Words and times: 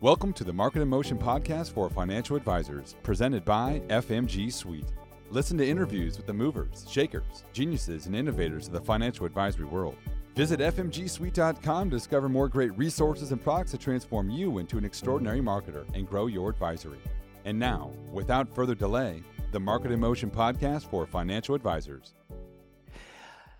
Welcome 0.00 0.32
to 0.34 0.44
the 0.44 0.52
Marketing 0.52 0.82
in 0.82 0.88
Motion 0.88 1.18
podcast 1.18 1.72
for 1.72 1.90
financial 1.90 2.36
advisors, 2.36 2.94
presented 3.02 3.44
by 3.44 3.82
FMG 3.88 4.52
Suite. 4.52 4.92
Listen 5.28 5.58
to 5.58 5.66
interviews 5.66 6.16
with 6.16 6.24
the 6.24 6.32
movers, 6.32 6.86
shakers, 6.88 7.42
geniuses, 7.52 8.06
and 8.06 8.14
innovators 8.14 8.68
of 8.68 8.74
the 8.74 8.80
financial 8.80 9.26
advisory 9.26 9.64
world. 9.64 9.96
Visit 10.36 10.60
FMGSuite.com 10.60 11.90
to 11.90 11.96
discover 11.96 12.28
more 12.28 12.46
great 12.48 12.78
resources 12.78 13.32
and 13.32 13.42
products 13.42 13.72
to 13.72 13.78
transform 13.78 14.30
you 14.30 14.58
into 14.58 14.78
an 14.78 14.84
extraordinary 14.84 15.40
marketer 15.40 15.84
and 15.94 16.08
grow 16.08 16.28
your 16.28 16.48
advisory. 16.48 17.00
And 17.44 17.58
now, 17.58 17.90
without 18.12 18.54
further 18.54 18.76
delay, 18.76 19.24
the 19.50 19.58
Marketing 19.58 19.94
in 19.94 20.00
Motion 20.00 20.30
podcast 20.30 20.88
for 20.88 21.06
financial 21.06 21.56
advisors. 21.56 22.14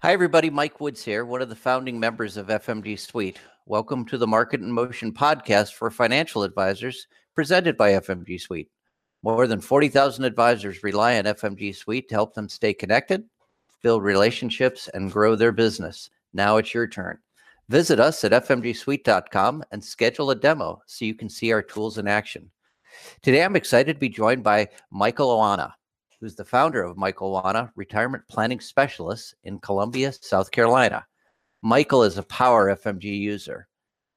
Hi, 0.03 0.13
everybody. 0.13 0.51
Mike 0.51 0.81
Woods 0.81 1.05
here, 1.05 1.25
one 1.25 1.43
of 1.43 1.49
the 1.49 1.57
founding 1.57 1.99
members 1.99 2.37
of 2.37 2.47
FMG 2.47 2.97
Suite. 2.97 3.41
Welcome 3.69 4.07
to 4.07 4.17
the 4.17 4.27
Marketing 4.27 4.69
in 4.69 4.73
Motion 4.73 5.13
podcast 5.13 5.75
for 5.75 5.91
financial 5.91 6.43
advisors, 6.43 7.07
presented 7.35 7.77
by 7.77 7.93
FMG 7.93 8.41
Suite. 8.41 8.71
More 9.23 9.47
than 9.47 9.61
40,000 9.61 10.25
advisors 10.25 10.83
rely 10.83 11.19
on 11.19 11.25
FMG 11.25 11.77
Suite 11.77 12.09
to 12.09 12.15
help 12.15 12.33
them 12.33 12.49
stay 12.49 12.73
connected, 12.73 13.25
build 13.83 14.03
relationships, 14.03 14.89
and 14.95 15.13
grow 15.13 15.37
their 15.37 15.53
business. 15.53 16.09
Now 16.33 16.57
it's 16.57 16.73
your 16.73 16.87
turn. 16.87 17.19
Visit 17.69 18.01
us 18.01 18.25
at 18.25 18.33
fmgsuite.com 18.33 19.63
and 19.71 19.85
schedule 19.85 20.31
a 20.31 20.35
demo 20.35 20.81
so 20.87 21.05
you 21.05 21.15
can 21.15 21.29
see 21.29 21.53
our 21.53 21.61
tools 21.61 21.99
in 21.99 22.09
action. 22.09 22.51
Today, 23.21 23.45
I'm 23.45 23.55
excited 23.55 23.93
to 23.93 24.01
be 24.01 24.09
joined 24.09 24.43
by 24.43 24.69
Michael 24.91 25.29
Oana, 25.29 25.75
who's 26.23 26.35
the 26.35 26.43
founder 26.43 26.83
of 26.83 26.97
Michael 26.97 27.39
Oana 27.39 27.71
Retirement 27.77 28.23
Planning 28.31 28.61
Specialists 28.61 29.35
in 29.45 29.59
Columbia, 29.59 30.15
South 30.15 30.51
Carolina. 30.51 31.05
Michael 31.63 32.05
is 32.05 32.17
a 32.17 32.23
power 32.23 32.75
FMG 32.75 33.19
user. 33.19 33.67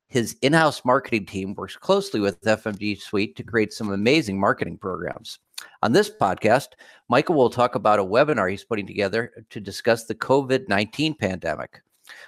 His 0.08 0.36
in 0.44 0.54
house 0.54 0.86
marketing 0.86 1.26
team 1.26 1.56
works 1.56 1.76
closely 1.76 2.20
with 2.20 2.40
FMG 2.42 3.02
Suite 3.02 3.36
to 3.36 3.44
create 3.44 3.74
some 3.74 3.92
amazing 3.92 4.40
marketing 4.40 4.78
programs. 4.78 5.40
On 5.82 5.92
this 5.92 6.12
podcast, 6.12 6.68
Michael 7.10 7.34
will 7.34 7.50
talk 7.50 7.74
about 7.74 7.98
a 7.98 8.04
webinar 8.04 8.52
he's 8.52 8.64
putting 8.64 8.86
together 8.86 9.32
to 9.50 9.60
discuss 9.60 10.06
the 10.06 10.14
COVID 10.14 10.68
19 10.70 11.16
pandemic. 11.16 11.82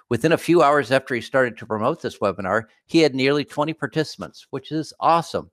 Within 0.10 0.32
a 0.32 0.38
few 0.38 0.64
hours 0.64 0.92
after 0.92 1.14
he 1.14 1.22
started 1.22 1.58
to 1.58 1.68
promote 1.68 2.02
this 2.02 2.18
webinar, 2.18 2.64
he 2.88 3.00
had 3.00 3.14
nearly 3.14 3.46
20 3.46 3.74
participants, 3.74 4.48
which 4.50 4.72
is 4.72 4.94
awesome. 5.00 5.52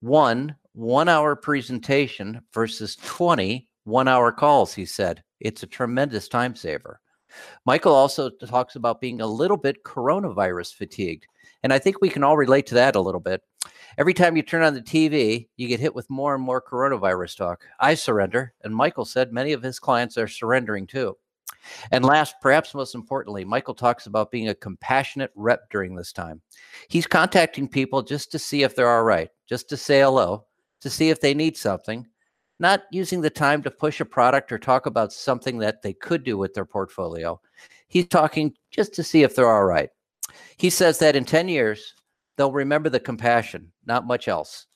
One 0.00 0.56
one 0.72 1.08
hour 1.10 1.36
presentation 1.36 2.40
versus 2.54 2.96
20 2.96 3.68
one 3.84 4.08
hour 4.08 4.32
calls, 4.32 4.72
he 4.72 4.86
said. 4.86 5.22
It's 5.38 5.62
a 5.62 5.66
tremendous 5.66 6.28
time 6.28 6.54
saver. 6.54 7.00
Michael 7.64 7.94
also 7.94 8.30
talks 8.30 8.76
about 8.76 9.00
being 9.00 9.20
a 9.20 9.26
little 9.26 9.56
bit 9.56 9.84
coronavirus 9.84 10.74
fatigued. 10.74 11.26
And 11.62 11.72
I 11.72 11.78
think 11.78 12.00
we 12.00 12.08
can 12.08 12.24
all 12.24 12.36
relate 12.36 12.66
to 12.66 12.74
that 12.76 12.96
a 12.96 13.00
little 13.00 13.20
bit. 13.20 13.42
Every 13.98 14.14
time 14.14 14.36
you 14.36 14.42
turn 14.42 14.62
on 14.62 14.74
the 14.74 14.80
TV, 14.80 15.48
you 15.56 15.68
get 15.68 15.80
hit 15.80 15.94
with 15.94 16.08
more 16.08 16.34
and 16.34 16.42
more 16.42 16.62
coronavirus 16.62 17.36
talk. 17.36 17.64
I 17.80 17.94
surrender. 17.94 18.54
And 18.62 18.74
Michael 18.74 19.04
said 19.04 19.32
many 19.32 19.52
of 19.52 19.62
his 19.62 19.78
clients 19.78 20.16
are 20.16 20.28
surrendering 20.28 20.86
too. 20.86 21.16
And 21.90 22.04
last, 22.04 22.36
perhaps 22.40 22.74
most 22.74 22.94
importantly, 22.94 23.44
Michael 23.44 23.74
talks 23.74 24.06
about 24.06 24.30
being 24.30 24.48
a 24.48 24.54
compassionate 24.54 25.30
rep 25.34 25.68
during 25.70 25.94
this 25.94 26.12
time. 26.12 26.40
He's 26.88 27.06
contacting 27.06 27.68
people 27.68 28.02
just 28.02 28.32
to 28.32 28.38
see 28.38 28.62
if 28.62 28.74
they're 28.74 28.90
all 28.90 29.02
right, 29.02 29.28
just 29.48 29.68
to 29.68 29.76
say 29.76 30.00
hello, 30.00 30.46
to 30.80 30.88
see 30.88 31.10
if 31.10 31.20
they 31.20 31.34
need 31.34 31.56
something, 31.56 32.06
not 32.60 32.82
using 32.92 33.22
the 33.22 33.30
time 33.30 33.62
to 33.62 33.70
push 33.70 34.00
a 34.00 34.04
product 34.04 34.52
or 34.52 34.58
talk 34.58 34.86
about 34.86 35.12
something 35.12 35.58
that 35.58 35.82
they 35.82 35.94
could 35.94 36.22
do 36.22 36.36
with 36.36 36.52
their 36.54 36.66
portfolio. 36.66 37.40
He's 37.88 38.06
talking 38.06 38.54
just 38.70 38.94
to 38.94 39.02
see 39.02 39.22
if 39.22 39.34
they're 39.34 39.50
all 39.50 39.64
right. 39.64 39.88
He 40.58 40.70
says 40.70 40.98
that 40.98 41.16
in 41.16 41.24
10 41.24 41.48
years, 41.48 41.94
they'll 42.36 42.52
remember 42.52 42.90
the 42.90 43.00
compassion, 43.00 43.72
not 43.86 44.06
much 44.06 44.28
else. 44.28 44.66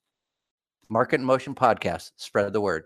Market 0.89 1.21
Motion 1.21 1.55
podcast, 1.55 2.13
spread 2.17 2.53
the 2.53 2.61
word. 2.61 2.85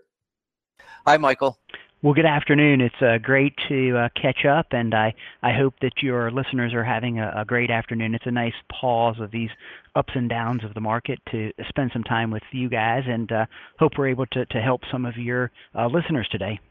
Hi, 1.07 1.17
Michael. 1.17 1.57
Well, 2.01 2.13
good 2.13 2.25
afternoon. 2.25 2.79
It's 2.79 3.01
uh, 3.01 3.17
great 3.21 3.53
to 3.67 3.97
uh, 3.97 4.09
catch 4.15 4.45
up, 4.45 4.67
and 4.71 4.93
I, 4.93 5.13
I 5.43 5.51
hope 5.51 5.73
that 5.81 6.01
your 6.01 6.31
listeners 6.31 6.73
are 6.73 6.85
having 6.85 7.19
a, 7.19 7.41
a, 7.41 7.43
great 7.43 7.69
afternoon. 7.69 8.15
It's 8.15 8.25
a 8.25 8.31
nice 8.31 8.53
pause 8.71 9.17
of 9.19 9.31
these 9.31 9.49
ups 9.97 10.13
and 10.15 10.29
downs 10.29 10.63
of 10.63 10.73
the 10.73 10.79
market 10.79 11.19
to 11.31 11.51
spend 11.67 11.91
some 11.91 12.05
time 12.05 12.31
with 12.31 12.43
you 12.53 12.69
guys, 12.69 13.03
and 13.05 13.29
uh, 13.29 13.45
hope 13.79 13.97
we're 13.97 14.07
able 14.07 14.27
to, 14.27 14.45
to 14.45 14.61
help 14.61 14.83
some 14.89 15.05
of 15.05 15.17
your 15.17 15.51
uh, 15.77 15.87
listeners 15.87 16.25
today. 16.31 16.61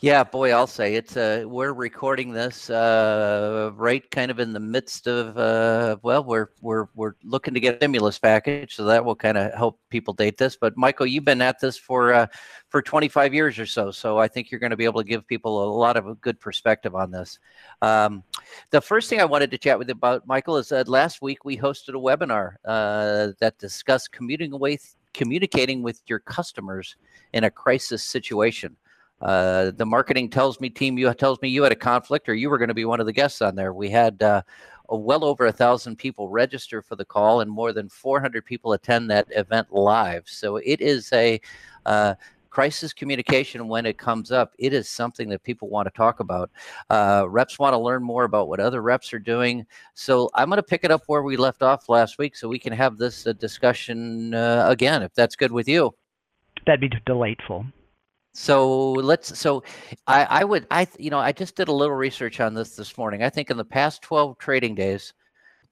Yeah, 0.00 0.24
boy, 0.24 0.52
I'll 0.52 0.66
say 0.66 0.94
it's. 0.94 1.16
Uh, 1.16 1.44
we're 1.46 1.72
recording 1.72 2.30
this 2.30 2.68
uh, 2.68 3.70
right 3.74 4.08
kind 4.10 4.30
of 4.30 4.38
in 4.38 4.52
the 4.52 4.60
midst 4.60 5.06
of. 5.06 5.38
Uh, 5.38 5.96
well, 6.02 6.22
we're 6.22 6.48
we're 6.60 6.88
we're 6.94 7.14
looking 7.24 7.54
to 7.54 7.60
get 7.60 7.76
stimulus 7.76 8.18
package, 8.18 8.74
so 8.74 8.84
that 8.84 9.02
will 9.02 9.16
kind 9.16 9.38
of 9.38 9.54
help 9.54 9.80
people 9.88 10.12
date 10.12 10.36
this. 10.36 10.54
But 10.54 10.76
Michael, 10.76 11.06
you've 11.06 11.24
been 11.24 11.40
at 11.40 11.60
this 11.60 11.78
for 11.78 12.12
uh, 12.12 12.26
for 12.68 12.82
25 12.82 13.32
years 13.32 13.58
or 13.58 13.64
so, 13.64 13.90
so 13.90 14.18
I 14.18 14.28
think 14.28 14.50
you're 14.50 14.60
going 14.60 14.70
to 14.70 14.76
be 14.76 14.84
able 14.84 15.00
to 15.00 15.08
give 15.08 15.26
people 15.26 15.64
a 15.64 15.72
lot 15.74 15.96
of 15.96 16.20
good 16.20 16.38
perspective 16.40 16.94
on 16.94 17.10
this. 17.10 17.38
Um, 17.80 18.22
the 18.72 18.82
first 18.82 19.08
thing 19.08 19.22
I 19.22 19.24
wanted 19.24 19.50
to 19.52 19.58
chat 19.58 19.78
with 19.78 19.88
you 19.88 19.92
about, 19.92 20.26
Michael, 20.26 20.58
is 20.58 20.68
that 20.68 20.88
last 20.88 21.22
week 21.22 21.46
we 21.46 21.56
hosted 21.56 21.94
a 21.94 21.98
webinar 21.98 22.56
uh, 22.66 23.28
that 23.40 23.56
discussed 23.58 24.12
commuting 24.12 24.58
with 24.58 24.94
communicating 25.14 25.82
with 25.82 26.02
your 26.06 26.18
customers 26.18 26.96
in 27.32 27.44
a 27.44 27.50
crisis 27.50 28.04
situation. 28.04 28.76
Uh, 29.20 29.70
the 29.70 29.86
marketing 29.86 30.28
tells 30.28 30.60
me 30.60 30.68
team 30.68 30.98
you 30.98 31.12
tells 31.14 31.40
me 31.40 31.48
you 31.48 31.62
had 31.62 31.72
a 31.72 31.76
conflict 31.76 32.28
or 32.28 32.34
you 32.34 32.50
were 32.50 32.58
going 32.58 32.68
to 32.68 32.74
be 32.74 32.84
one 32.84 33.00
of 33.00 33.06
the 33.06 33.12
guests 33.12 33.40
on 33.40 33.54
there. 33.54 33.72
We 33.72 33.88
had 33.88 34.22
uh, 34.22 34.42
well 34.88 35.24
over 35.24 35.46
a 35.46 35.52
thousand 35.52 35.96
people 35.96 36.28
register 36.28 36.82
for 36.82 36.96
the 36.96 37.04
call 37.04 37.40
and 37.40 37.50
more 37.50 37.72
than 37.72 37.88
400 37.88 38.44
people 38.44 38.72
attend 38.72 39.10
that 39.10 39.26
event 39.30 39.72
live. 39.72 40.24
So 40.26 40.56
it 40.56 40.80
is 40.80 41.12
a 41.12 41.40
uh, 41.86 42.14
crisis 42.50 42.92
communication 42.92 43.68
when 43.68 43.86
it 43.86 43.98
comes 43.98 44.32
up. 44.32 44.52
It 44.58 44.72
is 44.72 44.88
something 44.88 45.28
that 45.30 45.42
people 45.42 45.68
want 45.68 45.86
to 45.86 45.96
talk 45.96 46.20
about. 46.20 46.50
Uh, 46.90 47.26
reps 47.28 47.58
want 47.58 47.72
to 47.72 47.78
learn 47.78 48.02
more 48.02 48.24
about 48.24 48.48
what 48.48 48.60
other 48.60 48.82
reps 48.82 49.12
are 49.12 49.18
doing. 49.18 49.66
So 49.94 50.30
I'm 50.34 50.48
going 50.48 50.58
to 50.58 50.62
pick 50.62 50.84
it 50.84 50.90
up 50.90 51.02
where 51.06 51.22
we 51.22 51.36
left 51.36 51.62
off 51.62 51.88
last 51.88 52.18
week, 52.18 52.36
so 52.36 52.48
we 52.48 52.58
can 52.58 52.72
have 52.72 52.98
this 52.98 53.26
uh, 53.26 53.32
discussion 53.32 54.34
again, 54.34 55.02
if 55.02 55.14
that's 55.14 55.36
good 55.36 55.52
with 55.52 55.68
you. 55.68 55.94
That'd 56.66 56.80
be 56.80 56.90
delightful. 57.04 57.66
So 58.36 58.92
let's. 58.92 59.38
So 59.38 59.62
I, 60.06 60.24
I 60.24 60.44
would. 60.44 60.66
I 60.70 60.86
you 60.98 61.08
know 61.08 61.18
I 61.18 61.32
just 61.32 61.56
did 61.56 61.68
a 61.68 61.72
little 61.72 61.96
research 61.96 62.38
on 62.38 62.52
this 62.52 62.76
this 62.76 62.98
morning. 62.98 63.22
I 63.22 63.30
think 63.30 63.50
in 63.50 63.56
the 63.56 63.64
past 63.64 64.02
twelve 64.02 64.36
trading 64.36 64.74
days, 64.74 65.14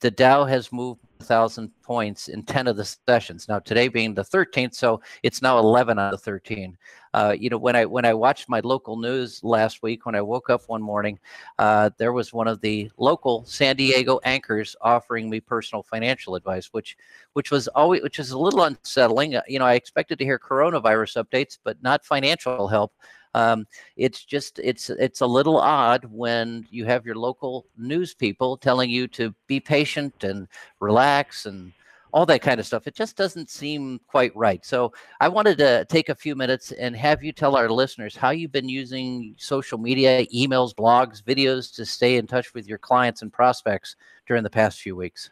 the 0.01 0.11
Dow 0.11 0.45
has 0.47 0.73
moved 0.73 1.01
1,000 1.19 1.71
points 1.83 2.29
in 2.29 2.43
10 2.43 2.67
of 2.67 2.77
the 2.77 2.85
sessions. 2.85 3.49
Now 3.49 3.59
today 3.59 3.89
being 3.89 4.15
the 4.15 4.25
13th, 4.25 4.75
so 4.75 5.01
it's 5.23 5.43
now 5.43 5.59
11 5.59 5.99
out 5.99 6.15
of 6.15 6.23
13. 6.23 6.77
Uh, 7.15 7.33
you 7.39 7.49
know, 7.49 7.57
when 7.57 7.77
I 7.77 7.85
when 7.85 8.05
I 8.05 8.13
watched 8.13 8.49
my 8.49 8.59
local 8.65 8.97
news 8.97 9.43
last 9.45 9.85
week, 9.85 10.05
when 10.05 10.17
I 10.17 10.21
woke 10.21 10.51
up 10.51 10.63
one 10.67 10.83
morning, 10.83 11.21
uh, 11.61 11.91
there 11.97 12.13
was 12.13 12.33
one 12.33 12.49
of 12.49 12.61
the 12.61 12.91
local 12.99 13.45
San 13.45 13.77
Diego 13.77 14.19
anchors 14.25 14.75
offering 14.81 15.31
me 15.31 15.39
personal 15.39 15.85
financial 15.85 16.35
advice, 16.35 16.73
which 16.73 16.97
which 17.35 17.53
was 17.53 17.69
always 17.69 18.03
which 18.03 18.19
is 18.19 18.33
a 18.33 18.39
little 18.39 18.65
unsettling. 18.65 19.37
Uh, 19.37 19.43
you 19.47 19.61
know, 19.61 19.65
I 19.65 19.75
expected 19.75 20.19
to 20.19 20.25
hear 20.25 20.41
coronavirus 20.41 21.25
updates, 21.25 21.57
but 21.63 21.81
not 21.85 22.05
financial 22.05 22.67
help. 22.67 22.93
Um, 23.33 23.69
it's 23.97 24.25
just 24.25 24.59
it's 24.59 24.91
it's 24.91 25.21
a 25.21 25.27
little 25.27 25.59
odd 25.59 26.05
when 26.07 26.67
you 26.69 26.85
have 26.85 27.07
your 27.07 27.15
local 27.15 27.67
news 27.79 28.13
people 28.13 28.57
telling 28.57 28.91
you 28.91 29.07
to 29.09 29.33
be 29.47 29.61
patient 29.61 30.25
and 30.25 30.49
relax 30.81 31.47
and 31.47 31.73
all 32.15 32.25
that 32.25 32.43
kind 32.43 32.61
of 32.61 32.67
stuff. 32.67 32.87
It 32.87 32.95
just 32.95 33.17
doesn't 33.17 33.51
seem 33.51 34.01
quite 34.07 34.35
right. 34.37 34.65
So 34.65 34.93
I 35.21 35.27
wanted 35.27 35.59
to 35.59 35.85
take 35.87 36.11
a 36.11 36.15
few 36.15 36.37
minutes 36.37 36.71
and 36.71 36.95
have 36.95 37.25
you 37.25 37.33
tell 37.33 37.57
our 37.57 37.69
listeners 37.69 38.15
how 38.15 38.31
you've 38.31 38.53
been 38.53 38.69
using 38.69 39.35
social 39.37 39.79
media, 39.79 40.25
emails, 40.27 40.73
blogs, 40.73 41.21
videos 41.21 41.75
to 41.75 41.85
stay 41.85 42.17
in 42.17 42.29
touch 42.29 42.55
with 42.55 42.69
your 42.69 42.79
clients 42.79 43.23
and 43.23 43.33
prospects 43.33 43.97
during 44.29 44.45
the 44.45 44.49
past 44.49 44.81
few 44.81 44.95
weeks. 44.95 45.31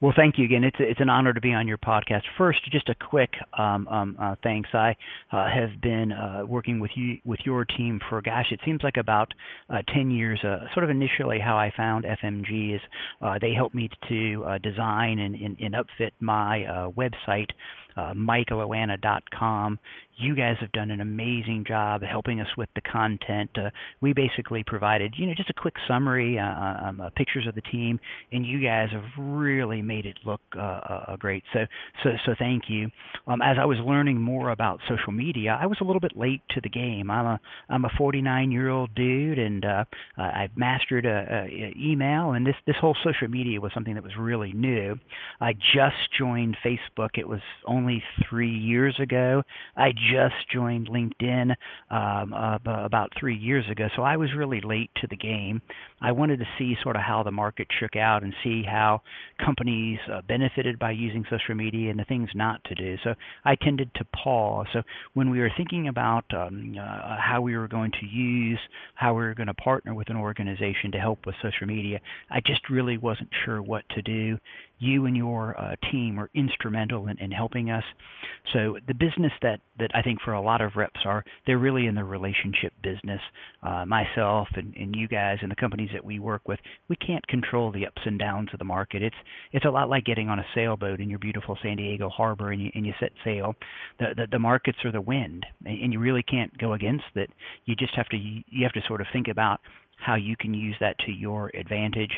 Well, 0.00 0.12
thank 0.16 0.38
you 0.38 0.44
again. 0.44 0.64
It's 0.64 0.76
it's 0.80 1.00
an 1.00 1.08
honor 1.08 1.32
to 1.32 1.40
be 1.40 1.52
on 1.52 1.68
your 1.68 1.78
podcast. 1.78 2.22
First, 2.36 2.60
just 2.70 2.88
a 2.88 2.94
quick 2.94 3.30
um, 3.56 3.86
um, 3.88 4.16
uh, 4.20 4.34
thanks. 4.42 4.68
I 4.72 4.96
uh, 5.32 5.46
have 5.48 5.80
been 5.80 6.12
uh, 6.12 6.44
working 6.46 6.80
with 6.80 6.90
you 6.94 7.18
with 7.24 7.40
your 7.44 7.64
team 7.64 8.00
for 8.08 8.20
gosh, 8.20 8.46
it 8.50 8.60
seems 8.64 8.82
like 8.82 8.96
about 8.96 9.32
uh, 9.70 9.82
10 9.94 10.10
years. 10.10 10.40
Uh, 10.44 10.66
sort 10.74 10.84
of 10.84 10.90
initially, 10.90 11.38
how 11.38 11.56
I 11.56 11.72
found 11.76 12.04
FMG 12.04 12.74
is 12.74 12.80
uh, 13.22 13.38
they 13.40 13.52
helped 13.54 13.74
me 13.74 13.88
to 14.08 14.58
design 14.62 15.18
and, 15.20 15.34
and, 15.36 15.56
and, 15.60 15.74
upfit 15.74 16.10
my 16.20 16.90
website 16.96 17.48
uh, 17.96 18.12
michaeloanna.com. 18.14 19.78
You 20.16 20.36
guys 20.36 20.56
have 20.60 20.70
done 20.72 20.90
an 20.90 21.00
amazing 21.00 21.64
job 21.66 22.02
helping 22.02 22.40
us 22.40 22.46
with 22.56 22.68
the 22.74 22.80
content. 22.80 23.50
Uh, 23.56 23.70
we 24.00 24.12
basically 24.12 24.62
provided, 24.62 25.14
you 25.16 25.26
know, 25.26 25.34
just 25.34 25.50
a 25.50 25.54
quick 25.54 25.74
summary, 25.88 26.38
uh, 26.38 26.88
um, 26.88 27.00
uh, 27.00 27.10
pictures 27.16 27.46
of 27.46 27.54
the 27.54 27.62
team, 27.62 27.98
and 28.32 28.46
you 28.46 28.60
guys 28.60 28.90
have 28.92 29.04
really 29.18 29.82
made 29.82 30.06
it 30.06 30.16
look 30.24 30.40
uh, 30.56 30.60
uh, 30.60 31.16
great. 31.16 31.42
So, 31.52 31.66
so, 32.02 32.10
so 32.24 32.34
thank 32.38 32.64
you. 32.68 32.90
Um, 33.26 33.42
as 33.42 33.56
I 33.60 33.64
was 33.64 33.78
learning 33.78 34.20
more 34.20 34.50
about 34.50 34.80
social 34.88 35.12
media, 35.12 35.58
I 35.60 35.66
was 35.66 35.78
a 35.80 35.84
little 35.84 36.00
bit 36.00 36.16
late 36.16 36.42
to 36.50 36.60
the 36.60 36.68
game. 36.68 37.10
I'm 37.10 37.26
a 37.26 37.40
I'm 37.68 37.84
a 37.84 37.90
49 37.98 38.50
year 38.52 38.68
old 38.68 38.94
dude, 38.94 39.38
and 39.38 39.64
I've 40.16 40.56
mastered 40.56 41.06
a, 41.06 41.46
a 41.50 41.74
email, 41.76 42.32
and 42.32 42.46
this 42.46 42.56
this 42.66 42.76
whole 42.80 42.96
social 43.02 43.28
media 43.28 43.60
was 43.60 43.72
something 43.72 43.94
that 43.94 44.04
was 44.04 44.16
really 44.16 44.52
new. 44.52 44.98
I 45.40 45.54
just 45.54 46.12
joined 46.16 46.56
Facebook. 46.64 47.10
It 47.18 47.28
was 47.28 47.40
only 47.66 48.02
three 48.28 48.56
years 48.56 48.98
ago. 49.00 49.42
I 49.76 49.92
just 50.12 50.34
joined 50.52 50.88
LinkedIn 50.88 51.54
um, 51.90 52.32
uh, 52.32 52.58
about 52.64 53.10
three 53.18 53.36
years 53.36 53.64
ago, 53.70 53.88
so 53.96 54.02
I 54.02 54.16
was 54.16 54.30
really 54.36 54.60
late 54.60 54.90
to 55.00 55.06
the 55.08 55.16
game. 55.16 55.62
I 56.00 56.12
wanted 56.12 56.38
to 56.40 56.46
see 56.58 56.76
sort 56.82 56.96
of 56.96 57.02
how 57.02 57.22
the 57.22 57.30
market 57.30 57.66
shook 57.80 57.96
out 57.96 58.22
and 58.22 58.34
see 58.42 58.62
how 58.62 59.00
companies 59.44 59.98
uh, 60.12 60.20
benefited 60.28 60.78
by 60.78 60.90
using 60.90 61.24
social 61.30 61.54
media 61.54 61.90
and 61.90 61.98
the 61.98 62.04
things 62.04 62.28
not 62.34 62.62
to 62.64 62.74
do. 62.74 62.96
So 63.02 63.14
I 63.44 63.56
tended 63.56 63.90
to 63.96 64.04
pause. 64.06 64.66
So 64.72 64.82
when 65.14 65.30
we 65.30 65.40
were 65.40 65.50
thinking 65.56 65.88
about 65.88 66.24
um, 66.34 66.76
uh, 66.78 67.16
how 67.18 67.40
we 67.40 67.56
were 67.56 67.68
going 67.68 67.92
to 68.00 68.06
use, 68.06 68.58
how 68.94 69.14
we 69.14 69.22
were 69.22 69.34
going 69.34 69.46
to 69.46 69.54
partner 69.54 69.94
with 69.94 70.10
an 70.10 70.16
organization 70.16 70.92
to 70.92 70.98
help 70.98 71.26
with 71.26 71.34
social 71.42 71.66
media, 71.66 72.00
I 72.30 72.40
just 72.40 72.68
really 72.68 72.98
wasn't 72.98 73.30
sure 73.44 73.62
what 73.62 73.84
to 73.90 74.02
do 74.02 74.38
you 74.78 75.06
and 75.06 75.16
your 75.16 75.58
uh, 75.58 75.74
team 75.90 76.18
are 76.18 76.30
instrumental 76.34 77.08
in, 77.08 77.18
in 77.18 77.30
helping 77.30 77.70
us. 77.70 77.84
So 78.52 78.76
the 78.86 78.94
business 78.94 79.32
that 79.42 79.60
that 79.78 79.90
I 79.94 80.02
think 80.02 80.20
for 80.20 80.34
a 80.34 80.40
lot 80.40 80.60
of 80.60 80.72
reps 80.76 81.00
are 81.04 81.24
they're 81.46 81.58
really 81.58 81.86
in 81.86 81.94
the 81.94 82.04
relationship 82.04 82.72
business. 82.82 83.20
Uh, 83.62 83.84
myself 83.86 84.48
and, 84.54 84.74
and 84.76 84.94
you 84.94 85.08
guys 85.08 85.38
and 85.42 85.50
the 85.50 85.56
companies 85.56 85.90
that 85.92 86.04
we 86.04 86.18
work 86.18 86.46
with, 86.46 86.60
we 86.88 86.96
can't 86.96 87.26
control 87.26 87.72
the 87.72 87.86
ups 87.86 88.02
and 88.04 88.18
downs 88.18 88.48
of 88.52 88.58
the 88.58 88.64
market. 88.64 89.02
It's 89.02 89.16
it's 89.52 89.64
a 89.64 89.70
lot 89.70 89.88
like 89.88 90.04
getting 90.04 90.28
on 90.28 90.38
a 90.38 90.46
sailboat 90.54 91.00
in 91.00 91.08
your 91.08 91.18
beautiful 91.18 91.56
San 91.62 91.76
Diego 91.76 92.08
harbor 92.08 92.52
and 92.52 92.60
you 92.60 92.70
and 92.74 92.86
you 92.86 92.92
set 93.00 93.12
sail. 93.24 93.54
The 93.98 94.08
the, 94.16 94.26
the 94.32 94.38
markets 94.38 94.78
are 94.84 94.92
the 94.92 95.00
wind, 95.00 95.46
and 95.64 95.92
you 95.92 95.98
really 95.98 96.22
can't 96.22 96.56
go 96.58 96.74
against 96.74 97.04
it. 97.14 97.30
You 97.64 97.74
just 97.74 97.94
have 97.94 98.08
to 98.08 98.16
you 98.16 98.62
have 98.62 98.72
to 98.72 98.82
sort 98.86 99.00
of 99.00 99.06
think 99.12 99.28
about 99.28 99.60
how 100.04 100.14
you 100.16 100.36
can 100.36 100.54
use 100.54 100.76
that 100.80 100.98
to 101.06 101.12
your 101.12 101.50
advantage. 101.54 102.10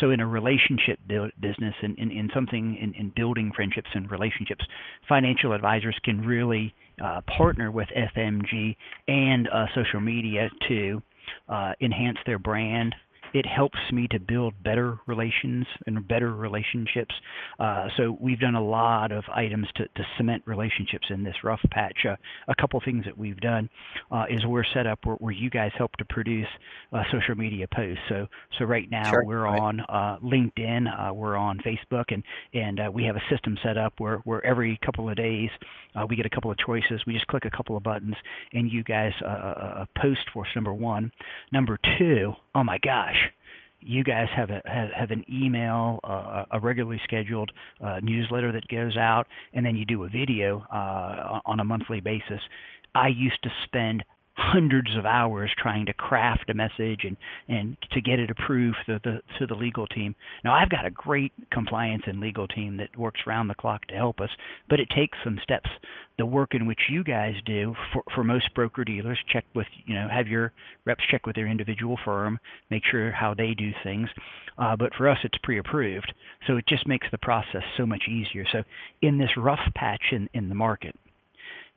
So, 0.00 0.10
in 0.10 0.20
a 0.20 0.26
relationship 0.26 0.98
business 1.06 1.74
and 1.82 1.98
in, 1.98 2.10
in, 2.10 2.18
in, 2.18 2.30
something 2.34 2.76
in, 2.80 2.94
in, 2.94 3.12
building 3.14 3.52
friendships 3.54 3.88
and 3.94 4.10
relationships, 4.10 4.64
financial 5.08 5.52
advisors 5.52 5.98
can 6.04 6.20
really 6.20 6.74
uh, 7.02 7.20
partner 7.36 7.70
with 7.70 7.88
FMG 8.16 8.76
and 9.08 9.48
uh, 9.48 9.66
social 9.74 10.00
media 10.00 10.48
to 10.68 11.02
uh, 11.48 11.72
enhance 11.80 12.18
their 12.26 12.38
brand, 12.38 12.94
it 13.34 13.46
helps 13.46 13.78
me 13.92 14.06
to 14.08 14.20
build 14.20 14.54
better 14.62 14.98
relations 15.06 15.66
and 15.86 16.06
better 16.06 16.34
relationships. 16.34 17.14
Uh, 17.58 17.88
so 17.96 18.16
we've 18.20 18.40
done 18.40 18.54
a 18.54 18.62
lot 18.62 19.12
of 19.12 19.24
items 19.34 19.66
to, 19.76 19.84
to 19.88 20.04
cement 20.16 20.42
relationships 20.46 21.06
in 21.10 21.24
this 21.24 21.34
rough 21.42 21.60
patch. 21.70 22.04
Uh, 22.08 22.16
a 22.48 22.54
couple 22.54 22.80
things 22.84 23.04
that 23.04 23.16
we've 23.16 23.40
done 23.40 23.68
uh, 24.10 24.24
is 24.28 24.44
we're 24.46 24.64
set 24.74 24.86
up 24.86 24.98
where, 25.04 25.16
where 25.16 25.32
you 25.32 25.50
guys 25.50 25.70
help 25.76 25.92
to 25.96 26.04
produce 26.06 26.48
uh, 26.92 27.02
social 27.10 27.34
media 27.34 27.66
posts. 27.74 28.02
So 28.08 28.26
so 28.58 28.64
right 28.64 28.90
now 28.90 29.10
sure. 29.10 29.24
we're 29.24 29.42
right. 29.42 29.60
on 29.60 29.80
uh, 29.80 30.18
LinkedIn, 30.22 30.86
uh, 30.86 31.12
we're 31.14 31.36
on 31.36 31.58
Facebook, 31.58 32.04
and 32.08 32.22
and 32.52 32.80
we 32.92 33.04
have 33.04 33.16
a 33.16 33.22
system 33.30 33.56
set 33.62 33.78
up 33.78 33.94
where 33.98 34.18
where 34.18 34.44
every 34.44 34.78
couple 34.84 35.08
of 35.08 35.16
days 35.16 35.50
we 36.08 36.16
get 36.16 36.26
a 36.26 36.30
couple 36.30 36.50
of 36.50 36.58
choices. 36.58 37.02
We 37.06 37.14
just 37.14 37.26
click 37.26 37.44
a 37.44 37.50
couple 37.50 37.76
of 37.76 37.82
buttons, 37.82 38.14
and 38.52 38.70
you 38.70 38.82
guys 38.82 39.12
post 39.96 40.20
for 40.32 40.44
us. 40.44 40.50
Number 40.54 40.74
one, 40.74 41.12
number 41.52 41.78
two. 41.98 42.34
Oh 42.54 42.64
my 42.64 42.78
gosh 42.78 43.21
you 43.84 44.04
guys 44.04 44.28
have 44.34 44.50
a 44.50 44.62
have, 44.64 44.90
have 44.90 45.10
an 45.10 45.24
email, 45.30 46.00
uh, 46.04 46.44
a 46.50 46.60
regularly 46.60 47.00
scheduled 47.04 47.50
uh, 47.84 48.00
newsletter 48.02 48.52
that 48.52 48.66
goes 48.68 48.96
out, 48.96 49.26
and 49.52 49.64
then 49.64 49.76
you 49.76 49.84
do 49.84 50.04
a 50.04 50.08
video 50.08 50.64
uh, 50.72 51.40
on 51.44 51.60
a 51.60 51.64
monthly 51.64 52.00
basis. 52.00 52.40
I 52.94 53.08
used 53.08 53.42
to 53.42 53.50
spend 53.64 54.04
hundreds 54.34 54.96
of 54.96 55.04
hours 55.04 55.50
trying 55.58 55.84
to 55.86 55.92
craft 55.92 56.48
a 56.48 56.54
message 56.54 57.04
and 57.04 57.16
and 57.48 57.76
to 57.92 58.00
get 58.00 58.18
it 58.18 58.30
approved 58.30 58.76
to 58.86 58.98
the 59.04 59.20
to 59.38 59.46
the 59.46 59.54
legal 59.54 59.86
team. 59.86 60.14
Now 60.44 60.54
I've 60.54 60.70
got 60.70 60.86
a 60.86 60.90
great 60.90 61.32
compliance 61.50 62.04
and 62.06 62.18
legal 62.20 62.48
team 62.48 62.78
that 62.78 62.96
works 62.96 63.20
round 63.26 63.50
the 63.50 63.54
clock 63.54 63.86
to 63.88 63.94
help 63.94 64.20
us, 64.20 64.30
but 64.70 64.80
it 64.80 64.88
takes 64.94 65.18
some 65.22 65.38
steps. 65.42 65.68
The 66.18 66.26
work 66.26 66.54
in 66.54 66.66
which 66.66 66.80
you 66.90 67.04
guys 67.04 67.34
do 67.44 67.74
for 67.92 68.02
for 68.14 68.24
most 68.24 68.54
broker 68.54 68.84
dealers, 68.84 69.18
check 69.30 69.44
with 69.54 69.66
you 69.84 69.94
know 69.94 70.08
have 70.10 70.28
your 70.28 70.52
reps 70.86 71.04
check 71.10 71.26
with 71.26 71.36
their 71.36 71.48
individual 71.48 71.98
firm, 72.04 72.38
make 72.70 72.82
sure 72.90 73.12
how 73.12 73.34
they 73.34 73.54
do 73.54 73.70
things. 73.82 74.08
Uh, 74.58 74.76
but 74.76 74.94
for 74.94 75.08
us, 75.08 75.18
it's 75.24 75.38
pre-approved, 75.42 76.12
so 76.46 76.56
it 76.56 76.66
just 76.66 76.86
makes 76.86 77.06
the 77.10 77.18
process 77.18 77.62
so 77.76 77.86
much 77.86 78.04
easier. 78.08 78.44
So 78.52 78.62
in 79.00 79.18
this 79.18 79.30
rough 79.36 79.60
patch 79.74 80.04
in 80.12 80.28
in 80.34 80.48
the 80.48 80.54
market, 80.54 80.94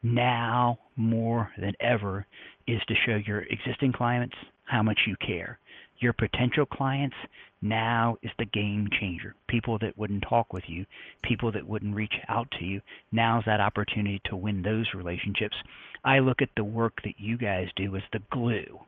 now 0.06 0.78
more 0.96 1.50
than 1.57 1.74
ever 1.80 2.28
is 2.68 2.80
to 2.88 2.94
show 3.06 3.16
your 3.25 3.42
existing 3.42 3.92
clients 3.92 4.36
how 4.66 4.84
much 4.84 5.00
you 5.07 5.16
care. 5.25 5.60
Your 6.00 6.13
potential 6.13 6.66
clients 6.66 7.16
now 7.62 8.18
is 8.22 8.31
the 8.38 8.46
game 8.46 8.88
changer. 9.00 9.34
People 9.48 9.80
that 9.80 9.98
wouldn't 9.98 10.24
talk 10.30 10.54
with 10.54 10.66
you, 10.68 10.86
people 11.24 11.52
that 11.52 11.68
wouldn't 11.68 11.96
reach 11.96 12.13
out 12.28 12.48
to 12.60 12.66
you. 12.66 12.81
Now's 13.12 13.44
that 13.46 13.62
opportunity 13.62 14.22
to 14.25 14.36
win 14.36 14.62
those 14.62 14.86
relationships. 14.94 15.56
I 16.04 16.19
look 16.19 16.42
at 16.42 16.50
the 16.56 16.63
work 16.63 16.94
that 17.04 17.16
you 17.18 17.38
guys 17.38 17.68
do 17.75 17.96
as 17.96 18.04
the 18.13 18.19
glue. 18.31 18.80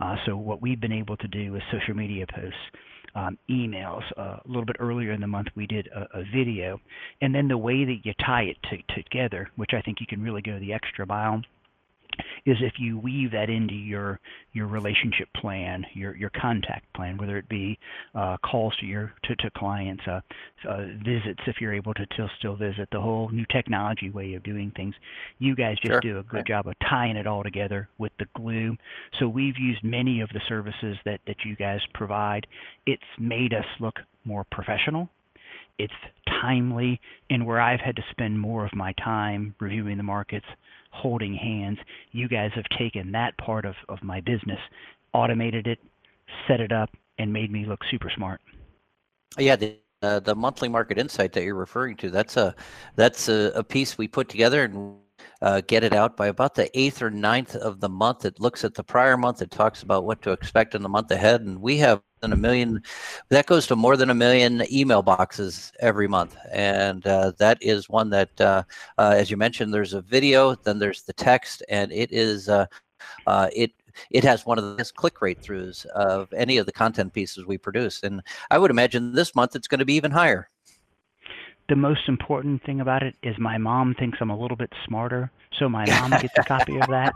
Uh, 0.00 0.16
so 0.26 0.36
what 0.36 0.62
we've 0.62 0.80
been 0.80 0.92
able 0.92 1.16
to 1.16 1.28
do 1.28 1.56
is 1.56 1.62
social 1.72 1.94
media 1.94 2.26
posts, 2.32 2.58
um, 3.14 3.38
emails. 3.50 4.02
Uh, 4.16 4.38
a 4.44 4.46
little 4.46 4.64
bit 4.64 4.76
earlier 4.78 5.12
in 5.12 5.20
the 5.20 5.26
month, 5.26 5.48
we 5.54 5.66
did 5.66 5.88
a, 5.88 6.18
a 6.18 6.24
video, 6.34 6.80
and 7.20 7.34
then 7.34 7.48
the 7.48 7.58
way 7.58 7.84
that 7.84 7.98
you 8.04 8.12
tie 8.24 8.42
it 8.44 8.56
to, 8.70 8.94
together, 9.02 9.50
which 9.56 9.72
I 9.74 9.82
think 9.82 10.00
you 10.00 10.06
can 10.06 10.22
really 10.22 10.42
go 10.42 10.58
the 10.58 10.72
extra 10.72 11.06
mile 11.06 11.42
is 12.46 12.56
if 12.60 12.74
you 12.78 12.98
weave 12.98 13.32
that 13.32 13.50
into 13.50 13.74
your 13.74 14.20
your 14.52 14.66
relationship 14.66 15.28
plan, 15.36 15.84
your 15.94 16.16
your 16.16 16.30
contact 16.30 16.92
plan, 16.94 17.16
whether 17.16 17.36
it 17.36 17.48
be 17.48 17.78
uh, 18.14 18.36
calls 18.38 18.74
to 18.78 18.86
your 18.86 19.12
to, 19.24 19.36
to 19.36 19.50
clients, 19.56 20.02
uh, 20.06 20.20
uh, 20.68 20.86
visits 21.04 21.40
if 21.46 21.60
you're 21.60 21.74
able 21.74 21.94
to 21.94 22.06
still 22.12 22.30
still 22.38 22.56
visit, 22.56 22.88
the 22.92 23.00
whole 23.00 23.28
new 23.30 23.46
technology 23.50 24.10
way 24.10 24.34
of 24.34 24.42
doing 24.42 24.72
things. 24.76 24.94
You 25.38 25.54
guys 25.54 25.76
just 25.78 25.92
sure. 25.92 26.00
do 26.00 26.18
a 26.18 26.22
good 26.22 26.36
right. 26.38 26.46
job 26.46 26.66
of 26.66 26.74
tying 26.88 27.16
it 27.16 27.26
all 27.26 27.42
together 27.42 27.88
with 27.98 28.12
the 28.18 28.26
glue. 28.34 28.76
So 29.18 29.28
we've 29.28 29.58
used 29.58 29.82
many 29.84 30.20
of 30.20 30.28
the 30.30 30.40
services 30.48 30.96
that 31.04 31.20
that 31.26 31.44
you 31.44 31.56
guys 31.56 31.80
provide. 31.94 32.46
It's 32.86 33.02
made 33.18 33.54
us 33.54 33.66
look 33.80 33.96
more 34.24 34.44
professional 34.50 35.08
it's 35.78 35.92
timely 36.42 37.00
and 37.30 37.46
where 37.46 37.60
I've 37.60 37.80
had 37.80 37.96
to 37.96 38.02
spend 38.10 38.38
more 38.38 38.64
of 38.64 38.74
my 38.74 38.92
time 38.92 39.54
reviewing 39.60 39.96
the 39.96 40.02
markets, 40.02 40.46
holding 40.92 41.34
hands. 41.34 41.78
You 42.12 42.28
guys 42.28 42.50
have 42.54 42.64
taken 42.78 43.12
that 43.12 43.36
part 43.38 43.64
of, 43.64 43.74
of 43.88 44.02
my 44.02 44.20
business, 44.20 44.58
automated 45.12 45.66
it, 45.66 45.78
set 46.46 46.60
it 46.60 46.72
up, 46.72 46.90
and 47.18 47.32
made 47.32 47.50
me 47.50 47.66
look 47.66 47.80
super 47.90 48.10
smart. 48.14 48.40
Yeah, 49.38 49.56
the 49.56 49.76
uh, 50.02 50.18
the 50.18 50.34
monthly 50.34 50.68
market 50.68 50.98
insight 50.98 51.32
that 51.32 51.44
you're 51.44 51.54
referring 51.54 51.96
to 51.96 52.10
that's 52.10 52.36
a 52.36 52.54
that's 52.96 53.28
a, 53.28 53.52
a 53.54 53.62
piece 53.62 53.96
we 53.96 54.08
put 54.08 54.28
together 54.28 54.64
and 54.64 54.96
uh, 55.42 55.60
get 55.66 55.84
it 55.84 55.92
out 55.92 56.16
by 56.16 56.28
about 56.28 56.54
the 56.54 56.70
eighth 56.78 57.02
or 57.02 57.10
ninth 57.10 57.56
of 57.56 57.80
the 57.80 57.88
month. 57.88 58.24
It 58.24 58.40
looks 58.40 58.64
at 58.64 58.74
the 58.74 58.84
prior 58.84 59.16
month. 59.16 59.42
It 59.42 59.50
talks 59.50 59.82
about 59.82 60.04
what 60.04 60.22
to 60.22 60.30
expect 60.30 60.74
in 60.74 60.82
the 60.82 60.88
month 60.88 61.10
ahead, 61.10 61.42
and 61.42 61.60
we 61.60 61.76
have 61.78 62.00
than 62.20 62.32
a 62.32 62.36
million. 62.36 62.80
That 63.30 63.46
goes 63.46 63.66
to 63.66 63.76
more 63.76 63.96
than 63.96 64.08
a 64.08 64.14
million 64.14 64.62
email 64.72 65.02
boxes 65.02 65.72
every 65.80 66.06
month, 66.08 66.36
and 66.52 67.04
uh, 67.06 67.32
that 67.38 67.58
is 67.60 67.88
one 67.88 68.10
that, 68.10 68.40
uh, 68.40 68.62
uh 68.96 69.14
as 69.16 69.30
you 69.30 69.36
mentioned, 69.36 69.74
there's 69.74 69.94
a 69.94 70.02
video, 70.02 70.54
then 70.54 70.78
there's 70.78 71.02
the 71.02 71.12
text, 71.12 71.64
and 71.68 71.92
it 71.92 72.12
is 72.12 72.48
uh, 72.48 72.66
uh, 73.26 73.48
it 73.54 73.72
it 74.10 74.24
has 74.24 74.46
one 74.46 74.58
of 74.58 74.64
the 74.64 74.76
best 74.76 74.94
click 74.94 75.20
rate 75.20 75.42
throughs 75.42 75.84
of 75.86 76.32
any 76.32 76.56
of 76.56 76.66
the 76.66 76.72
content 76.72 77.12
pieces 77.12 77.44
we 77.44 77.58
produce. 77.58 78.02
And 78.02 78.22
I 78.50 78.58
would 78.58 78.70
imagine 78.70 79.12
this 79.12 79.34
month 79.34 79.56
it's 79.56 79.68
going 79.68 79.80
to 79.80 79.84
be 79.84 79.94
even 79.94 80.12
higher 80.12 80.48
the 81.72 81.76
most 81.76 82.06
important 82.06 82.62
thing 82.64 82.82
about 82.82 83.02
it 83.02 83.14
is 83.22 83.34
my 83.38 83.56
mom 83.56 83.94
thinks 83.94 84.18
I'm 84.20 84.28
a 84.28 84.38
little 84.38 84.58
bit 84.58 84.70
smarter, 84.86 85.30
so 85.58 85.70
my 85.70 85.86
mom 85.86 86.10
gets 86.20 86.36
a 86.36 86.42
copy 86.42 86.76
of 86.76 86.86
that, 86.88 87.14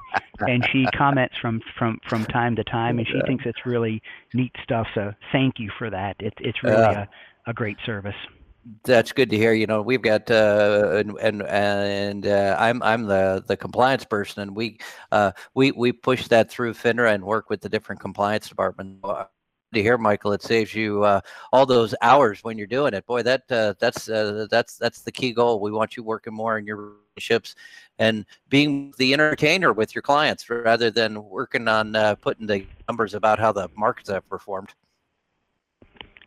and 0.49 0.67
she 0.73 0.87
comments 0.97 1.35
from 1.43 1.61
from 1.79 2.01
from 2.09 2.25
time 2.25 2.57
to 2.57 2.65
time, 2.65 2.99
and 2.99 3.07
she 3.07 3.21
thinks 3.27 3.45
it's 3.45 3.67
really 3.67 4.01
neat 4.33 4.53
stuff. 4.63 4.87
So 4.95 5.13
thank 5.31 5.59
you 5.59 5.71
for 5.79 5.91
that. 5.91 6.17
It's 6.21 6.39
it's 6.41 6.63
really 6.63 6.75
uh, 6.75 7.05
a, 7.47 7.51
a 7.51 7.53
great 7.53 7.77
service. 7.85 8.15
That's 8.85 9.13
good 9.13 9.29
to 9.29 9.37
hear. 9.37 9.53
You 9.53 9.67
know, 9.67 9.83
we've 9.83 10.01
got 10.01 10.31
uh, 10.31 11.03
and 11.05 11.19
and 11.21 11.43
and 11.43 12.27
uh, 12.27 12.57
I'm 12.59 12.83
I'm 12.83 13.03
the 13.03 13.45
the 13.47 13.59
compliance 13.59 14.07
person, 14.07 14.41
and 14.41 14.57
we 14.57 14.79
uh, 15.13 15.33
we 15.53 15.73
we 15.73 15.93
push 15.93 16.29
that 16.29 16.51
through 16.51 16.73
FINRA 16.73 17.13
and 17.13 17.25
work 17.25 17.51
with 17.51 17.61
the 17.61 17.69
different 17.69 18.01
compliance 18.01 18.49
departments 18.49 19.07
to 19.75 19.83
hear, 19.83 19.99
Michael. 19.99 20.33
It 20.33 20.43
saves 20.43 20.75
you 20.75 21.05
uh, 21.05 21.21
all 21.53 21.67
those 21.67 21.95
hours 22.03 22.43
when 22.43 22.59
you're 22.59 22.67
doing 22.67 22.95
it. 22.95 23.07
Boy, 23.07 23.23
that 23.23 23.43
uh, 23.51 23.75
that's 23.79 24.09
uh, 24.09 24.47
that's 24.51 24.77
that's 24.77 25.03
the 25.03 25.13
key 25.13 25.33
goal. 25.33 25.61
We 25.61 25.73
want 25.73 25.97
you 25.97 26.03
working 26.03 26.35
more 26.35 26.59
in 26.59 26.67
your 26.67 26.77
relationships 27.17 27.55
and 27.99 28.25
being 28.49 28.93
the 28.99 29.13
entertainer 29.13 29.73
with 29.73 29.95
your 29.95 30.03
clients 30.03 30.49
rather 30.49 30.91
than 30.91 31.25
working 31.25 31.69
on 31.69 31.97
uh, 31.97 32.15
putting 32.17 32.47
the 32.47 32.67
numbers 32.89 33.15
about 33.15 33.39
how 33.39 33.53
the 33.53 33.69
markets 33.77 34.11
have 34.11 34.29
performed. 34.29 34.75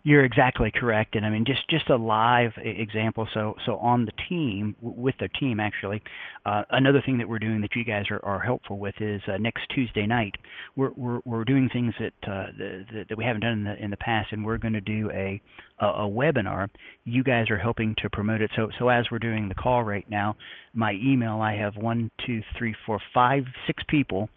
You're 0.03 0.23
exactly 0.23 0.71
correct, 0.73 1.15
and 1.15 1.25
I 1.25 1.29
mean 1.29 1.43
just 1.45 1.69
just 1.69 1.89
a 1.89 1.95
live 1.97 2.53
example. 2.57 3.27
So 3.33 3.55
so 3.65 3.75
on 3.77 4.05
the 4.05 4.13
team 4.29 4.73
with 4.81 5.15
the 5.19 5.27
team 5.27 5.59
actually, 5.59 6.01
uh, 6.45 6.63
another 6.69 7.01
thing 7.05 7.17
that 7.17 7.27
we're 7.27 7.37
doing 7.39 7.59
that 7.61 7.75
you 7.75 7.83
guys 7.83 8.05
are, 8.09 8.23
are 8.23 8.39
helpful 8.39 8.79
with 8.79 8.95
is 9.01 9.21
uh, 9.27 9.37
next 9.37 9.63
Tuesday 9.75 10.07
night 10.07 10.35
we're 10.77 10.91
we're, 10.95 11.19
we're 11.25 11.43
doing 11.43 11.69
things 11.73 11.93
that, 11.99 12.13
uh, 12.31 12.47
that 12.57 13.05
that 13.09 13.17
we 13.17 13.25
haven't 13.25 13.41
done 13.41 13.51
in 13.51 13.63
the 13.65 13.83
in 13.83 13.91
the 13.91 13.97
past, 13.97 14.31
and 14.31 14.45
we're 14.45 14.57
going 14.57 14.73
to 14.73 14.81
do 14.81 15.11
a, 15.11 15.41
a 15.81 15.85
a 15.85 16.09
webinar. 16.09 16.69
You 17.03 17.21
guys 17.21 17.49
are 17.49 17.57
helping 17.57 17.93
to 18.01 18.09
promote 18.09 18.41
it. 18.41 18.51
So 18.55 18.69
so 18.79 18.87
as 18.87 19.05
we're 19.11 19.19
doing 19.19 19.49
the 19.49 19.55
call 19.55 19.83
right 19.83 20.09
now, 20.09 20.37
my 20.73 20.93
email 20.93 21.41
I 21.41 21.55
have 21.55 21.75
one 21.75 22.09
two 22.25 22.41
three 22.57 22.73
four 22.85 23.01
five 23.13 23.43
six 23.67 23.83
people 23.89 24.29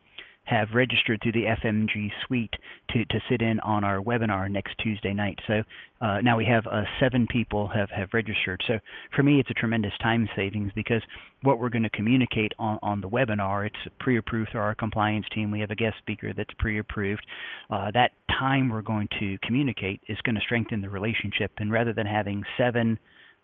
have 0.44 0.68
registered 0.75 1.20
through 1.22 1.32
the 1.32 1.44
FMG 1.44 2.11
suite 2.26 2.54
to, 2.90 3.04
to 3.06 3.20
sit 3.30 3.42
in 3.42 3.61
on 3.61 3.84
our 3.84 4.00
webinar 4.00 4.50
next 4.50 4.75
Tuesday 4.82 5.14
night. 5.14 5.38
So 5.46 5.62
uh, 6.00 6.20
now 6.20 6.37
we 6.37 6.44
have 6.46 6.66
uh, 6.66 6.82
seven 6.99 7.26
people 7.30 7.68
have, 7.68 7.90
have 7.90 8.08
registered. 8.12 8.62
So 8.66 8.78
for 9.14 9.22
me, 9.22 9.38
it's 9.38 9.50
a 9.50 9.54
tremendous 9.54 9.92
time 10.02 10.28
savings 10.34 10.72
because 10.75 11.02
what 11.42 11.58
we're 11.61 11.68
going 11.68 11.84
to 11.84 11.90
communicate 11.90 12.52
on, 12.58 12.78
on 12.82 13.00
the 13.00 13.08
webinar, 13.08 13.66
it's 13.66 13.94
pre-approved 14.00 14.50
through 14.50 14.61
our 14.61 14.75
compliance 14.75 15.26
team. 15.32 15.50
We 15.50 15.61
have 15.61 15.70
a 15.70 15.76
guest 15.76 15.96
speaker 15.99 16.32
that's 16.37 16.52
pre-approved. 16.58 17.25
Uh, 17.70 17.90
that 17.92 18.11
time 18.38 18.68
we're 18.68 18.82
going 18.82 19.08
to 19.20 19.38
communicate 19.44 20.00
is 20.08 20.18
going 20.25 20.34
to 20.34 20.40
strengthen 20.40 20.80
the 20.80 20.90
relationship. 20.90 21.52
And 21.58 21.70
rather 21.70 21.92
than 21.92 22.06
having 22.06 22.42
seven 22.58 22.99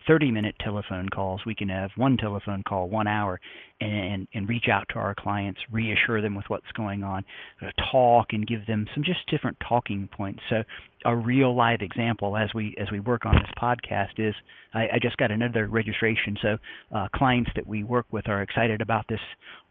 30 0.08 0.30
minute 0.30 0.54
telephone 0.64 1.08
calls. 1.10 1.40
We 1.44 1.54
can 1.54 1.68
have 1.68 1.90
one 1.96 2.16
telephone 2.16 2.62
call, 2.66 2.88
one 2.88 3.06
hour, 3.06 3.38
and, 3.80 4.26
and 4.32 4.48
reach 4.48 4.64
out 4.72 4.86
to 4.90 4.94
our 4.96 5.14
clients, 5.14 5.60
reassure 5.70 6.22
them 6.22 6.34
with 6.34 6.46
what's 6.48 6.70
going 6.74 7.04
on, 7.04 7.24
uh, 7.62 7.66
talk 7.92 8.28
and 8.32 8.46
give 8.46 8.66
them 8.66 8.86
some 8.94 9.04
just 9.04 9.20
different 9.30 9.56
talking 9.68 10.08
points. 10.10 10.40
So 10.48 10.62
a 11.04 11.14
real 11.14 11.54
live 11.54 11.80
example 11.82 12.36
as 12.36 12.48
we 12.54 12.74
as 12.80 12.90
we 12.90 13.00
work 13.00 13.26
on 13.26 13.34
this 13.34 13.50
podcast 13.60 14.18
is 14.18 14.34
I, 14.74 14.84
I 14.94 14.98
just 15.00 15.16
got 15.18 15.30
another 15.30 15.68
registration. 15.68 16.36
So 16.42 16.56
uh, 16.94 17.08
clients 17.14 17.50
that 17.54 17.66
we 17.66 17.84
work 17.84 18.06
with 18.10 18.28
are 18.28 18.42
excited 18.42 18.80
about 18.80 19.04
this 19.08 19.20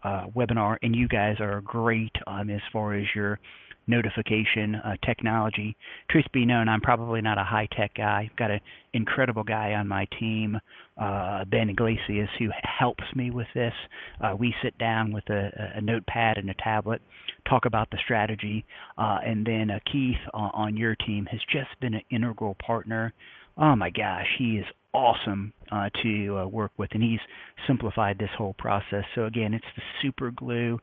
uh, 0.04 0.28
webinar, 0.36 0.78
and 0.84 0.96
you 0.96 1.08
guys 1.08 1.38
are 1.40 1.62
great 1.62 2.14
um, 2.28 2.50
as 2.50 2.62
far 2.72 2.94
as 2.94 3.06
your 3.16 3.40
notification 3.88 4.76
uh, 4.76 4.96
technology. 5.06 5.76
Truth 6.10 6.26
be 6.34 6.46
known, 6.46 6.68
I'm 6.68 6.82
probably 6.82 7.22
not 7.22 7.38
a 7.38 7.44
high 7.44 7.68
tech 7.76 7.94
guy. 7.96 8.28
I've 8.30 8.38
got 8.38 8.52
an 8.52 8.60
incredible 8.94 9.44
guy 9.44 9.74
on 9.74 9.88
my 9.88 10.08
team, 10.20 10.60
uh, 10.98 11.46
Ben 11.46 11.70
Iglesias, 11.70 12.30
who 12.38 12.50
helps 12.64 13.04
me 13.16 13.32
with 13.32 13.48
this. 13.54 13.74
Uh, 14.22 14.36
we 14.38 14.54
sit 14.62 14.78
down 14.78 15.12
with 15.12 15.30
a, 15.30 15.72
a, 15.76 15.82
notepad 15.82 16.38
and 16.38 16.50
a 16.50 16.56
tablet, 16.56 17.02
talk 17.48 17.66
about 17.66 17.90
the 17.92 17.98
strategy, 18.04 18.66
uh, 18.98 19.20
and 19.26 19.46
then 19.46 19.72
uh, 19.72 19.80
Keith 19.92 20.18
on 20.34 20.76
your 20.76 20.96
team 20.96 21.26
has 21.28 21.40
just 21.52 21.80
been 21.80 21.94
an 21.94 22.02
integral 22.12 22.56
partner. 22.66 23.14
Oh 23.58 23.76
my 23.76 23.90
gosh, 23.90 24.28
he 24.38 24.58
is 24.58 24.66
awesome 24.94 25.54
uh, 25.72 25.90
to 26.04 26.38
uh, 26.38 26.48
work 26.48 26.72
with, 26.78 26.90
and 26.94 27.04
he's 27.04 27.20
simplified 27.68 28.18
this 28.18 28.30
whole 28.38 28.56
process. 28.58 29.04
So 29.16 29.26
again, 29.26 29.54
it's 29.54 29.66
the 29.76 29.84
super 30.02 30.32
glue 30.32 30.80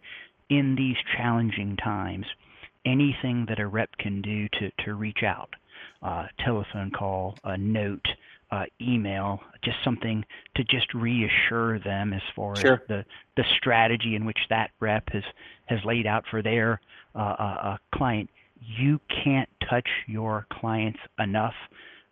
in 0.51 0.75
these 0.77 0.97
challenging 1.17 1.77
times 1.77 2.27
anything 2.85 3.47
that 3.49 3.59
a 3.59 3.67
rep 3.67 3.91
can 3.99 4.23
do 4.23 4.49
to, 4.49 4.71
to 4.85 4.95
reach 4.95 5.23
out 5.23 5.51
uh, 6.05 6.27
telephone 6.45 6.91
call, 6.91 7.35
a 7.45 7.57
note, 7.57 8.07
uh, 8.51 8.65
email, 8.81 9.41
just 9.65 9.77
something 9.83 10.25
to 10.55 10.63
just 10.65 10.93
reassure 10.95 11.79
them 11.81 12.13
as 12.13 12.23
far 12.37 12.55
sure. 12.57 12.75
as 12.75 12.81
the, 12.89 13.05
the 13.37 13.45
strategy 13.57 14.15
in 14.15 14.25
which 14.25 14.39
that 14.51 14.71
rep 14.81 15.05
has, 15.13 15.25
has 15.67 15.79
laid 15.85 16.07
out 16.07 16.25
for 16.31 16.43
their 16.43 16.81
uh, 17.15 17.35
uh, 17.39 17.57
uh 17.63 17.77
client. 17.95 18.29
You 18.61 19.01
can't 19.25 19.49
touch 19.69 19.89
your 20.07 20.47
clients 20.53 21.01
enough 21.19 21.55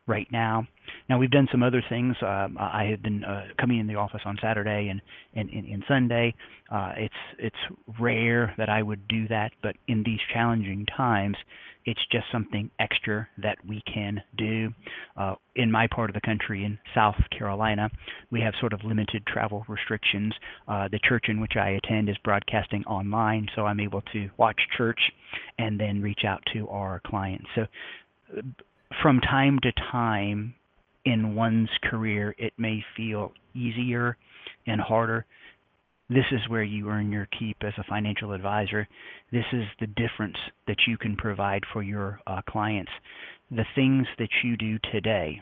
right 0.07 0.27
now. 0.33 0.67
Now 1.09 1.19
we've 1.19 1.31
done 1.31 1.49
some 1.53 1.63
other 1.63 1.83
things. 1.89 2.17
Um, 2.23 2.57
I 2.59 2.85
have 2.91 3.03
been 3.03 3.25
uh, 3.25 3.47
coming 3.61 3.79
in 3.79 3.87
the 3.87 3.97
office 3.97 4.23
on 4.25 4.37
Saturday 4.43 4.89
and 4.89 5.01
and, 5.35 5.49
and, 5.51 5.67
and 5.67 5.85
Sunday. 5.87 6.35
Uh, 6.71 6.93
it's 6.97 7.15
it's 7.39 8.01
rare 8.01 8.55
that 8.59 8.69
I 8.69 8.83
would 8.83 9.07
do 9.09 9.29
that, 9.29 9.53
but 9.63 9.77
in 9.89 10.03
these 10.05 10.19
challenging 10.33 10.87
times, 10.97 11.37
it's 11.85 12.01
just 12.11 12.25
something 12.31 12.71
extra 12.79 13.29
that 13.39 13.59
we 13.67 13.83
can 13.93 14.23
do. 14.37 14.71
Uh, 15.17 15.35
in 15.57 15.71
my 15.71 15.87
part 15.89 16.11
of 16.11 16.15
the 16.15 16.21
country, 16.21 16.65
in 16.65 16.79
South 16.95 17.17
Carolina, 17.37 17.91
we 18.31 18.41
have 18.41 18.55
sort 18.61 18.73
of 18.73 18.81
limited 18.85 19.25
travel 19.27 19.65
restrictions. 19.69 20.33
Uh, 20.69 20.89
the 20.89 21.01
church 21.09 21.27
in 21.29 21.41
which 21.41 21.57
I 21.57 21.71
attend 21.71 22.09
is 22.09 22.17
broadcasting 22.25 22.85
online, 22.85 23.49
so 23.55 23.67
I'm 23.67 23.81
able 23.81 24.03
to 24.13 24.31
watch 24.37 24.61
church 24.77 25.01
and 25.59 25.79
then 25.79 26.03
reach 26.03 26.25
out 26.25 26.43
to 26.55 26.69
our 26.69 27.01
clients. 27.07 27.47
So 27.55 27.67
from 29.01 29.21
time 29.21 29.59
to 29.63 29.73
time 29.91 30.55
in 31.05 31.35
one's 31.35 31.71
career, 31.85 32.35
it 32.39 32.53
may 32.59 32.85
feel 32.97 33.33
easier 33.55 34.17
and 34.67 34.81
harder. 34.81 35.25
This 36.09 36.25
is 36.31 36.41
where 36.49 36.63
you 36.63 36.89
earn 36.89 37.11
your 37.11 37.29
keep 37.39 37.57
as 37.63 37.73
a 37.79 37.85
financial 37.85 38.33
advisor. 38.33 38.87
This 39.31 39.45
is 39.53 39.65
the 39.81 39.87
difference 39.87 40.37
that 40.67 40.77
you 40.87 40.99
can 40.99 41.17
provide 41.17 41.63
for 41.73 41.83
your 41.83 42.21
uh, 42.27 42.43
clients. 42.49 42.93
The 43.51 43.65
things 43.75 44.07
that 44.19 44.29
you 44.45 44.57
do 44.57 44.79
today 44.93 45.41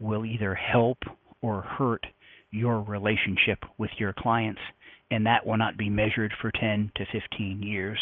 will 0.00 0.24
either 0.24 0.54
help 0.54 0.98
or 1.42 1.62
hurt 1.62 2.06
your 2.50 2.80
relationship 2.82 3.58
with 3.76 3.90
your 3.98 4.14
clients 4.14 4.60
and 5.10 5.26
that 5.26 5.46
will 5.46 5.56
not 5.56 5.76
be 5.76 5.88
measured 5.88 6.32
for 6.40 6.50
10 6.50 6.90
to 6.96 7.06
15 7.12 7.62
years. 7.62 7.98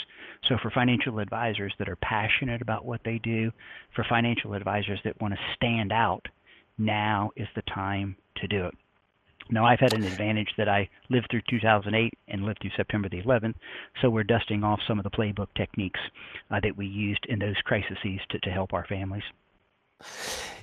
So, 0.49 0.57
for 0.63 0.71
financial 0.71 1.19
advisors 1.19 1.73
that 1.79 1.89
are 1.89 1.97
passionate 1.97 2.63
about 2.63 2.85
what 2.85 3.01
they 3.05 3.19
do, 3.19 3.51
for 3.95 4.05
financial 4.09 4.55
advisors 4.55 5.01
that 5.05 5.21
want 5.21 5.35
to 5.35 5.41
stand 5.55 5.93
out, 5.93 6.27
now 6.79 7.31
is 7.37 7.49
the 7.55 7.63
time 7.63 8.17
to 8.37 8.49
do 8.49 8.67
it. 8.67 8.75
Now, 9.51 9.67
I've 9.67 9.81
had 9.81 9.93
an 9.93 10.05
advantage 10.05 10.49
that 10.57 10.69
I 10.69 10.89
lived 11.11 11.29
through 11.31 11.43
2008 11.51 12.15
and 12.29 12.45
lived 12.45 12.61
through 12.63 12.71
September 12.77 13.11
the 13.11 13.23
11th, 13.23 13.55
so 14.01 14.09
we're 14.09 14.25
dusting 14.25 14.65
off 14.65 14.81
some 14.89 14.99
of 14.99 15.05
the 15.05 15.11
playbook 15.11 15.49
techniques 15.55 16.01
uh, 16.51 16.61
that 16.63 16.77
we 16.77 16.87
used 16.87 17.25
in 17.29 17.39
those 17.39 17.57
crises 17.65 17.99
to, 18.31 18.39
to 18.39 18.51
help 18.51 18.73
our 18.73 18.87
families. 18.87 19.23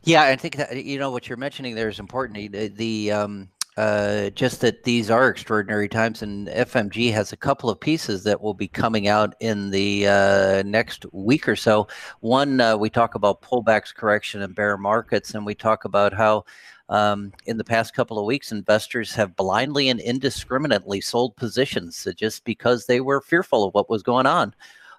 Yeah, 0.03 0.23
I 0.23 0.35
think 0.35 0.55
that 0.57 0.83
you 0.83 0.97
know 0.99 1.11
what 1.11 1.29
you're 1.29 1.37
mentioning 1.37 1.75
there 1.75 1.89
is 1.89 1.99
important. 1.99 2.51
The, 2.51 2.67
the 2.67 3.11
um, 3.11 3.49
uh, 3.77 4.29
just 4.31 4.61
that 4.61 4.83
these 4.83 5.09
are 5.09 5.29
extraordinary 5.29 5.87
times, 5.87 6.21
and 6.21 6.47
FMG 6.49 7.11
has 7.13 7.31
a 7.31 7.37
couple 7.37 7.69
of 7.69 7.79
pieces 7.79 8.23
that 8.23 8.41
will 8.41 8.53
be 8.53 8.67
coming 8.67 9.07
out 9.07 9.33
in 9.39 9.69
the 9.69 10.07
uh, 10.07 10.63
next 10.65 11.05
week 11.13 11.47
or 11.47 11.55
so. 11.55 11.87
One, 12.19 12.59
uh, 12.59 12.75
we 12.75 12.89
talk 12.89 13.15
about 13.15 13.41
pullbacks, 13.41 13.95
correction, 13.95 14.41
and 14.41 14.53
bear 14.53 14.77
markets, 14.77 15.33
and 15.33 15.45
we 15.45 15.55
talk 15.55 15.85
about 15.85 16.13
how 16.13 16.43
um, 16.89 17.31
in 17.45 17.57
the 17.57 17.63
past 17.63 17.93
couple 17.93 18.19
of 18.19 18.25
weeks, 18.25 18.51
investors 18.51 19.15
have 19.15 19.37
blindly 19.37 19.87
and 19.87 20.01
indiscriminately 20.01 20.99
sold 20.99 21.37
positions 21.37 22.05
just 22.17 22.43
because 22.43 22.85
they 22.85 22.99
were 22.99 23.21
fearful 23.21 23.63
of 23.63 23.73
what 23.73 23.89
was 23.89 24.03
going 24.03 24.25
on. 24.25 24.53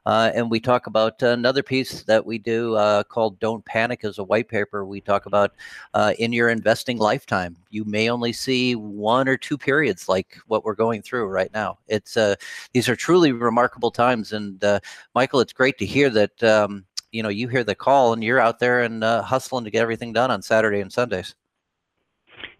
Uh, 0.04 0.30
and 0.34 0.50
we 0.50 0.60
talk 0.60 0.86
about 0.86 1.22
another 1.22 1.62
piece 1.62 2.02
that 2.04 2.24
we 2.24 2.38
do 2.38 2.74
uh, 2.74 3.02
called 3.04 3.38
Don't 3.38 3.64
Panic 3.64 4.04
as 4.04 4.18
a 4.18 4.24
white 4.24 4.48
paper. 4.48 4.84
We 4.84 5.00
talk 5.00 5.26
about 5.26 5.52
uh, 5.94 6.12
in 6.18 6.32
your 6.32 6.48
investing 6.48 6.98
lifetime, 6.98 7.56
you 7.70 7.84
may 7.84 8.10
only 8.10 8.32
see 8.32 8.74
one 8.74 9.28
or 9.28 9.36
two 9.36 9.56
periods 9.56 10.08
like 10.08 10.38
what 10.46 10.64
we're 10.64 10.74
going 10.74 11.02
through 11.02 11.26
right 11.26 11.52
now. 11.52 11.78
It's 11.88 12.16
uh, 12.16 12.34
These 12.72 12.88
are 12.88 12.96
truly 12.96 13.32
remarkable 13.32 13.90
times. 13.90 14.32
And 14.32 14.62
uh, 14.64 14.80
Michael, 15.14 15.40
it's 15.40 15.52
great 15.52 15.78
to 15.78 15.86
hear 15.86 16.10
that. 16.10 16.42
Um, 16.42 16.84
you 17.14 17.22
know, 17.22 17.28
you 17.28 17.46
hear 17.46 17.62
the 17.62 17.74
call 17.74 18.14
and 18.14 18.24
you're 18.24 18.40
out 18.40 18.58
there 18.58 18.80
and 18.80 19.04
uh, 19.04 19.20
hustling 19.20 19.64
to 19.64 19.70
get 19.70 19.82
everything 19.82 20.14
done 20.14 20.30
on 20.30 20.40
Saturday 20.40 20.80
and 20.80 20.90
Sundays 20.90 21.34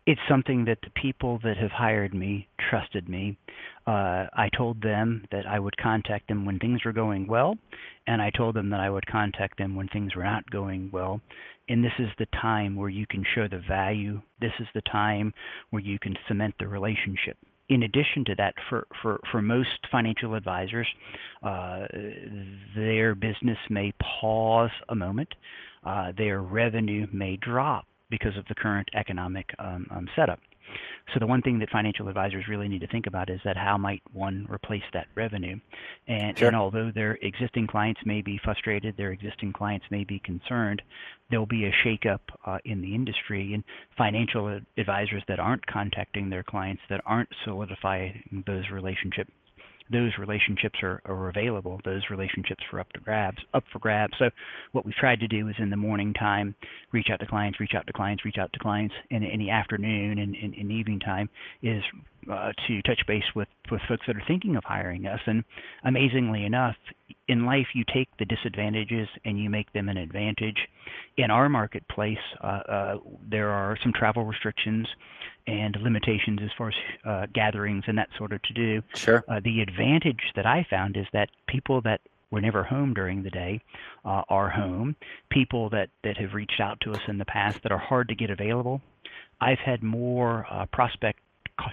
it's 0.07 0.21
something 0.29 0.65
that 0.65 0.79
the 0.83 0.91
people 0.91 1.39
that 1.45 1.57
have 1.57 1.71
hired 1.71 2.15
me 2.15 2.49
trusted 2.59 3.09
me. 3.09 3.37
Uh, 3.87 4.27
I 4.33 4.49
told 4.57 4.81
them 4.81 5.25
that 5.33 5.47
I 5.47 5.59
would 5.59 5.77
contact 5.77 6.29
them 6.29 6.45
when 6.45 6.59
things 6.59 6.85
were 6.85 6.93
going 6.93 7.27
well, 7.27 7.57
and 8.07 8.23
I 8.23 8.31
told 8.31 8.55
them 8.55 8.71
that 8.71 8.81
I 8.81 8.91
would 8.91 9.07
contact 9.07 9.59
them 9.59 9.75
when 9.75 9.89
things 9.89 10.15
were 10.15 10.25
not 10.25 10.49
going 10.51 10.91
well. 10.93 11.21
And 11.69 11.83
this 11.83 11.93
is 11.99 12.09
the 12.19 12.27
time 12.41 12.77
where 12.77 12.91
you 12.91 13.07
can 13.07 13.25
show 13.35 13.49
the 13.49 13.63
value. 13.69 14.21
This 14.41 14.53
is 14.61 14.67
the 14.75 14.83
time 14.83 15.33
where 15.71 15.83
you 15.83 15.99
can 15.99 16.17
cement 16.29 16.55
the 16.59 16.69
relationship. 16.69 17.37
In 17.69 17.85
addition 17.85 18.25
to 18.27 18.35
that, 18.37 18.55
for, 18.69 18.87
for, 19.01 19.19
for 19.31 19.41
most 19.41 19.79
financial 19.91 20.35
advisors, 20.35 20.87
uh, 21.43 21.87
their 22.77 23.15
business 23.15 23.59
may 23.71 23.93
pause 24.21 24.71
a 24.91 24.95
moment, 24.95 25.29
uh, 25.85 26.13
their 26.17 26.43
revenue 26.43 27.07
may 27.13 27.37
drop 27.37 27.87
because 28.11 28.37
of 28.37 28.45
the 28.49 28.55
current 28.55 28.89
economic 28.95 29.47
um, 29.59 29.87
um, 29.91 30.09
setup. 30.15 30.39
So 31.13 31.19
the 31.19 31.27
one 31.27 31.43
thing 31.43 31.59
that 31.59 31.71
financial 31.71 32.09
advisors 32.09 32.49
really 32.49 32.69
need 32.69 32.81
to 32.81 32.87
think 32.87 33.07
about 33.07 33.29
is 33.31 33.41
that 33.45 33.57
how 33.57 33.77
might 33.77 34.03
one 34.13 34.47
replace 34.51 34.83
that 34.93 35.07
revenue? 35.15 35.59
And, 36.09 36.39
sure. 36.39 36.49
and 36.49 36.57
although 36.57 36.91
their 36.95 37.19
existing 37.23 37.67
clients 37.67 38.01
may 38.05 38.23
be 38.23 38.41
frustrated, 38.43 38.97
their 38.97 39.13
existing 39.13 39.53
clients 39.53 39.87
may 39.91 40.05
be 40.05 40.21
concerned, 40.21 40.83
there'll 41.31 41.47
be 41.47 41.67
a 41.67 41.73
shakeup 41.85 42.21
uh, 42.47 42.59
in 42.65 42.81
the 42.81 42.95
industry 42.95 43.55
and 43.55 43.65
financial 43.97 44.61
advisors 44.77 45.23
that 45.29 45.41
aren't 45.41 45.67
contacting 45.67 46.31
their 46.31 46.43
clients, 46.43 46.83
that 46.89 47.01
aren't 47.05 47.29
solidifying 47.45 48.45
those 48.47 48.71
relationships 48.71 49.31
those 49.91 50.13
relationships 50.19 50.79
are, 50.83 51.01
are 51.05 51.29
available. 51.29 51.81
Those 51.85 52.03
relationships 52.11 52.63
are 52.73 52.81
up 52.81 52.91
to 52.93 53.01
grabs, 53.01 53.39
up 53.55 53.65
for 53.73 53.79
grabs. 53.79 54.15
So 54.19 54.31
what 54.73 54.85
we've 54.85 54.95
tried 54.95 55.21
to 55.21 55.29
do 55.29 55.49
is 55.49 55.55
in 55.59 55.71
the 55.71 55.77
morning 55.77 56.15
time, 56.15 56.55
reach 56.93 57.09
out 57.13 57.21
to 57.21 57.27
clients, 57.27 57.61
reach 57.61 57.73
out 57.75 57.87
to 57.87 57.93
clients, 57.93 58.25
reach 58.25 58.39
out 58.39 58.53
to 58.53 58.59
clients. 58.59 58.95
And 59.11 59.25
in 59.25 59.39
the 59.39 59.51
afternoon 59.51 60.19
and 60.19 60.35
in, 60.35 60.55
in 60.55 60.71
evening 60.71 61.01
time 61.01 61.29
is 61.63 61.83
uh, 62.31 62.53
to 62.67 62.83
touch 62.83 63.01
base 63.07 63.25
with, 63.35 63.49
with 63.71 63.81
folks 63.89 64.07
that 64.07 64.17
are 64.17 64.23
thinking 64.27 64.57
of 64.57 64.65
hiring 64.65 65.07
us. 65.07 65.21
And 65.27 65.45
amazingly 65.85 66.45
enough, 66.45 66.77
in 67.29 67.47
life, 67.47 67.69
you 67.75 67.85
take 67.93 68.09
the 68.19 68.25
disadvantages 68.25 69.09
and 69.25 69.39
you 69.39 69.51
make 69.51 69.73
them 69.73 69.89
an 69.89 69.97
advantage. 69.97 70.69
In 71.17 71.31
our 71.31 71.49
marketplace, 71.49 72.19
uh, 72.43 72.47
uh, 72.47 72.97
there 73.29 73.51
are 73.51 73.77
some 73.83 73.93
travel 73.93 74.25
restrictions 74.25 74.87
and 75.47 75.77
limitations 75.83 76.41
as 76.43 76.51
far 76.57 76.69
as 76.69 76.75
uh, 77.05 77.27
gatherings 77.35 77.85
and 77.87 77.99
that 77.99 78.09
sort 78.17 78.33
of 78.33 78.43
to 78.43 78.53
do. 78.53 78.83
Sure. 78.95 79.25
Uh, 79.29 79.41
the 79.45 79.61
advantage 79.61 80.23
that 80.37 80.47
I 80.47 80.67
found 80.69 80.97
is 80.97 81.07
that 81.13 81.31
people 81.49 81.81
that 81.83 82.01
were 82.31 82.41
never 82.41 82.65
home 82.65 82.95
during 82.95 83.23
the 83.23 83.31
day 83.31 83.61
uh, 84.05 84.23
are 84.29 84.49
home. 84.49 84.97
People 85.31 85.69
that, 85.71 85.91
that 86.03 86.17
have 86.17 86.35
reached 86.35 86.61
out 86.61 86.81
to 86.81 86.93
us 86.93 87.01
in 87.09 87.19
the 87.19 87.25
past 87.25 87.63
that 87.63 87.73
are 87.73 87.79
hard 87.79 88.09
to 88.09 88.15
get 88.15 88.31
available. 88.31 88.81
I've 89.41 89.59
had 89.59 89.83
more 89.83 90.47
uh, 90.51 90.67
prospect 90.67 91.19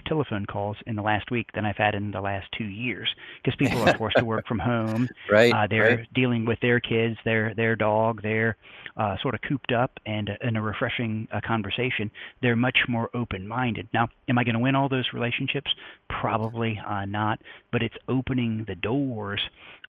telephone 0.06 0.46
calls 0.46 0.76
in 0.86 0.96
the 0.96 1.02
last 1.02 1.30
week 1.30 1.48
than 1.54 1.64
I've 1.64 1.76
had 1.76 1.94
in 1.94 2.10
the 2.10 2.20
last 2.20 2.46
two 2.56 2.64
years 2.64 3.08
because 3.42 3.56
people 3.58 3.82
are 3.82 3.96
forced 3.96 4.18
to 4.18 4.24
work 4.24 4.46
from 4.46 4.58
home. 4.58 5.08
Right. 5.30 5.52
Uh, 5.52 5.66
they're 5.68 5.96
right. 5.96 6.14
dealing 6.14 6.44
with 6.44 6.60
their 6.60 6.80
kids, 6.80 7.16
their 7.24 7.54
their 7.54 7.76
dog. 7.76 8.22
They're 8.22 8.56
uh, 8.96 9.16
sort 9.22 9.34
of 9.34 9.40
cooped 9.42 9.72
up, 9.72 9.92
and 10.06 10.30
in 10.42 10.56
a 10.56 10.62
refreshing 10.62 11.28
uh, 11.32 11.40
conversation, 11.46 12.10
they're 12.42 12.56
much 12.56 12.78
more 12.88 13.08
open-minded. 13.14 13.88
Now, 13.94 14.08
am 14.28 14.38
I 14.38 14.44
going 14.44 14.54
to 14.54 14.60
win 14.60 14.74
all 14.74 14.88
those 14.88 15.06
relationships? 15.12 15.70
Probably 16.08 16.80
uh, 16.86 17.04
not. 17.04 17.40
But 17.72 17.82
it's 17.82 17.94
opening 18.08 18.64
the 18.66 18.74
doors 18.74 19.40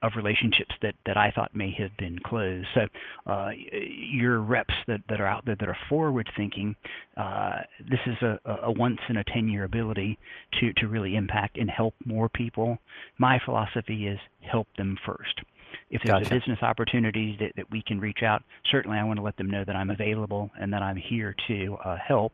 of 0.01 0.13
relationships 0.15 0.73
that, 0.81 0.95
that 1.05 1.17
I 1.17 1.31
thought 1.31 1.55
may 1.55 1.71
have 1.77 1.95
been 1.97 2.17
closed. 2.19 2.67
So 2.73 2.87
uh, 3.31 3.49
your 3.71 4.39
reps 4.39 4.73
that, 4.87 5.01
that 5.09 5.21
are 5.21 5.27
out 5.27 5.45
there 5.45 5.55
that 5.59 5.69
are 5.69 5.77
forward 5.89 6.29
thinking, 6.35 6.75
uh, 7.17 7.59
this 7.79 7.99
is 8.05 8.15
a, 8.21 8.39
a 8.63 8.71
once 8.71 8.99
in 9.09 9.17
a 9.17 9.23
10 9.23 9.47
year 9.47 9.63
ability 9.63 10.17
to, 10.59 10.73
to 10.73 10.87
really 10.87 11.15
impact 11.15 11.57
and 11.57 11.69
help 11.69 11.93
more 12.05 12.29
people. 12.29 12.77
My 13.17 13.39
philosophy 13.43 14.07
is 14.07 14.19
help 14.41 14.67
them 14.77 14.97
first. 15.05 15.41
If 15.89 16.01
there's 16.03 16.19
gotcha. 16.19 16.35
a 16.35 16.39
business 16.39 16.59
opportunity 16.61 17.37
that, 17.39 17.53
that 17.55 17.69
we 17.71 17.81
can 17.81 17.99
reach 17.99 18.23
out, 18.23 18.43
certainly 18.71 18.97
I 18.97 19.03
want 19.03 19.17
to 19.17 19.23
let 19.23 19.37
them 19.37 19.49
know 19.49 19.63
that 19.65 19.75
I'm 19.75 19.89
available 19.89 20.49
and 20.59 20.71
that 20.73 20.81
I'm 20.81 20.95
here 20.97 21.35
to 21.47 21.77
uh, 21.85 21.97
help. 22.05 22.33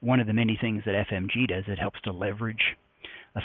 One 0.00 0.20
of 0.20 0.26
the 0.26 0.32
many 0.32 0.56
things 0.60 0.82
that 0.86 1.06
FMG 1.10 1.48
does, 1.48 1.64
it 1.66 1.78
helps 1.78 2.00
to 2.02 2.12
leverage 2.12 2.76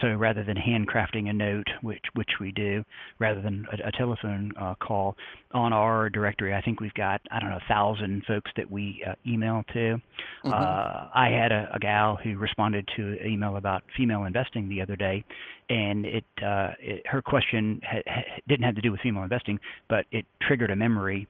so 0.02 0.10
rather 0.14 0.44
than 0.44 0.56
handcrafting 0.56 1.30
a 1.30 1.34
note, 1.34 1.68
which 1.82 2.04
which 2.14 2.30
we 2.40 2.52
do, 2.52 2.84
rather 3.20 3.42
than 3.42 3.66
a, 3.72 3.88
a 3.88 3.92
telephone 3.92 4.52
uh, 4.60 4.76
call, 4.76 5.16
on 5.52 5.74
our 5.74 6.10
directory, 6.10 6.54
I 6.54 6.62
think 6.62 6.80
we've 6.80 6.94
got 6.94 7.22
I 7.32 7.40
don't 7.40 7.50
know 7.50 7.58
a 7.58 7.68
thousand 7.68 8.24
folks 8.28 8.52
that 8.58 8.70
we 8.70 9.04
uh, 9.08 9.14
email 9.28 9.64
to. 9.74 9.80
Mm-hmm. 9.80 10.54
Uh, 10.54 11.10
I 11.14 11.30
had 11.30 11.52
a, 11.52 11.70
a 11.74 11.80
gal 11.80 12.18
who 12.24 12.38
responded 12.38 12.88
to 12.96 13.18
an 13.22 13.28
email 13.28 13.58
about 13.58 13.84
female 13.96 14.24
investing 14.24 14.70
the 14.70 14.82
other 14.82 14.96
day, 14.96 15.24
and 15.70 16.06
it, 16.06 16.26
uh, 16.42 16.72
it 16.80 17.04
her 17.06 17.22
question 17.22 17.82
ha- 17.84 18.04
ha- 18.08 18.42
didn't 18.48 18.64
have 18.64 18.76
to 18.76 18.82
do 18.82 18.92
with 18.92 19.02
female 19.02 19.24
investing, 19.24 19.60
but 19.90 20.06
it 20.12 20.26
triggered 20.42 20.72
a 20.72 20.76
memory 20.76 21.28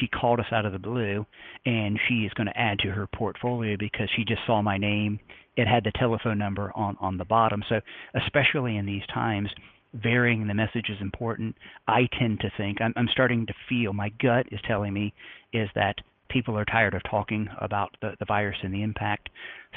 she 0.00 0.08
called 0.08 0.40
us 0.40 0.46
out 0.52 0.66
of 0.66 0.72
the 0.72 0.78
blue 0.78 1.24
and 1.66 1.98
she 2.08 2.24
is 2.24 2.32
going 2.34 2.46
to 2.46 2.58
add 2.58 2.78
to 2.80 2.88
her 2.88 3.06
portfolio 3.06 3.76
because 3.78 4.08
she 4.16 4.24
just 4.24 4.40
saw 4.46 4.60
my 4.60 4.76
name 4.76 5.20
it 5.56 5.66
had 5.66 5.84
the 5.84 5.92
telephone 5.98 6.38
number 6.38 6.72
on 6.74 6.96
on 7.00 7.18
the 7.18 7.24
bottom. 7.24 7.62
So 7.68 7.80
especially 8.14 8.76
in 8.76 8.86
these 8.86 9.06
times, 9.12 9.48
varying 9.94 10.46
the 10.46 10.54
message 10.54 10.88
is 10.88 11.00
important. 11.00 11.56
I 11.86 12.08
tend 12.18 12.40
to 12.40 12.50
think 12.56 12.80
I'm, 12.80 12.92
I'm 12.96 13.08
starting 13.12 13.46
to 13.46 13.54
feel 13.68 13.92
my 13.92 14.10
gut 14.20 14.46
is 14.50 14.60
telling 14.66 14.92
me 14.92 15.12
is 15.52 15.68
that 15.74 15.96
people 16.30 16.58
are 16.58 16.64
tired 16.64 16.94
of 16.94 17.02
talking 17.08 17.48
about 17.60 17.96
the, 18.00 18.14
the 18.18 18.24
virus 18.24 18.56
and 18.62 18.74
the 18.74 18.82
impact. 18.82 19.28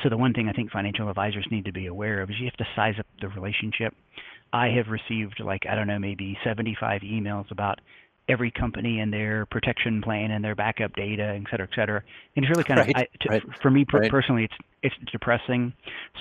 So 0.02 0.10
the 0.10 0.18
one 0.18 0.34
thing 0.34 0.50
I 0.50 0.54
think 0.54 0.72
financial 0.72 1.10
advisors 1.10 1.46
need 1.52 1.66
to 1.66 1.74
be 1.74 1.86
aware 1.86 2.22
of 2.22 2.30
is 2.30 2.36
you 2.40 2.46
have 2.46 2.58
to 2.58 2.68
size 2.76 2.96
up 3.00 3.06
the 3.22 3.28
relationship. 3.30 3.94
I 4.54 4.68
have 4.70 4.88
received 4.88 5.42
like 5.44 5.64
I 5.70 5.76
don't 5.76 5.88
know 5.88 6.00
maybe 6.00 6.38
75 6.44 7.02
emails 7.02 7.52
about 7.52 7.80
every 8.30 8.52
company 8.52 9.00
and 9.00 9.12
their 9.12 9.46
protection 9.46 10.02
plan 10.02 10.32
and 10.32 10.44
their 10.44 10.56
backup 10.56 10.94
data, 10.96 11.40
et 11.40 11.44
cetera, 11.50 11.68
et 11.72 11.76
cetera. 11.76 12.04
And 12.36 12.44
it's 12.44 12.50
really 12.50 12.64
kind 12.64 12.80
right, 12.80 12.90
of, 12.90 12.96
I, 12.96 13.08
to, 13.22 13.30
right, 13.30 13.44
for 13.62 13.72
me 13.72 13.86
right. 13.94 14.12
personally, 14.12 14.44
it's 14.44 14.54
it's 14.84 15.12
depressing. 15.12 15.74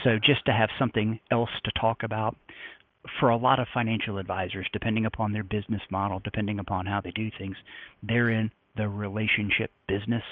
So 0.04 0.18
just 0.18 0.44
to 0.46 0.52
have 0.52 0.70
something 0.78 1.20
else 1.30 1.50
to 1.64 1.70
talk 1.80 2.02
about 2.02 2.36
for 3.20 3.30
a 3.30 3.36
lot 3.36 3.60
of 3.60 3.66
financial 3.72 4.18
advisors, 4.18 4.66
depending 4.72 5.06
upon 5.06 5.32
their 5.32 5.44
business 5.44 5.82
model, 5.90 6.20
depending 6.24 6.58
upon 6.58 6.86
how 6.86 7.00
they 7.00 7.12
do 7.12 7.30
things, 7.38 7.56
they're 8.02 8.30
in 8.30 8.50
the 8.76 8.88
relationship 8.88 9.70
business. 9.88 10.22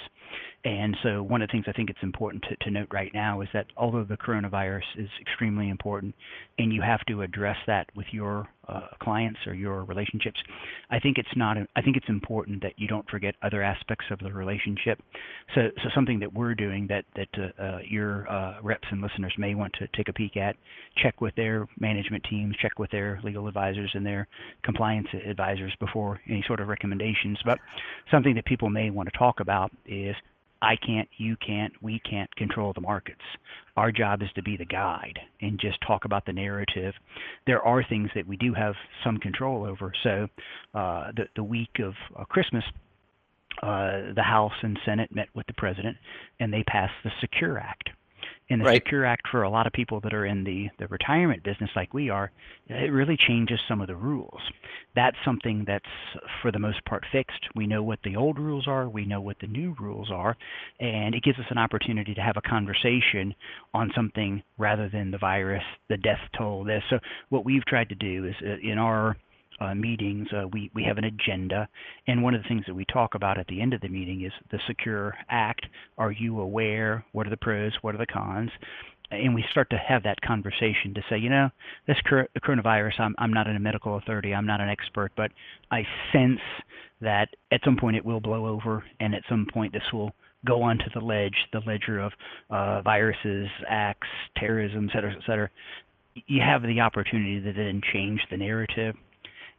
And 0.65 0.97
so, 1.03 1.23
one 1.23 1.43
of 1.43 1.49
the 1.49 1.53
things 1.53 1.67
I 1.69 1.73
think 1.73 1.91
it's 1.91 2.03
important 2.03 2.43
to, 2.49 2.57
to 2.65 2.71
note 2.71 2.89
right 2.91 3.11
now 3.13 3.43
is 3.43 3.49
that 3.53 3.67
although 3.77 4.03
the 4.03 4.17
coronavirus 4.17 4.81
is 4.97 5.09
extremely 5.21 5.69
important 5.69 6.15
and 6.59 6.73
you 6.73 6.81
have 6.81 7.01
to 7.09 7.21
address 7.21 7.59
that 7.67 7.87
with 7.95 8.07
your 8.13 8.49
uh, 8.67 8.87
clients 9.03 9.39
or 9.47 9.53
your 9.53 9.85
relationships, 9.85 10.41
I 10.91 10.99
think 11.01 11.19
it's 11.19 11.29
not. 11.37 11.59
I 11.77 11.83
think 11.83 11.99
it's 11.99 12.09
important 12.09 12.63
that 12.63 12.73
you 12.79 12.89
don't 12.89 13.09
forget 13.11 13.35
other 13.43 13.63
aspects 13.63 14.07
of 14.11 14.21
the 14.21 14.33
relationship. 14.33 15.01
So, 15.55 15.69
so 15.83 15.91
something 15.95 16.19
that 16.21 16.33
we're 16.33 16.55
doing 16.55 16.87
that 16.89 17.05
that 17.15 17.29
uh, 17.39 17.63
uh, 17.63 17.79
your 17.87 18.27
uh, 18.31 18.55
reps 18.63 18.89
and 18.91 19.03
listeners 19.03 19.35
may 19.37 19.55
want 19.55 19.75
to 19.81 19.89
take 19.95 20.09
a 20.09 20.15
peek 20.15 20.39
at, 20.39 20.57
check 21.03 21.21
with 21.21 21.35
their 21.35 21.67
management 21.79 22.25
teams, 22.31 22.57
check 22.63 22.79
with 22.79 22.91
their 22.91 23.21
legal 23.23 23.49
advisors 23.49 23.91
and 23.93 24.07
their 24.07 24.27
compliance 24.63 25.09
advisors 25.29 25.75
before 25.79 26.21
any 26.27 26.43
sort 26.47 26.61
of 26.61 26.69
recommendations. 26.69 27.39
But 27.45 27.59
something 28.11 28.35
that 28.37 28.47
people 28.47 28.71
may 28.71 28.89
want 28.89 29.13
to 29.13 29.19
talk 29.19 29.41
about 29.41 29.44
is 29.87 30.15
I 30.63 30.77
can't, 30.77 31.09
you 31.19 31.37
can't, 31.47 31.73
we 31.83 32.01
can't 32.09 32.35
control 32.37 32.73
the 32.73 32.81
markets. 32.81 33.21
Our 33.77 33.93
job 33.93 34.23
is 34.23 34.29
to 34.35 34.43
be 34.43 34.57
the 34.57 34.65
guide 34.65 35.19
and 35.43 35.61
just 35.61 35.79
talk 35.87 36.07
about 36.07 36.25
the 36.25 36.33
narrative. 36.33 36.95
There 37.47 37.61
are 37.63 37.85
things 37.87 38.09
that 38.15 38.27
we 38.27 38.37
do 38.37 38.55
have 38.55 38.75
some 39.05 39.19
control 39.19 39.65
over. 39.65 39.93
So, 40.03 40.27
uh, 40.75 41.13
the 41.17 41.25
the 41.37 41.43
week 41.43 41.81
of 41.85 41.93
uh, 42.19 42.25
Christmas, 42.25 42.65
uh, 43.63 44.15
the 44.15 44.23
House 44.23 44.53
and 44.63 44.79
Senate 44.87 45.15
met 45.15 45.29
with 45.35 45.47
the 45.47 45.55
president, 45.55 45.97
and 46.41 46.53
they 46.53 46.63
passed 46.63 46.95
the 47.03 47.11
Secure 47.21 47.59
Act. 47.59 47.91
And 48.51 48.61
the 48.61 48.67
right. 48.67 48.83
Secure 48.85 49.07
Act 49.07 49.27
for 49.31 49.43
a 49.43 49.49
lot 49.49 49.67
of 49.67 49.73
people 49.73 50.01
that 50.03 50.13
are 50.13 50.27
in 50.27 50.45
the, 50.45 50.69
the 50.79 50.87
retirement 50.89 51.43
business 51.43 51.71
like 51.75 51.95
we 51.95 52.11
are, 52.11 52.31
it 52.69 52.93
really 52.93 53.17
changes 53.17 53.59
some 53.67 53.81
of 53.81 53.87
the 53.87 53.97
rules. 53.97 54.41
That's 54.95 55.17
something 55.25 55.65
that's 55.67 55.85
for 56.43 56.53
the 56.53 56.59
most 56.59 56.85
part 56.85 57.05
fixed. 57.11 57.41
We 57.55 57.67
know 57.67 57.83
what 57.83 58.01
the 58.05 58.17
old 58.17 58.39
rules 58.39 58.69
are, 58.69 58.87
we 58.87 59.07
know 59.07 59.23
what 59.23 59.39
the 59.41 59.47
new 59.47 59.75
rules 59.81 60.11
are, 60.11 60.37
and 60.79 61.15
it 61.15 61.23
gives 61.23 61.39
us 61.39 61.47
an 61.49 61.59
opportunity 61.59 62.13
to 62.15 62.21
have 62.21 62.37
a 62.37 62.49
conversation 62.49 63.35
on 63.73 63.91
something 63.95 64.43
rather 64.59 64.91
than 64.91 65.11
the 65.11 65.19
virus, 65.19 65.65
the 65.89 65.97
death 65.97 66.21
toll, 66.37 66.65
this. 66.65 66.83
So 66.91 66.99
what 67.31 67.47
we've 67.47 67.65
tried 67.65 67.89
to 67.89 67.95
do 67.95 68.27
is 68.27 68.35
uh, 68.43 68.57
in 68.63 68.77
our 68.77 69.17
uh, 69.61 69.75
meetings, 69.75 70.29
uh, 70.33 70.47
we, 70.49 70.71
we 70.75 70.85
have 70.85 70.99
an 70.99 71.05
agenda. 71.05 71.69
And 72.07 72.23
one 72.23 72.35
of 72.35 72.43
the 72.43 72.49
things 72.49 72.65
that 72.67 72.75
we 72.75 72.85
talk 72.87 73.15
about 73.15 73.39
at 73.39 73.47
the 73.47 73.61
end 73.61 73.75
of 73.75 73.81
the 73.81 73.89
meeting 73.89 74.25
is 74.25 74.33
the 74.51 74.59
Secure 74.67 75.15
Act. 75.29 75.67
Are 75.99 76.13
you 76.13 76.41
aware? 76.41 77.05
What 77.13 77.27
are 77.27 77.31
the 77.31 77.37
pros? 77.37 77.73
What 77.83 77.95
are 77.95 77.99
the 77.99 78.07
cons? 78.07 78.51
And 79.11 79.35
we 79.35 79.45
start 79.51 79.71
to 79.71 79.77
have 79.77 80.03
that 80.05 80.21
conversation 80.23 80.95
to 80.95 81.03
say, 81.09 81.19
you 81.19 81.31
know, 81.31 81.51
this 81.87 81.99
coronavirus, 82.09 82.99
I'm, 82.99 83.15
I'm 83.19 83.33
not 83.33 83.47
a 83.47 83.59
medical 83.59 83.99
authority, 83.99 84.35
I'm 84.35 84.47
not 84.47 84.61
an 84.61 84.69
expert, 84.69 85.13
but 85.17 85.31
I 85.71 85.87
sense 86.13 86.41
that 87.01 87.29
at 87.53 87.61
some 87.65 87.77
point 87.77 87.97
it 87.97 88.05
will 88.05 88.21
blow 88.21 88.47
over, 88.47 88.83
and 89.01 89.15
at 89.15 89.23
some 89.29 89.47
point 89.53 89.73
this 89.73 89.83
will 89.93 90.13
go 90.47 90.63
onto 90.63 90.85
the 90.95 91.01
ledge, 91.01 91.37
the 91.53 91.61
ledger 91.67 92.01
of 92.01 92.13
uh, 92.51 92.83
viruses, 92.83 93.49
acts, 93.69 94.09
terrorism, 94.37 94.89
et 94.91 94.97
cetera, 94.97 95.13
et 95.13 95.23
cetera. 95.27 95.51
You 96.27 96.41
have 96.41 96.63
the 96.63 96.81
opportunity 96.81 97.41
to 97.41 97.53
then 97.53 97.83
change 97.93 98.21
the 98.31 98.37
narrative 98.37 98.95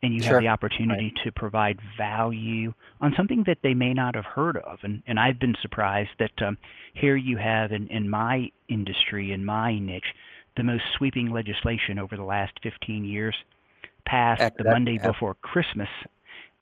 and 0.06 0.14
you 0.14 0.22
sure. 0.22 0.34
have 0.34 0.42
the 0.42 0.48
opportunity 0.48 1.12
right. 1.16 1.24
to 1.24 1.32
provide 1.32 1.80
value 1.98 2.74
on 3.02 3.14
something 3.18 3.44
that 3.48 3.58
they 3.64 3.74
may 3.74 3.94
not 3.94 4.14
have 4.16 4.26
heard 4.26 4.58
of. 4.58 4.78
And, 4.84 5.02
and 5.08 5.20
I've 5.20 5.40
been 5.40 5.56
surprised 5.62 6.12
that 6.20 6.42
um, 6.46 6.58
here 6.94 7.16
you 7.16 7.38
have 7.38 7.72
in, 7.72 7.88
in 7.88 8.08
my 8.10 8.52
industry, 8.70 9.32
in 9.32 9.44
my 9.44 9.80
niche, 9.80 10.14
the 10.58 10.64
most 10.64 10.84
sweeping 10.98 11.32
legislation 11.32 11.98
over 11.98 12.16
the 12.16 12.24
last 12.24 12.54
15 12.62 13.04
years 13.04 13.36
passed 14.06 14.56
the 14.58 14.64
Monday 14.64 15.00
before 15.00 15.34
Christmas 15.42 15.90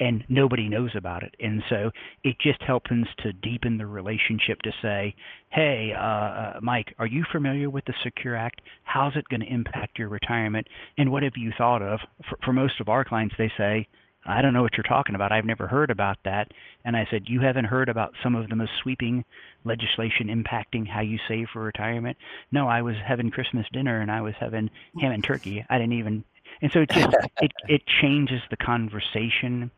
and 0.03 0.23
nobody 0.27 0.67
knows 0.67 0.91
about 0.95 1.23
it. 1.23 1.33
And 1.39 1.63
so 1.69 1.89
it 2.25 2.35
just 2.41 2.61
helps 2.61 2.89
to 3.19 3.31
deepen 3.31 3.77
the 3.77 3.85
relationship 3.85 4.61
to 4.63 4.71
say, 4.81 5.15
hey, 5.49 5.93
uh, 5.97 6.03
uh, 6.03 6.59
Mike, 6.61 6.93
are 6.99 7.07
you 7.07 7.23
familiar 7.31 7.69
with 7.69 7.85
the 7.85 7.93
Secure 8.03 8.35
Act? 8.35 8.59
How's 8.83 9.15
it 9.15 9.23
going 9.29 9.39
to 9.39 9.47
impact 9.47 9.97
your 9.97 10.09
retirement? 10.09 10.67
And 10.97 11.09
what 11.09 11.23
have 11.23 11.37
you 11.37 11.53
thought 11.57 11.81
of? 11.81 12.01
For, 12.29 12.37
for 12.43 12.53
most 12.53 12.81
of 12.81 12.89
our 12.89 13.05
clients, 13.05 13.35
they 13.37 13.49
say, 13.57 13.87
I 14.25 14.41
don't 14.41 14.53
know 14.53 14.61
what 14.61 14.73
you're 14.75 14.83
talking 14.83 15.15
about. 15.15 15.31
I've 15.31 15.45
never 15.45 15.67
heard 15.67 15.89
about 15.89 16.17
that. 16.25 16.51
And 16.83 16.97
I 16.97 17.07
said, 17.09 17.23
You 17.27 17.41
haven't 17.41 17.65
heard 17.65 17.89
about 17.89 18.13
some 18.21 18.35
of 18.35 18.49
the 18.49 18.55
most 18.55 18.71
sweeping 18.81 19.23
legislation 19.63 20.27
impacting 20.27 20.87
how 20.87 21.01
you 21.01 21.17
save 21.27 21.47
for 21.51 21.61
retirement? 21.61 22.17
No, 22.51 22.67
I 22.67 22.81
was 22.81 22.95
having 23.05 23.31
Christmas 23.31 23.65
dinner 23.71 24.01
and 24.01 24.11
I 24.11 24.21
was 24.21 24.33
having 24.39 24.69
ham 24.99 25.11
and 25.11 25.23
turkey. 25.23 25.65
I 25.69 25.77
didn't 25.77 25.93
even. 25.93 26.23
And 26.61 26.71
so 26.71 26.81
it 26.81 26.89
just 26.89 27.15
it 27.41 27.51
it 27.67 27.81
changes 28.01 28.41
the 28.49 28.57
conversation, 28.57 29.71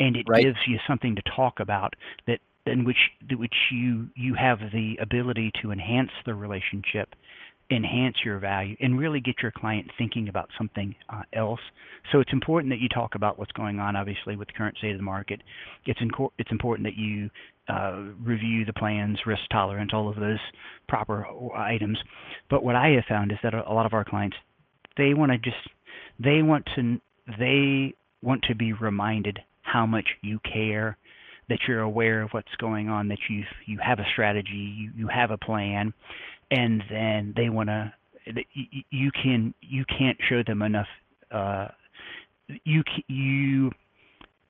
and 0.00 0.16
it 0.16 0.26
right. 0.28 0.42
gives 0.42 0.58
you 0.66 0.78
something 0.88 1.14
to 1.14 1.22
talk 1.36 1.60
about 1.60 1.94
that 2.26 2.40
in 2.66 2.84
which 2.84 3.10
which 3.36 3.54
you 3.70 4.08
you 4.16 4.34
have 4.34 4.58
the 4.72 4.96
ability 5.00 5.52
to 5.62 5.70
enhance 5.70 6.10
the 6.26 6.34
relationship 6.34 7.14
enhance 7.70 8.16
your 8.24 8.38
value 8.38 8.76
and 8.80 8.98
really 8.98 9.20
get 9.20 9.36
your 9.42 9.52
client 9.52 9.90
thinking 9.96 10.28
about 10.28 10.48
something 10.58 10.94
uh, 11.08 11.22
else. 11.32 11.60
So 12.10 12.18
it's 12.20 12.32
important 12.32 12.72
that 12.72 12.80
you 12.80 12.88
talk 12.88 13.14
about 13.14 13.38
what's 13.38 13.52
going 13.52 13.78
on, 13.78 13.96
obviously, 13.96 14.36
with 14.36 14.48
the 14.48 14.54
current 14.54 14.76
state 14.78 14.92
of 14.92 14.96
the 14.96 15.04
market. 15.04 15.40
It's, 15.86 16.00
inco- 16.00 16.32
it's 16.38 16.50
important 16.50 16.86
that 16.86 16.96
you 16.96 17.30
uh, 17.68 18.12
review 18.20 18.64
the 18.64 18.72
plans, 18.72 19.18
risk 19.24 19.42
tolerance, 19.52 19.92
all 19.94 20.08
of 20.08 20.16
those 20.16 20.40
proper 20.88 21.26
items. 21.56 21.98
But 22.48 22.64
what 22.64 22.74
I 22.74 22.88
have 22.90 23.04
found 23.08 23.30
is 23.30 23.38
that 23.42 23.54
a 23.54 23.72
lot 23.72 23.86
of 23.86 23.92
our 23.92 24.04
clients, 24.04 24.36
they 24.96 25.14
want 25.14 25.30
to 25.30 25.38
just, 25.38 25.56
they 26.18 26.42
want 26.42 26.68
to, 26.74 27.00
they 27.38 27.94
want 28.22 28.42
to 28.48 28.54
be 28.56 28.72
reminded 28.72 29.38
how 29.70 29.86
much 29.86 30.06
you 30.22 30.38
care 30.40 30.96
that 31.48 31.58
you're 31.66 31.80
aware 31.80 32.22
of 32.22 32.30
what's 32.30 32.54
going 32.58 32.88
on, 32.88 33.08
that 33.08 33.18
you 33.28 33.44
you 33.66 33.78
have 33.84 33.98
a 33.98 34.04
strategy, 34.12 34.74
you, 34.76 34.90
you 34.96 35.08
have 35.08 35.30
a 35.30 35.38
plan, 35.38 35.92
and 36.50 36.82
then 36.90 37.34
they 37.36 37.48
want 37.48 37.68
to 37.68 37.92
you 38.90 39.10
can 39.22 39.54
you 39.60 39.84
can't 39.86 40.18
show 40.28 40.42
them 40.46 40.62
enough 40.62 40.86
uh, 41.30 41.68
you 42.64 42.82
you 43.08 43.70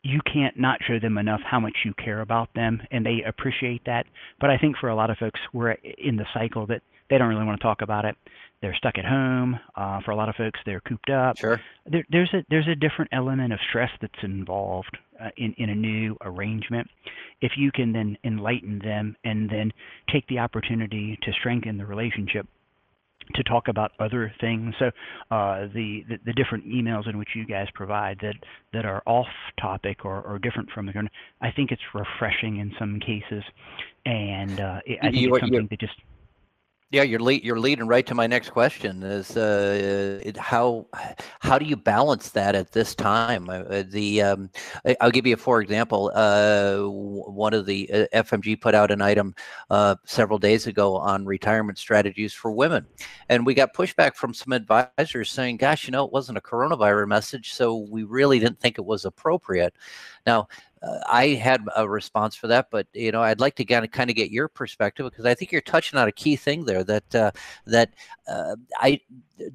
you 0.03 0.21
can't 0.33 0.59
not 0.59 0.79
show 0.87 0.99
them 0.99 1.19
enough 1.19 1.41
how 1.45 1.61
much 1.61 1.77
you 1.85 1.93
care 2.03 2.21
about 2.21 2.49
them 2.55 2.81
and 2.91 3.05
they 3.05 3.23
appreciate 3.27 3.83
that. 3.87 4.07
But 4.41 4.51
i 4.51 4.59
think 4.59 4.77
for 4.79 4.89
a 4.89 4.95
lot 4.95 5.11
of 5.11 5.19
folks 5.19 5.41
we're 5.53 5.73
in 5.73 6.17
the 6.17 6.27
cycle 6.35 6.67
that 6.67 6.83
they 7.11 7.19
don't 7.19 7.29
really 7.29 7.45
want 7.45 7.61
to 7.61 7.63
talk 7.63 7.83
about 7.83 8.05
it. 8.05 8.17
They're 8.63 8.75
stuck 8.75 8.99
at 8.99 9.05
home 9.05 9.59
uh, 9.75 10.01
for 10.05 10.11
a 10.11 10.17
lot 10.17 10.29
of 10.29 10.37
folks 10.37 10.61
they're 10.65 10.81
cooped 10.81 11.11
up. 11.11 11.39
Sure. 11.39 11.61
There, 11.87 12.05
there's 12.11 12.33
a 12.33 12.45
there's 12.51 12.69
a 12.69 12.75
different 12.75 13.11
element 13.13 13.53
of 13.53 13.59
stress 13.69 13.91
that's 14.01 14.23
involved 14.23 14.97
uh, 15.21 15.31
in 15.37 15.55
in 15.59 15.71
a 15.71 15.75
new 15.75 16.17
arrangement. 16.23 16.89
If 17.41 17.53
you 17.57 17.73
can 17.73 17.93
then 17.93 18.17
enlighten 18.23 18.79
them 18.79 19.17
and 19.25 19.49
then 19.49 19.73
take 20.13 20.27
the 20.29 20.39
opportunity 20.39 21.19
to 21.23 21.33
strengthen 21.33 21.79
the 21.79 21.87
relationship 21.87 22.47
to 23.35 23.43
talk 23.45 23.69
about 23.69 23.93
other 23.99 24.33
things. 24.41 24.75
So 24.79 24.87
uh, 25.31 25.67
the, 25.73 26.05
the, 26.09 26.19
the 26.27 26.33
different 26.33 26.67
emails 26.67 27.09
in 27.09 27.19
which 27.19 27.31
you 27.35 27.47
guys 27.47 27.69
provide 27.75 28.19
that 28.23 28.35
that 28.73 28.85
are 28.85 29.03
off 29.07 29.29
topic 29.61 30.05
or, 30.05 30.21
or 30.23 30.39
different 30.39 30.71
from 30.71 30.87
the 30.87 30.93
current, 30.93 31.11
I 31.41 31.51
think 31.51 31.71
it's 31.71 31.83
refreshing 31.95 32.59
in 32.59 32.73
some 32.79 33.01
cases, 33.01 33.45
and 34.05 34.61
uh, 34.61 34.81
it, 34.85 34.99
I 35.01 35.11
think 35.11 35.17
you, 35.17 35.35
it's 35.35 35.43
something 35.43 35.69
that 35.71 35.81
just 35.81 35.95
yeah, 36.93 37.05
you're 37.05 37.21
lead, 37.21 37.45
you're 37.45 37.61
leading 37.61 37.87
right 37.87 38.05
to 38.05 38.17
my 38.17 38.27
next 38.27 38.51
question 38.51 39.05
is 39.05 39.37
uh, 39.37 40.21
it, 40.25 40.37
how 40.37 40.87
how 41.39 41.57
do 41.57 41.65
you 41.65 41.77
balance 41.77 42.31
that 42.31 42.57
at 42.57 42.73
this 42.73 42.97
time? 42.97 43.49
Uh, 43.49 43.63
uh 43.63 43.85
the 43.89 44.23
um, 44.23 44.51
I'll 45.01 45.13
give 45.13 45.25
you 45.25 45.35
a 45.35 45.37
for 45.37 45.61
example. 45.63 46.11
Uh, 46.13 46.79
one 46.81 47.55
of 47.55 47.65
the 47.65 47.89
uh, 47.93 48.23
FMG 48.25 48.61
put 48.61 48.75
out 48.75 48.91
an 48.91 49.03
item 49.03 49.37
uh, 49.71 49.95
several 50.05 50.41
days 50.41 50.67
ago 50.67 50.97
on 50.97 51.25
retirement 51.25 51.79
strategies 51.79 52.33
for 52.33 52.51
women, 52.51 52.85
and 53.29 53.47
we 53.47 53.55
got 53.55 53.73
pushback 53.73 54.17
from 54.17 54.35
some 54.35 54.53
advisors 54.53 55.31
saying, 55.31 55.59
"Gosh, 55.59 55.87
you 55.87 55.93
know, 55.93 56.05
it 56.05 56.13
wasn't 56.13 56.39
a 56.39 56.43
coronavirus 56.43 57.07
message, 57.07 57.53
so 57.53 57.87
we 57.89 58.03
really 58.03 58.41
didn't 58.41 58.59
think 58.59 58.79
it 58.79 58.85
was 58.85 59.05
appropriate." 59.05 59.75
Now, 60.27 60.49
uh, 60.83 60.99
I 61.07 61.29
had 61.29 61.63
a 61.77 61.89
response 61.89 62.35
for 62.35 62.47
that, 62.47 62.69
but 62.71 62.87
you 62.95 63.13
know, 63.13 63.23
I'd 63.23 63.41
like 63.41 63.55
to 63.57 63.65
kind 63.65 63.85
of 63.85 63.91
kind 63.91 64.09
of 64.09 64.17
get 64.17 64.31
your 64.31 64.49
perspective 64.49 65.05
because 65.05 65.27
I 65.27 65.35
think 65.35 65.53
you're 65.53 65.61
touching 65.61 65.99
on 65.99 66.09
a 66.09 66.13
key 66.13 66.37
thing 66.37 66.65
there 66.65 66.83
that 66.85 67.15
uh, 67.15 67.31
that 67.67 67.95
uh, 68.27 68.57
I 68.79 69.01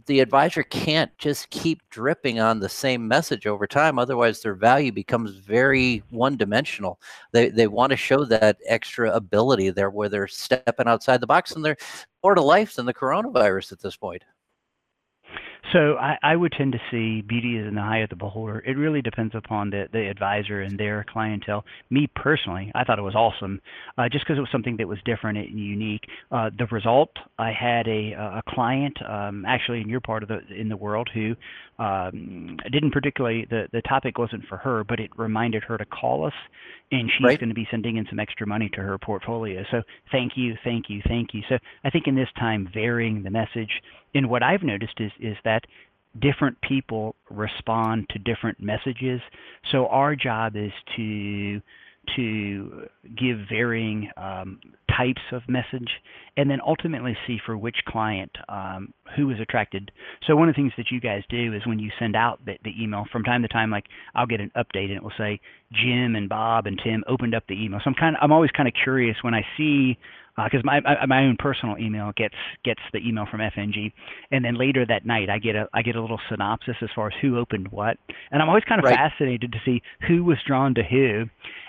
the 0.05 0.19
advisor 0.19 0.61
can't 0.63 1.15
just 1.17 1.49
keep 1.49 1.81
dripping 1.89 2.39
on 2.39 2.59
the 2.59 2.69
same 2.69 3.07
message 3.07 3.47
over 3.47 3.65
time. 3.65 3.97
Otherwise, 3.97 4.41
their 4.41 4.53
value 4.53 4.91
becomes 4.91 5.35
very 5.35 6.03
one 6.11 6.38
dimensional. 6.38 6.99
They 7.31 7.49
they 7.49 7.67
want 7.67 7.89
to 7.89 7.97
show 7.97 8.23
that 8.25 8.57
extra 8.67 9.11
ability 9.11 9.71
there 9.71 9.89
where 9.89 10.09
they're 10.09 10.27
stepping 10.27 10.88
outside 10.88 11.21
the 11.21 11.27
box 11.27 11.53
and 11.53 11.65
they're 11.65 11.77
more 12.23 12.35
to 12.35 12.41
life 12.41 12.75
than 12.75 12.85
the 12.85 12.93
coronavirus 12.93 13.71
at 13.71 13.79
this 13.79 13.95
point. 13.95 14.23
So 15.75 15.97
I, 15.97 16.17
I 16.23 16.38
would 16.38 16.53
tend 16.53 16.71
to 16.71 16.79
see 16.89 17.21
beauty 17.21 17.57
is 17.57 17.67
in 17.67 17.75
the 17.75 17.81
eye 17.81 17.97
of 17.97 18.09
the 18.09 18.15
beholder. 18.15 18.59
It 18.59 18.77
really 18.77 19.01
depends 19.01 19.35
upon 19.35 19.71
the, 19.71 19.89
the 19.91 20.07
advisor 20.07 20.61
and 20.61 20.79
their 20.79 21.05
clientele. 21.11 21.65
Me 21.89 22.07
personally, 22.15 22.71
I 22.73 22.85
thought 22.85 22.97
it 22.97 23.01
was 23.01 23.13
awesome, 23.13 23.59
uh, 23.97 24.07
just 24.09 24.23
because 24.23 24.38
it 24.38 24.39
was 24.39 24.49
something 24.53 24.77
that 24.77 24.88
was 24.88 24.99
different 25.03 25.38
and 25.38 25.59
unique. 25.59 26.03
Uh, 26.31 26.49
the 26.57 26.65
result, 26.67 27.09
I 27.38 27.51
had 27.51 27.89
a, 27.89 28.13
a 28.13 28.41
client, 28.47 28.97
um, 29.05 29.43
actually 29.45 29.81
in 29.81 29.89
your 29.89 29.99
part 29.99 30.23
of 30.23 30.29
the 30.29 30.39
in 30.57 30.69
the 30.69 30.77
world, 30.77 31.09
who 31.13 31.35
um, 31.77 32.55
didn't 32.71 32.91
particularly 32.91 33.45
the 33.49 33.67
the 33.73 33.81
topic 33.81 34.17
wasn't 34.17 34.45
for 34.47 34.55
her, 34.55 34.85
but 34.85 35.01
it 35.01 35.09
reminded 35.17 35.61
her 35.65 35.77
to 35.77 35.85
call 35.85 36.25
us, 36.25 36.33
and 36.91 37.09
she's 37.09 37.25
right. 37.25 37.39
going 37.39 37.49
to 37.49 37.55
be 37.55 37.67
sending 37.71 37.97
in 37.97 38.05
some 38.09 38.19
extra 38.19 38.45
money 38.45 38.69
to 38.73 38.81
her 38.81 38.97
portfolio. 38.97 39.63
So 39.71 39.81
thank 40.11 40.33
you, 40.35 40.55
thank 40.63 40.89
you, 40.89 41.01
thank 41.07 41.33
you. 41.33 41.41
So 41.49 41.57
I 41.83 41.89
think 41.89 42.07
in 42.07 42.15
this 42.15 42.29
time, 42.37 42.69
varying 42.73 43.23
the 43.23 43.31
message. 43.31 43.81
And 44.13 44.29
what 44.29 44.43
I've 44.43 44.63
noticed 44.63 44.99
is 44.99 45.11
is 45.19 45.35
that 45.43 45.65
different 46.21 46.57
people 46.61 47.15
respond 47.29 48.07
to 48.09 48.19
different 48.19 48.59
messages. 48.61 49.19
So 49.71 49.87
our 49.87 50.15
job 50.15 50.55
is 50.55 50.71
to 50.95 51.61
to 52.15 52.87
give 53.17 53.37
varying 53.49 54.09
um, 54.17 54.59
types 54.95 55.21
of 55.31 55.41
message 55.47 55.89
and 56.37 56.49
then 56.49 56.59
ultimately 56.65 57.15
see 57.27 57.37
for 57.45 57.57
which 57.57 57.77
client 57.87 58.31
um, 58.49 58.93
who 59.15 59.29
is 59.31 59.37
attracted. 59.39 59.91
So 60.27 60.35
one 60.35 60.49
of 60.49 60.55
the 60.55 60.61
things 60.61 60.73
that 60.77 60.91
you 60.91 60.99
guys 60.99 61.23
do 61.29 61.53
is 61.53 61.65
when 61.65 61.79
you 61.79 61.91
send 61.99 62.15
out 62.15 62.43
the, 62.45 62.57
the 62.63 62.71
email 62.81 63.05
from 63.11 63.23
time 63.23 63.41
to 63.41 63.47
time, 63.47 63.71
like 63.71 63.85
I'll 64.13 64.27
get 64.27 64.41
an 64.41 64.51
update 64.55 64.85
and 64.85 64.97
it 64.97 65.03
will 65.03 65.13
say 65.17 65.39
Jim 65.71 66.15
and 66.15 66.29
Bob 66.29 66.65
and 66.67 66.79
Tim 66.83 67.03
opened 67.07 67.35
up 67.35 67.43
the 67.47 67.61
email. 67.61 67.79
So 67.83 67.89
I'm 67.89 67.95
kind 67.95 68.15
of 68.15 68.19
I'm 68.21 68.31
always 68.31 68.51
kind 68.51 68.67
of 68.67 68.73
curious 68.81 69.17
when 69.21 69.33
I 69.33 69.41
see 69.57 69.97
because 70.43 70.59
uh, 70.59 70.65
my 70.65 71.05
my 71.05 71.23
own 71.25 71.37
personal 71.37 71.77
email 71.77 72.11
gets 72.15 72.35
gets 72.63 72.81
the 72.91 72.99
email 72.99 73.25
from 73.29 73.39
FMG, 73.39 73.91
and 74.31 74.43
then 74.43 74.55
later 74.55 74.85
that 74.85 75.05
night 75.05 75.29
I 75.29 75.39
get 75.39 75.55
a 75.55 75.67
I 75.73 75.81
get 75.81 75.95
a 75.95 76.01
little 76.01 76.19
synopsis 76.29 76.75
as 76.81 76.89
far 76.93 77.07
as 77.07 77.13
who 77.21 77.37
opened 77.37 77.69
what, 77.71 77.97
and 78.31 78.41
I'm 78.41 78.49
always 78.49 78.63
kind 78.65 78.79
of 78.79 78.85
right. 78.85 78.95
fascinated 78.95 79.51
to 79.53 79.59
see 79.63 79.81
who 80.07 80.23
was 80.23 80.37
drawn 80.45 80.75
to 80.75 80.83
who, 80.83 81.25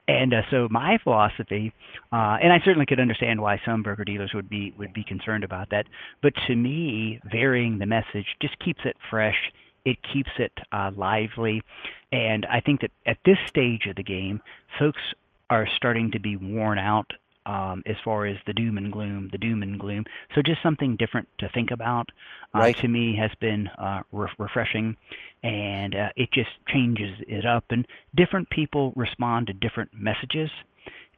and 0.09 0.35
uh, 0.35 0.43
so 0.51 0.69
my 0.71 0.99
philosophy, 1.03 1.73
uh, 2.13 2.39
and 2.43 2.53
I 2.53 2.59
certainly 2.65 2.87
could 2.87 3.01
understand 3.01 3.41
why 3.41 3.61
some 3.65 3.83
broker 3.83 4.05
dealers 4.05 4.33
would 4.35 4.49
be 4.49 4.75
would 4.79 4.93
be 4.93 5.05
concerned 5.05 5.45
about 5.45 5.71
that, 5.71 5.87
but 6.23 6.33
to 6.49 6.57
me, 6.57 7.21
varying 7.25 7.79
the 7.79 7.87
message 7.87 8.27
just 8.41 8.59
keeps 8.59 8.81
it 8.85 8.97
fresh. 9.11 9.53
It 9.85 9.99
keeps 10.13 10.31
it 10.39 10.53
uh, 10.73 10.91
lively, 10.97 11.63
and 12.11 12.45
I 12.47 12.61
think 12.61 12.81
that 12.81 12.91
at 13.07 13.19
this 13.25 13.39
stage 13.47 13.87
of 13.87 13.95
the 13.95 14.03
game, 14.03 14.41
folks 14.81 15.01
are 15.49 15.69
starting 15.77 16.11
to 16.11 16.19
be 16.19 16.37
worn 16.37 16.79
out 16.79 17.13
um, 17.47 17.83
as 17.87 17.97
far 18.05 18.27
as 18.27 18.37
the 18.47 18.53
doom 18.53 18.77
and 18.77 18.93
gloom, 18.93 19.29
the 19.33 19.39
doom 19.39 19.63
and 19.63 19.79
gloom. 19.79 20.05
So 20.35 20.43
just 20.43 20.63
something 20.63 20.97
different 20.97 21.29
to 21.39 21.49
think 21.51 21.71
about 21.71 22.11
uh, 22.55 22.59
right. 22.59 22.77
to 22.79 22.89
me 22.89 23.17
has 23.17 23.31
been 23.41 23.69
uh, 23.79 24.03
re- 24.13 24.29
refreshing, 24.39 24.97
and 25.43 25.95
uh, 25.95 26.09
it 26.17 26.31
just 26.33 26.51
changes 26.69 27.17
it 27.29 27.47
up. 27.47 27.65
And 27.71 27.87
different 28.15 28.51
people 28.51 28.93
respond 28.97 29.47
to 29.47 29.53
different 29.53 29.91
messages. 29.95 30.51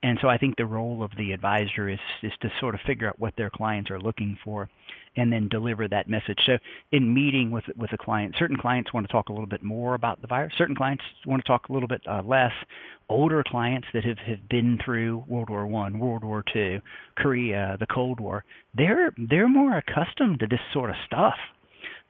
And 0.03 0.19
so 0.23 0.29
I 0.29 0.39
think 0.39 0.57
the 0.57 0.67
role 0.67 1.03
of 1.03 1.11
the 1.19 1.33
advisor 1.33 1.89
is 1.89 1.99
is 2.23 2.33
to 2.43 2.49
sort 2.61 2.75
of 2.75 2.81
figure 2.87 3.09
out 3.09 3.19
what 3.19 3.35
their 3.37 3.51
clients 3.51 3.91
are 3.91 4.01
looking 4.01 4.39
for, 4.45 4.69
and 5.17 5.33
then 5.33 5.49
deliver 5.49 5.89
that 5.89 6.09
message. 6.09 6.39
So 6.47 6.59
in 6.93 7.13
meeting 7.13 7.51
with 7.51 7.65
with 7.77 7.93
a 7.93 7.99
client, 7.99 8.37
certain 8.39 8.57
clients 8.57 8.93
want 8.93 9.07
to 9.07 9.13
talk 9.13 9.29
a 9.29 9.33
little 9.33 9.49
bit 9.49 9.63
more 9.63 9.95
about 9.95 10.21
the 10.21 10.29
virus. 10.29 10.53
Certain 10.57 10.77
clients 10.77 11.03
want 11.27 11.45
to 11.45 11.49
talk 11.49 11.69
a 11.69 11.73
little 11.73 11.89
bit 11.89 12.03
uh, 12.09 12.23
less. 12.23 12.53
Older 13.09 13.43
clients 13.45 13.89
that 13.95 14.05
have, 14.05 14.19
have 14.19 14.49
been 14.49 14.79
through 14.85 15.25
World 15.27 15.51
War 15.51 15.67
One, 15.67 15.99
World 15.99 16.23
War 16.23 16.45
Two, 16.53 16.81
Korea, 17.17 17.77
the 17.81 17.87
Cold 17.87 18.21
War, 18.21 18.45
they're 18.75 19.13
they're 19.17 19.49
more 19.49 19.79
accustomed 19.79 20.39
to 20.41 20.47
this 20.47 20.61
sort 20.73 20.91
of 20.91 20.97
stuff 21.07 21.35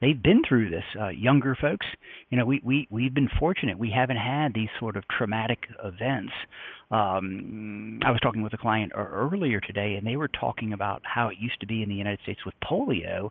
they've 0.01 0.21
been 0.21 0.41
through 0.47 0.69
this. 0.69 0.83
Uh, 0.99 1.09
younger 1.09 1.57
folks, 1.59 1.85
you 2.29 2.37
know, 2.37 2.45
we 2.45 2.61
we 2.63 2.87
we've 2.89 3.13
been 3.13 3.29
fortunate. 3.39 3.77
We 3.77 3.91
haven't 3.91 4.17
had 4.17 4.53
these 4.53 4.69
sort 4.79 4.95
of 4.95 5.03
traumatic 5.07 5.59
events 5.83 6.33
um, 6.91 7.99
I 8.03 8.09
was 8.09 8.19
talking 8.21 8.41
with 8.41 8.53
a 8.53 8.57
client 8.57 8.93
earlier 8.95 9.59
today, 9.59 9.95
and 9.95 10.07
they 10.07 10.15
were 10.15 10.27
talking 10.27 10.73
about 10.73 11.01
how 11.03 11.27
it 11.27 11.37
used 11.39 11.59
to 11.59 11.67
be 11.67 11.83
in 11.83 11.89
the 11.89 11.95
United 11.95 12.19
States 12.23 12.39
with 12.45 12.55
polio, 12.63 13.29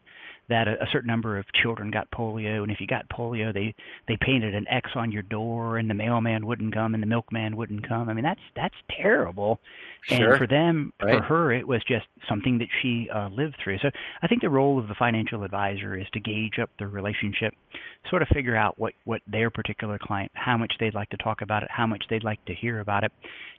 that 0.49 0.69
a, 0.69 0.83
a, 0.83 0.87
certain 0.93 1.09
number 1.09 1.37
of 1.39 1.45
children 1.61 1.91
got 1.91 2.09
polio, 2.13 2.63
and 2.63 2.71
if 2.71 2.81
you 2.81 2.87
got 2.87 3.09
polio, 3.09 3.53
they 3.53 3.75
they 4.07 4.17
painted 4.21 4.55
an 4.55 4.67
X 4.69 4.91
on 4.95 5.11
your 5.11 5.23
door, 5.23 5.79
and 5.79 5.91
the 5.91 5.95
mailman 5.95 6.47
wouldn't 6.47 6.73
come, 6.73 6.95
and 6.95 7.03
the 7.03 7.07
milkman 7.07 7.57
wouldn't 7.57 7.87
come. 7.87 8.09
I 8.09 8.15
mean, 8.15 8.23
that's 8.25 8.41
that's 8.55 8.75
terrible. 8.97 9.59
Sure. 10.03 10.31
And 10.31 10.39
for 10.39 10.47
them, 10.47 10.93
right. 11.03 11.19
for 11.19 11.23
her, 11.25 11.53
it 11.53 11.67
was 11.67 11.83
just 11.89 12.07
something 12.29 12.59
that 12.59 12.69
she 12.81 13.11
uh, 13.13 13.29
lived 13.29 13.57
through. 13.63 13.79
So 13.79 13.91
I 14.23 14.29
think 14.29 14.43
the 14.43 14.51
role 14.51 14.79
of 14.79 14.87
the 14.87 14.95
financial 14.95 15.43
advisor 15.43 15.97
is 15.97 16.07
to 16.13 16.21
gauge 16.21 16.61
up 16.63 16.71
the 16.79 16.87
relationship, 16.87 17.55
sort 18.11 18.23
of 18.23 18.29
figure 18.29 18.57
out 18.57 18.79
what 18.79 18.95
what 19.05 19.21
their 19.27 19.51
particular 19.51 19.99
client, 20.01 20.31
how 20.35 20.57
much 20.57 20.73
they'd 20.81 20.95
like 20.95 21.11
to 21.11 21.17
talk 21.17 21.43
about 21.43 21.63
it, 21.63 21.71
how 21.71 21.87
much 21.87 22.05
they'd 22.09 22.25
like 22.25 22.45
to 22.47 22.55
hear 22.55 22.81
about 22.81 23.05
it, 23.05 23.13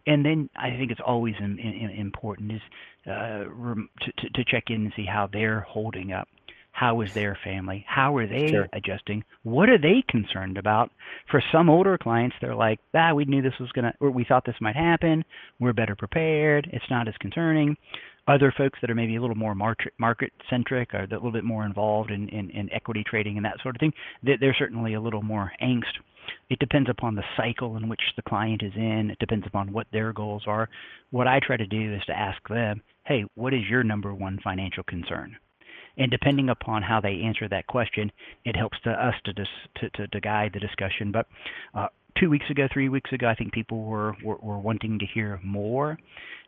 and 0.07 0.25
then 0.25 0.49
I 0.55 0.71
think 0.71 0.91
it's 0.91 1.01
always 1.05 1.35
in, 1.39 1.59
in, 1.59 1.89
important 1.91 2.51
is 2.53 2.61
uh, 3.05 3.43
to, 3.43 4.11
to 4.17 4.29
to 4.33 4.43
check 4.45 4.65
in 4.69 4.85
and 4.85 4.93
see 4.95 5.05
how 5.05 5.29
they're 5.31 5.61
holding 5.61 6.11
up 6.11 6.27
how 6.79 7.01
is 7.01 7.13
their 7.13 7.37
family? 7.43 7.83
How 7.87 8.15
are 8.15 8.25
they 8.25 8.47
sure. 8.51 8.69
adjusting? 8.71 9.25
What 9.43 9.69
are 9.69 9.77
they 9.77 10.01
concerned 10.07 10.57
about? 10.57 10.91
For 11.29 11.43
some 11.51 11.69
older 11.69 11.97
clients, 11.97 12.37
they're 12.39 12.55
like, 12.55 12.79
ah, 12.93 13.13
we 13.13 13.25
knew 13.25 13.41
this 13.41 13.59
was 13.59 13.69
going 13.73 13.83
to, 13.83 13.93
or 13.99 14.11
we 14.11 14.23
thought 14.23 14.45
this 14.45 14.55
might 14.61 14.77
happen. 14.77 15.25
We're 15.59 15.73
better 15.73 15.95
prepared. 15.95 16.69
It's 16.71 16.89
not 16.89 17.09
as 17.09 17.15
concerning. 17.19 17.75
Other 18.29 18.53
folks 18.55 18.77
that 18.81 18.91
are 18.91 18.95
maybe 18.95 19.15
a 19.15 19.21
little 19.21 19.35
more 19.35 19.55
market 19.55 19.91
market 19.97 20.31
centric 20.51 20.93
or 20.93 20.99
a 20.99 21.07
little 21.07 21.31
bit 21.31 21.43
more 21.43 21.65
involved 21.65 22.11
in, 22.11 22.29
in, 22.29 22.51
in 22.51 22.71
equity 22.71 23.03
trading 23.03 23.37
and 23.37 23.45
that 23.45 23.57
sort 23.63 23.75
of 23.75 23.79
thing, 23.79 23.93
they're 24.21 24.55
certainly 24.57 24.93
a 24.93 25.01
little 25.01 25.23
more 25.23 25.51
angst. 25.63 25.97
It 26.51 26.59
depends 26.59 26.91
upon 26.91 27.15
the 27.15 27.23
cycle 27.35 27.75
in 27.77 27.89
which 27.89 28.01
the 28.15 28.21
client 28.21 28.61
is 28.61 28.73
in. 28.75 29.09
It 29.09 29.17
depends 29.17 29.47
upon 29.47 29.73
what 29.73 29.87
their 29.91 30.13
goals 30.13 30.43
are. 30.45 30.69
What 31.09 31.27
I 31.27 31.39
try 31.39 31.57
to 31.57 31.65
do 31.65 31.95
is 31.95 32.03
to 32.05 32.17
ask 32.17 32.37
them, 32.47 32.83
hey, 33.05 33.25
what 33.33 33.53
is 33.53 33.61
your 33.67 33.83
number 33.83 34.13
one 34.13 34.39
financial 34.43 34.83
concern? 34.83 35.35
And 35.97 36.11
depending 36.11 36.49
upon 36.49 36.83
how 36.83 37.01
they 37.01 37.21
answer 37.25 37.49
that 37.49 37.65
question, 37.65 38.11
it 38.45 38.55
helps 38.55 38.79
to 38.83 38.91
us 38.91 39.15
to 39.25 39.33
dis, 39.33 39.47
to, 39.77 39.89
to, 39.89 40.07
to 40.07 40.21
guide 40.21 40.51
the 40.53 40.59
discussion. 40.59 41.11
But 41.11 41.25
uh, 41.73 41.87
two 42.19 42.29
weeks 42.29 42.45
ago, 42.49 42.67
three 42.71 42.89
weeks 42.89 43.11
ago, 43.13 43.27
I 43.27 43.35
think 43.35 43.53
people 43.53 43.83
were, 43.83 44.15
were, 44.23 44.37
were 44.41 44.59
wanting 44.59 44.99
to 44.99 45.05
hear 45.05 45.39
more. 45.43 45.97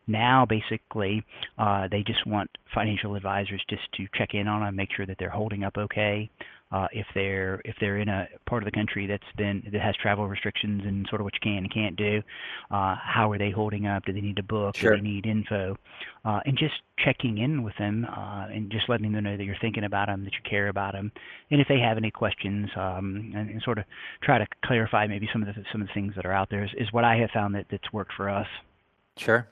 Now, 0.06 0.44
basically, 0.44 1.24
uh, 1.58 1.88
they 1.90 2.02
just 2.02 2.26
want 2.26 2.50
financial 2.74 3.14
advisors 3.14 3.62
just 3.70 3.82
to 3.96 4.06
check 4.16 4.34
in 4.34 4.48
on 4.48 4.62
them, 4.62 4.74
make 4.74 4.88
sure 4.96 5.06
that 5.06 5.16
they're 5.18 5.30
holding 5.30 5.62
up 5.62 5.76
okay, 5.78 6.28
uh, 6.72 6.88
if 6.92 7.06
they're 7.14 7.60
if 7.64 7.76
they're 7.80 7.98
in 7.98 8.08
a 8.08 8.26
part 8.46 8.62
of 8.62 8.64
the 8.64 8.72
country 8.72 9.06
that's 9.06 9.22
been 9.36 9.62
that 9.72 9.80
has 9.80 9.94
travel 9.96 10.26
restrictions 10.26 10.82
and 10.84 11.06
sort 11.08 11.20
of 11.20 11.24
what 11.24 11.34
you 11.34 11.40
can 11.42 11.58
and 11.58 11.72
can't 11.72 11.96
do, 11.96 12.22
uh, 12.70 12.96
how 13.02 13.30
are 13.30 13.38
they 13.38 13.50
holding 13.50 13.86
up? 13.86 14.04
Do 14.04 14.12
they 14.12 14.20
need 14.20 14.36
to 14.36 14.42
book? 14.42 14.76
Sure. 14.76 14.92
Do 14.92 14.96
they 14.96 15.02
need 15.02 15.26
info? 15.26 15.76
Uh, 16.24 16.40
and 16.46 16.56
just 16.56 16.74
checking 16.98 17.38
in 17.38 17.62
with 17.62 17.76
them 17.78 18.06
uh, 18.06 18.46
and 18.46 18.70
just 18.70 18.88
letting 18.88 19.12
them 19.12 19.24
know 19.24 19.36
that 19.36 19.44
you're 19.44 19.56
thinking 19.60 19.84
about 19.84 20.06
them, 20.06 20.24
that 20.24 20.32
you 20.32 20.40
care 20.48 20.68
about 20.68 20.92
them, 20.92 21.12
and 21.50 21.60
if 21.60 21.68
they 21.68 21.78
have 21.78 21.96
any 21.96 22.10
questions, 22.10 22.70
um, 22.76 23.32
and, 23.34 23.50
and 23.50 23.62
sort 23.62 23.78
of 23.78 23.84
try 24.22 24.38
to 24.38 24.46
clarify 24.64 25.06
maybe 25.06 25.28
some 25.32 25.42
of 25.42 25.48
the 25.54 25.64
some 25.70 25.82
of 25.82 25.88
the 25.88 25.94
things 25.94 26.14
that 26.16 26.24
are 26.24 26.32
out 26.32 26.48
there 26.50 26.64
is, 26.64 26.70
is 26.78 26.92
what 26.92 27.04
I 27.04 27.16
have 27.16 27.30
found 27.30 27.54
that 27.54 27.66
that's 27.70 27.92
worked 27.92 28.12
for 28.16 28.28
us. 28.28 28.46
Sure. 29.16 29.46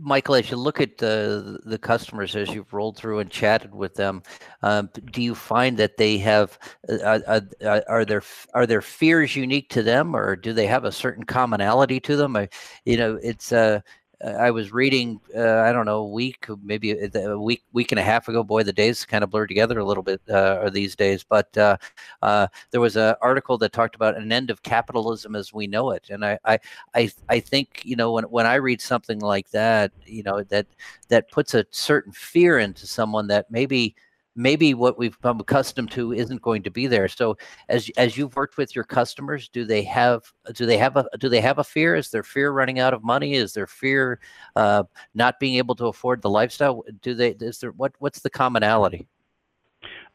Michael, 0.00 0.36
as 0.36 0.50
you 0.50 0.56
look 0.56 0.80
at 0.80 0.98
the 0.98 1.60
the 1.64 1.78
customers 1.78 2.36
as 2.36 2.48
you've 2.50 2.72
rolled 2.72 2.96
through 2.96 3.20
and 3.20 3.30
chatted 3.30 3.74
with 3.74 3.94
them, 3.94 4.22
um, 4.62 4.90
do 5.12 5.22
you 5.22 5.34
find 5.34 5.76
that 5.78 5.96
they 5.96 6.18
have 6.18 6.58
uh, 6.88 7.20
uh, 7.26 7.40
uh, 7.64 7.80
are 7.88 8.04
there 8.04 8.22
are 8.54 8.66
there 8.66 8.82
fears 8.82 9.36
unique 9.36 9.68
to 9.70 9.82
them, 9.82 10.14
or 10.14 10.36
do 10.36 10.52
they 10.52 10.66
have 10.66 10.84
a 10.84 10.92
certain 10.92 11.24
commonality 11.24 12.00
to 12.00 12.16
them? 12.16 12.36
I, 12.36 12.48
you 12.84 12.96
know, 12.96 13.18
it's 13.22 13.52
uh, 13.52 13.58
uh, 13.68 13.80
I 14.24 14.50
was 14.50 14.72
reading, 14.72 15.20
uh, 15.36 15.60
I 15.60 15.72
don't 15.72 15.86
know, 15.86 16.00
a 16.00 16.08
week, 16.08 16.46
maybe 16.62 16.90
a 16.90 17.38
week, 17.38 17.62
week 17.72 17.92
and 17.92 18.00
a 18.00 18.02
half 18.02 18.26
ago. 18.26 18.42
Boy, 18.42 18.64
the 18.64 18.72
days 18.72 19.04
kind 19.04 19.22
of 19.22 19.30
blur 19.30 19.46
together 19.46 19.78
a 19.78 19.84
little 19.84 20.02
bit 20.02 20.20
uh, 20.28 20.68
these 20.70 20.96
days. 20.96 21.22
But 21.22 21.56
uh, 21.56 21.76
uh, 22.22 22.48
there 22.72 22.80
was 22.80 22.96
an 22.96 23.14
article 23.22 23.58
that 23.58 23.72
talked 23.72 23.94
about 23.94 24.16
an 24.16 24.32
end 24.32 24.50
of 24.50 24.62
capitalism 24.62 25.36
as 25.36 25.52
we 25.54 25.68
know 25.68 25.92
it, 25.92 26.10
and 26.10 26.24
I, 26.24 26.38
I, 26.44 26.58
I, 26.94 27.10
I 27.28 27.40
think 27.40 27.82
you 27.84 27.94
know 27.94 28.12
when 28.12 28.24
when 28.24 28.46
I 28.46 28.56
read 28.56 28.80
something 28.80 29.20
like 29.20 29.50
that, 29.50 29.92
you 30.04 30.24
know 30.24 30.42
that 30.44 30.66
that 31.08 31.30
puts 31.30 31.54
a 31.54 31.64
certain 31.70 32.12
fear 32.12 32.58
into 32.58 32.86
someone 32.88 33.28
that 33.28 33.50
maybe 33.50 33.94
maybe 34.38 34.72
what 34.72 34.96
we've 34.96 35.20
become 35.20 35.40
accustomed 35.40 35.90
to 35.90 36.12
isn't 36.12 36.40
going 36.40 36.62
to 36.62 36.70
be 36.70 36.86
there. 36.86 37.08
So 37.08 37.36
as 37.68 37.90
as 37.96 38.16
you've 38.16 38.36
worked 38.36 38.56
with 38.56 38.74
your 38.74 38.84
customers, 38.84 39.48
do 39.48 39.64
they 39.64 39.82
have 39.82 40.32
do 40.54 40.64
they 40.64 40.78
have 40.78 40.96
a 40.96 41.04
do 41.18 41.28
they 41.28 41.40
have 41.40 41.58
a 41.58 41.64
fear? 41.64 41.96
Is 41.96 42.10
there 42.10 42.22
fear 42.22 42.52
running 42.52 42.78
out 42.78 42.94
of 42.94 43.02
money? 43.02 43.34
Is 43.34 43.52
there 43.52 43.66
fear 43.66 44.20
uh, 44.56 44.84
not 45.14 45.40
being 45.40 45.56
able 45.56 45.74
to 45.74 45.86
afford 45.86 46.22
the 46.22 46.30
lifestyle? 46.30 46.84
Do 47.02 47.14
they 47.14 47.30
is 47.40 47.58
there 47.58 47.72
what 47.72 47.92
what's 47.98 48.20
the 48.20 48.30
commonality? 48.30 49.08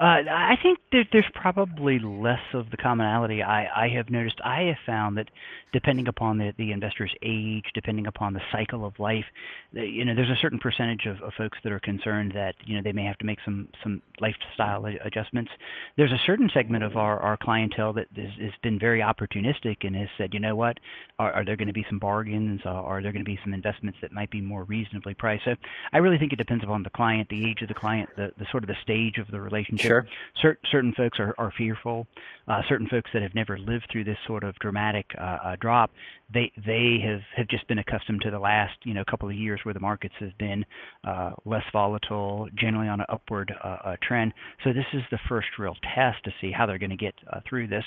Uh, 0.04 0.20
I 0.30 0.58
think 0.62 0.80
there, 0.92 1.06
there's 1.14 1.30
probably 1.34 1.98
less 1.98 2.42
of 2.54 2.70
the 2.72 2.76
commonality 2.76 3.42
I, 3.42 3.86
I 3.86 3.88
have 3.96 4.10
noticed. 4.10 4.36
I 4.44 4.64
have 4.64 4.76
found 4.86 5.16
that 5.18 5.30
depending 5.72 6.10
upon 6.10 6.38
the, 6.38 6.52
the 6.58 6.74
investor's 6.74 7.16
age, 7.22 7.64
depending 7.74 8.06
upon 8.06 8.34
the 8.34 8.42
cycle 8.52 8.86
of 8.86 9.00
life, 9.00 9.24
you 9.72 10.04
know, 10.04 10.14
there's 10.14 10.30
a 10.30 10.36
certain 10.42 10.60
percentage 10.60 11.06
of, 11.06 11.22
of 11.22 11.32
folks 11.38 11.58
that 11.64 11.72
are 11.72 11.80
concerned 11.80 12.34
that 12.36 12.56
you 12.66 12.76
know 12.76 12.82
they 12.84 12.92
may 12.92 13.06
have 13.06 13.18
to 13.20 13.26
make 13.26 13.40
some 13.46 13.70
some 13.82 14.02
lifestyle 14.20 14.86
adjustments. 15.06 15.52
There's 15.96 16.12
a 16.12 16.20
certain 16.26 16.50
segment 16.54 16.84
of 16.84 16.98
our, 16.98 17.20
our 17.22 17.38
clientele 17.38 17.94
that 17.94 18.08
has 18.18 18.52
been 18.62 18.78
very 18.78 19.00
opportunistic 19.00 19.86
and 19.86 19.96
has 19.96 20.10
said, 20.18 20.34
you 20.34 20.42
know 20.42 20.56
what, 20.56 20.80
are, 21.18 21.32
are 21.32 21.46
there 21.46 21.56
going 21.56 21.70
to 21.70 21.74
be 21.74 21.86
some 21.88 22.00
bargains? 22.00 22.60
Uh, 22.66 22.70
are 22.72 23.02
there 23.02 23.14
going 23.14 23.24
to 23.24 23.32
be 23.32 23.40
some 23.42 23.54
investments 23.54 24.00
that 24.02 24.12
might 24.12 24.32
be 24.32 24.42
more 24.42 24.66
reasonably 24.66 25.14
priced? 25.14 25.46
So 25.46 25.56
I 25.94 26.00
really 26.00 26.18
think 26.18 26.34
it 26.34 26.38
depends 26.38 26.66
upon 26.66 26.84
the 26.84 26.90
client, 26.90 27.30
the 27.30 27.50
age 27.50 27.62
of 27.62 27.70
the 27.70 27.74
client, 27.74 28.10
the, 28.18 28.34
the 28.38 28.46
sort 28.52 28.66
of 28.66 28.68
the 28.68 28.76
stage 28.84 29.18
of 29.18 29.32
the 29.32 29.40
relationship 29.40 29.93
Sure. 29.93 29.93
Cer- 30.42 30.58
certain 30.72 30.94
folks 30.96 31.20
are, 31.20 31.34
are 31.38 31.52
fearful. 31.58 32.08
Uh, 32.48 32.62
certain 32.68 32.88
folks 32.88 33.10
that 33.14 33.22
have 33.22 33.34
never 33.36 33.58
lived 33.58 33.88
through 33.92 34.04
this 34.04 34.18
sort 34.28 34.44
of 34.44 34.54
dramatic 34.56 35.06
uh, 35.18 35.38
uh, 35.44 35.56
drop, 35.62 35.92
they 36.32 36.52
they 36.66 36.98
have, 37.06 37.22
have 37.36 37.48
just 37.48 37.68
been 37.68 37.80
accustomed 37.80 38.22
to 38.22 38.32
the 38.32 38.40
last 38.40 38.74
you 38.84 38.94
know 38.94 39.04
couple 39.10 39.30
of 39.30 39.36
years 39.36 39.60
where 39.64 39.74
the 39.74 39.80
markets 39.80 40.14
have 40.20 40.38
been 40.38 40.66
uh, 41.04 41.32
less 41.46 41.64
volatile, 41.72 42.48
generally 42.56 42.88
on 42.88 43.00
an 43.00 43.06
upward 43.10 43.54
uh, 43.64 43.78
uh, 43.84 43.96
trend. 44.02 44.34
So 44.64 44.74
this 44.74 44.86
is 44.94 45.02
the 45.12 45.20
first 45.28 45.48
real 45.58 45.76
test 45.96 46.24
to 46.26 46.32
see 46.42 46.52
how 46.52 46.66
they're 46.66 46.80
going 46.80 46.90
to 46.90 46.96
get 46.96 47.16
through 47.50 47.68
this. 47.68 47.84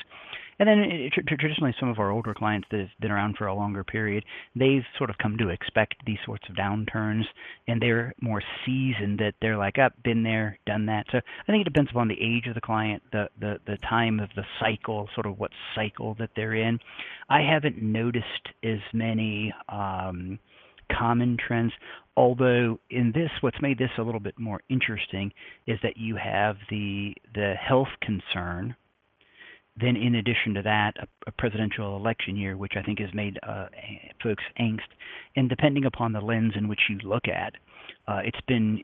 And 0.58 0.68
then 0.68 0.78
it, 0.78 1.12
traditionally, 1.28 1.74
some 1.78 1.90
of 1.90 1.98
our 1.98 2.10
older 2.10 2.32
clients 2.32 2.66
that 2.70 2.80
have 2.80 2.88
been 3.00 3.10
around 3.10 3.36
for 3.36 3.46
a 3.46 3.54
longer 3.54 3.84
period, 3.84 4.24
they've 4.54 4.84
sort 4.96 5.10
of 5.10 5.18
come 5.18 5.36
to 5.38 5.50
expect 5.50 5.96
these 6.06 6.18
sorts 6.24 6.44
of 6.48 6.56
downturns, 6.56 7.24
and 7.68 7.80
they're 7.80 8.14
more 8.22 8.42
seasoned 8.64 9.18
that 9.18 9.34
they're 9.42 9.58
like, 9.58 9.78
up, 9.78 9.92
oh, 9.94 10.00
been 10.02 10.22
there, 10.22 10.58
done 10.66 10.86
that. 10.86 11.04
So 11.12 11.18
I 11.18 11.52
think 11.52 11.60
it 11.60 11.70
depends 11.72 11.90
upon 11.90 12.08
the 12.08 12.14
age 12.14 12.46
of 12.46 12.54
the 12.54 12.60
client, 12.60 13.02
the 13.12 13.28
the 13.38 13.58
the 13.66 13.76
time 13.88 14.18
of 14.18 14.30
the 14.34 14.44
cycle, 14.58 15.08
sort 15.14 15.26
of 15.26 15.38
what 15.38 15.50
cycle 15.74 16.14
that 16.18 16.30
they're 16.34 16.54
in. 16.54 16.78
I 17.28 17.40
haven't 17.40 17.82
noticed 17.82 18.24
as 18.62 18.78
many. 18.92 19.52
Um, 19.68 20.38
common 20.96 21.36
trends. 21.36 21.72
Although 22.16 22.78
in 22.90 23.12
this, 23.12 23.30
what's 23.40 23.60
made 23.60 23.78
this 23.78 23.90
a 23.98 24.02
little 24.02 24.20
bit 24.20 24.38
more 24.38 24.60
interesting 24.68 25.32
is 25.66 25.78
that 25.82 25.96
you 25.96 26.16
have 26.16 26.56
the 26.70 27.12
the 27.34 27.54
health 27.54 27.88
concern 28.02 28.76
then, 29.78 29.96
in 29.96 30.14
addition 30.14 30.54
to 30.54 30.62
that, 30.62 30.92
a, 30.98 31.06
a, 31.26 31.32
presidential 31.32 31.96
election 31.96 32.34
year, 32.34 32.56
which 32.56 32.72
I 32.76 32.82
think 32.82 32.98
has 32.98 33.12
made 33.12 33.38
uh, 33.46 33.66
folks 34.22 34.42
angst. 34.58 34.88
And 35.36 35.50
depending 35.50 35.84
upon 35.84 36.12
the 36.12 36.20
lens 36.20 36.54
in 36.56 36.66
which 36.66 36.80
you 36.88 36.98
look 37.06 37.28
at, 37.28 37.52
uh, 38.08 38.20
it's 38.24 38.40
been 38.48 38.82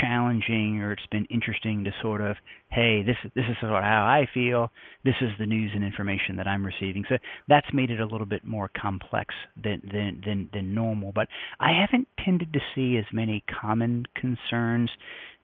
challenging 0.00 0.80
or 0.80 0.92
it's 0.92 1.06
been 1.10 1.26
interesting 1.26 1.84
to 1.84 1.90
sort 2.00 2.20
of, 2.20 2.36
hey, 2.70 3.02
this 3.02 3.16
this 3.34 3.44
is 3.48 3.56
sort 3.60 3.72
of 3.72 3.82
how 3.82 4.04
I 4.04 4.28
feel. 4.32 4.70
This 5.04 5.14
is 5.20 5.30
the 5.38 5.46
news 5.46 5.72
and 5.74 5.84
information 5.84 6.36
that 6.36 6.46
I'm 6.46 6.64
receiving. 6.64 7.04
So 7.08 7.16
that's 7.48 7.66
made 7.72 7.90
it 7.90 8.00
a 8.00 8.06
little 8.06 8.26
bit 8.26 8.44
more 8.44 8.70
complex 8.80 9.34
than 9.62 9.82
than 9.92 10.22
than, 10.24 10.48
than 10.52 10.74
normal. 10.74 11.12
But 11.12 11.28
I 11.60 11.72
haven't 11.72 12.08
tended 12.24 12.52
to 12.52 12.60
see 12.74 12.96
as 12.96 13.06
many 13.12 13.44
common 13.60 14.06
concerns 14.14 14.90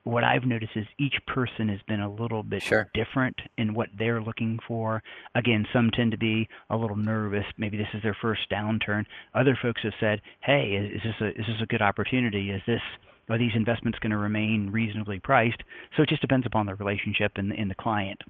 what 0.09 0.25
I've 0.25 0.45
noticed 0.45 0.73
is 0.75 0.87
each 0.99 1.17
person 1.27 1.69
has 1.69 1.81
been 1.87 2.01
a 2.01 2.11
little 2.11 2.43
bit 2.43 2.63
sure. 2.63 2.89
different 2.95 3.37
in 3.59 3.75
what 3.75 3.89
they're 3.99 4.23
looking 4.23 4.59
for. 4.67 5.03
Again, 5.35 5.67
some 5.73 5.91
tend 5.91 6.13
to 6.13 6.19
be 6.19 6.49
a 6.71 6.77
little 6.77 6.97
nervous. 6.97 7.45
Maybe 7.59 7.77
this 7.77 7.89
is 7.93 8.03
their 8.03 8.17
first 8.21 8.49
downturn. 8.51 9.05
Other 9.35 9.59
folks 9.61 9.83
have 9.83 9.93
said, 10.01 10.23
"Hey, 10.41 10.93
is, 10.95 11.03
this 11.03 11.15
a 11.21 11.29
is 11.39 11.47
this 11.47 11.63
a 11.63 11.67
good 11.67 11.83
opportunity? 11.83 12.51
Is 12.51 12.63
this 12.67 12.81
are 13.29 13.39
these 13.39 13.55
investments 13.55 13.99
going 13.99 14.11
to 14.11 14.17
remain 14.17 14.71
reasonably 14.71 15.21
priced?" 15.21 15.63
So 15.97 16.03
it 16.03 16.09
just 16.09 16.23
depends 16.23 16.47
upon 16.47 16.67
the 16.67 16.75
relationship 16.75 17.33
and, 17.37 17.53
and 17.53 17.71
the 17.71 17.75
client. 17.75 18.23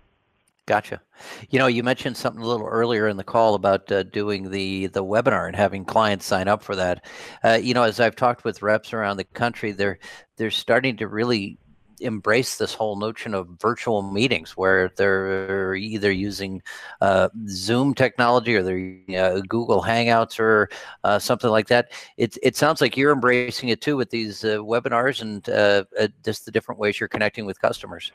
Gotcha. 0.68 1.00
You 1.48 1.58
know, 1.58 1.66
you 1.66 1.82
mentioned 1.82 2.18
something 2.18 2.42
a 2.42 2.46
little 2.46 2.66
earlier 2.66 3.08
in 3.08 3.16
the 3.16 3.24
call 3.24 3.54
about 3.54 3.90
uh, 3.90 4.02
doing 4.02 4.50
the 4.50 4.88
the 4.88 5.02
webinar 5.02 5.46
and 5.46 5.56
having 5.56 5.86
clients 5.86 6.26
sign 6.26 6.46
up 6.46 6.62
for 6.62 6.76
that. 6.76 7.06
Uh, 7.42 7.58
you 7.62 7.72
know, 7.72 7.84
as 7.84 8.00
I've 8.00 8.16
talked 8.16 8.44
with 8.44 8.60
reps 8.60 8.92
around 8.92 9.16
the 9.16 9.24
country, 9.24 9.72
they're 9.72 9.98
they're 10.36 10.50
starting 10.50 10.98
to 10.98 11.08
really 11.08 11.56
embrace 12.00 12.56
this 12.56 12.74
whole 12.74 12.96
notion 12.96 13.34
of 13.34 13.48
virtual 13.60 14.02
meetings 14.02 14.56
where 14.56 14.90
they're 14.96 15.74
either 15.74 16.10
using 16.10 16.62
uh, 17.00 17.28
Zoom 17.48 17.94
technology 17.94 18.56
or 18.56 18.62
they're 18.62 19.00
uh, 19.18 19.40
Google 19.48 19.82
Hangouts 19.82 20.38
or 20.38 20.68
uh, 21.04 21.18
something 21.18 21.50
like 21.50 21.68
that. 21.68 21.92
It, 22.16 22.36
it 22.42 22.56
sounds 22.56 22.80
like 22.80 22.96
you're 22.96 23.12
embracing 23.12 23.68
it 23.68 23.80
too 23.80 23.96
with 23.96 24.10
these 24.10 24.44
uh, 24.44 24.58
webinars 24.58 25.22
and 25.22 25.48
uh, 25.48 25.84
uh, 25.98 26.08
just 26.24 26.44
the 26.44 26.50
different 26.50 26.80
ways 26.80 27.00
you're 27.00 27.08
connecting 27.08 27.46
with 27.46 27.60
customers. 27.60 28.12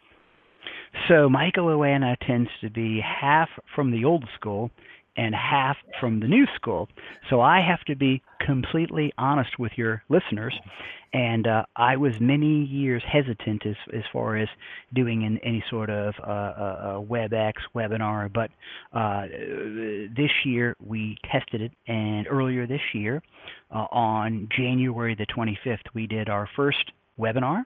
So 1.08 1.28
Michael 1.28 1.66
Oana 1.68 2.16
tends 2.26 2.50
to 2.62 2.70
be 2.70 3.02
half 3.02 3.50
from 3.76 3.92
the 3.92 4.06
old 4.06 4.26
school 4.36 4.70
and 5.16 5.36
half 5.36 5.78
from 6.00 6.20
the 6.20 6.28
new 6.28 6.46
school. 6.56 6.90
So 7.30 7.42
I 7.42 7.62
have 7.62 7.84
to 7.86 7.96
be 7.96 8.22
completely 8.46 9.14
honest 9.18 9.60
with 9.60 9.72
your 9.76 10.04
listeners. 10.10 10.54
And 11.14 11.46
uh, 11.46 11.64
I 11.76 11.98
was 11.98 12.14
many 12.20 12.66
years 12.66 13.04
hesitant 13.08 13.66
as, 13.68 13.76
as 13.94 14.02
far 14.12 14.36
as 14.36 14.48
doing 14.96 15.24
an, 15.24 15.38
any 15.44 15.64
sort 15.70 15.92
of 15.92 16.16
uh, 16.20 16.32
uh, 16.32 16.94
WebEx 17.02 17.54
webinar. 17.76 18.34
But 18.34 18.50
uh, 18.98 19.28
this 20.16 20.32
year 20.44 20.76
we 20.84 21.18
tested 21.32 21.62
it, 21.62 21.72
and 21.88 22.26
earlier 22.28 22.66
this 22.66 22.82
year, 22.96 23.22
uh, 23.70 23.86
on 23.92 24.50
January 24.58 25.14
the 25.14 25.28
25th, 25.28 25.84
we 25.94 26.08
did 26.08 26.30
our 26.30 26.50
first 26.56 26.92
webinar, 27.20 27.62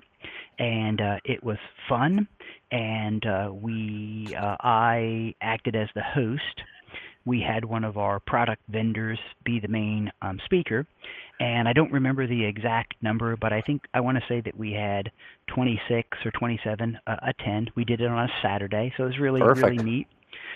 and 0.60 1.00
uh, 1.00 1.16
it 1.24 1.42
was 1.42 1.58
fun. 1.88 2.28
And 2.70 3.26
we, 3.62 4.36
I 4.38 5.34
acted 5.40 5.78
as 5.78 5.88
the 5.96 6.04
host 6.04 6.62
we 7.28 7.42
had 7.42 7.66
one 7.66 7.84
of 7.84 7.98
our 7.98 8.20
product 8.22 8.62
vendors 8.70 9.20
be 9.44 9.60
the 9.60 9.68
main 9.68 10.10
um, 10.22 10.40
speaker. 10.46 10.88
And 11.40 11.68
I 11.68 11.74
don't 11.74 11.92
remember 11.92 12.26
the 12.26 12.46
exact 12.46 12.96
number, 13.02 13.36
but 13.36 13.54
I 13.54 13.62
think 13.62 13.84
I 13.94 14.00
want 14.00 14.18
to 14.18 14.24
say 14.28 14.42
that 14.42 14.58
we 14.58 14.72
had 14.72 15.12
26 15.54 16.18
or 16.26 16.32
27 16.32 16.98
uh, 17.06 17.16
attend. 17.22 17.70
We 17.76 17.84
did 17.84 18.02
it 18.02 18.08
on 18.08 18.18
a 18.18 18.32
Saturday, 18.42 18.94
so 18.98 19.04
it 19.04 19.08
was 19.08 19.20
really 19.20 19.42
Perfect. 19.42 19.68
really 19.68 19.84
neat. 19.84 20.08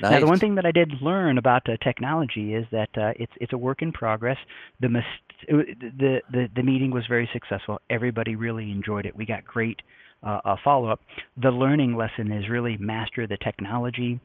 Nice. 0.01 0.11
Now, 0.13 0.19
the 0.21 0.27
one 0.27 0.39
thing 0.39 0.55
that 0.55 0.65
I 0.65 0.71
did 0.71 0.93
learn 1.01 1.37
about 1.37 1.67
uh, 1.69 1.77
technology 1.83 2.55
is 2.55 2.65
that 2.71 2.89
uh, 2.97 3.13
it's 3.17 3.33
it's 3.39 3.53
a 3.53 3.57
work 3.57 3.81
in 3.81 3.91
progress. 3.91 4.37
The, 4.79 4.89
mis- 4.89 5.03
the 5.47 6.21
the 6.31 6.49
the 6.55 6.63
meeting 6.63 6.91
was 6.91 7.05
very 7.07 7.29
successful. 7.33 7.79
Everybody 7.89 8.35
really 8.35 8.71
enjoyed 8.71 9.05
it. 9.05 9.15
We 9.15 9.25
got 9.25 9.45
great 9.45 9.79
uh, 9.79 9.81
a 10.23 10.55
follow-up. 10.63 10.99
The 11.41 11.51
learning 11.51 11.95
lesson 11.95 12.31
is 12.31 12.49
really 12.49 12.77
master 12.77 13.27
the 13.27 13.37
technology. 13.37 14.19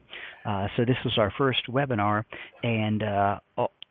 Uh, 0.45 0.67
so 0.75 0.85
this 0.85 0.97
was 1.03 1.17
our 1.17 1.33
first 1.37 1.67
webinar, 1.69 2.23
and 2.63 3.03
uh, 3.03 3.39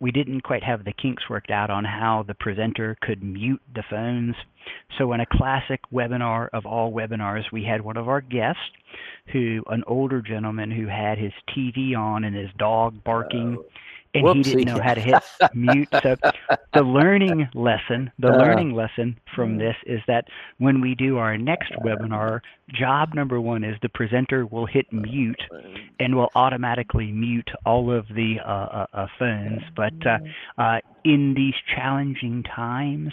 we 0.00 0.10
didn't 0.12 0.42
quite 0.42 0.62
have 0.62 0.84
the 0.84 0.92
kinks 0.92 1.28
worked 1.28 1.50
out 1.50 1.70
on 1.70 1.84
how 1.84 2.24
the 2.26 2.34
presenter 2.34 2.96
could 3.00 3.22
mute 3.22 3.62
the 3.74 3.82
phones. 3.88 4.34
So 4.98 5.12
in 5.12 5.20
a 5.20 5.26
classic 5.26 5.80
webinar 5.92 6.48
of 6.52 6.66
all 6.66 6.92
webinars, 6.92 7.44
we 7.52 7.64
had 7.64 7.80
one 7.80 7.96
of 7.96 8.08
our 8.08 8.20
guests, 8.20 8.60
who 9.32 9.62
an 9.68 9.82
older 9.86 10.22
gentleman 10.22 10.70
who 10.70 10.86
had 10.86 11.18
his 11.18 11.32
TV 11.56 11.96
on 11.96 12.24
and 12.24 12.36
his 12.36 12.50
dog 12.58 13.02
barking. 13.04 13.56
Oh 13.58 13.64
and 14.16 14.24
Whoopsie. 14.24 14.36
he 14.36 14.42
didn't 14.42 14.74
know 14.74 14.82
how 14.82 14.94
to 14.94 15.00
hit 15.00 15.22
mute. 15.54 15.88
So 16.02 16.16
the 16.72 16.82
learning 16.82 17.48
lesson, 17.54 18.10
the 18.18 18.32
uh, 18.32 18.38
learning 18.38 18.74
lesson 18.74 19.18
from 19.34 19.54
mm. 19.54 19.58
this 19.58 19.76
is 19.86 20.00
that 20.06 20.26
when 20.58 20.80
we 20.80 20.94
do 20.94 21.18
our 21.18 21.36
next 21.36 21.72
webinar, 21.84 22.40
job 22.72 23.14
number 23.14 23.40
one 23.40 23.64
is 23.64 23.76
the 23.82 23.88
presenter 23.88 24.46
will 24.46 24.66
hit 24.66 24.86
mute 24.92 25.40
and 26.00 26.14
will 26.14 26.30
automatically 26.34 27.12
mute 27.12 27.48
all 27.64 27.92
of 27.92 28.06
the 28.08 28.36
uh, 28.44 28.50
uh, 28.50 28.86
uh 28.92 29.06
phones. 29.18 29.62
But 29.76 29.94
uh, 30.06 30.18
uh, 30.58 30.78
in 31.04 31.34
these 31.34 31.54
challenging 31.74 32.42
times, 32.42 33.12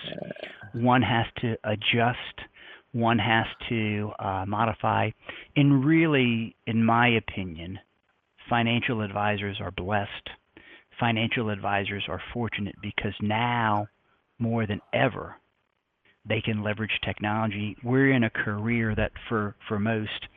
one 0.74 1.02
has 1.02 1.26
to 1.42 1.56
adjust. 1.64 2.18
One 2.92 3.18
has 3.18 3.48
to 3.70 4.12
modify. 4.46 5.10
And 5.56 5.84
really, 5.84 6.56
in 6.68 6.84
my 6.84 7.08
opinion, 7.08 7.80
financial 8.50 9.02
advisors 9.02 9.58
are 9.60 9.72
blessed 9.72 10.30
financial 11.00 11.50
advisors 11.50 12.06
are 12.08 12.22
fortunate 12.34 12.76
because 12.82 13.14
now 13.22 13.88
more 14.40 14.66
than 14.66 14.82
ever 14.94 15.36
they 16.28 16.42
can 16.42 16.64
leverage 16.64 17.00
technology. 17.04 17.76
We're 17.84 18.12
in 18.12 18.24
a 18.24 18.30
career 18.30 18.96
that 18.96 19.12
for 19.28 19.56
for 19.68 19.80
most 19.80 20.28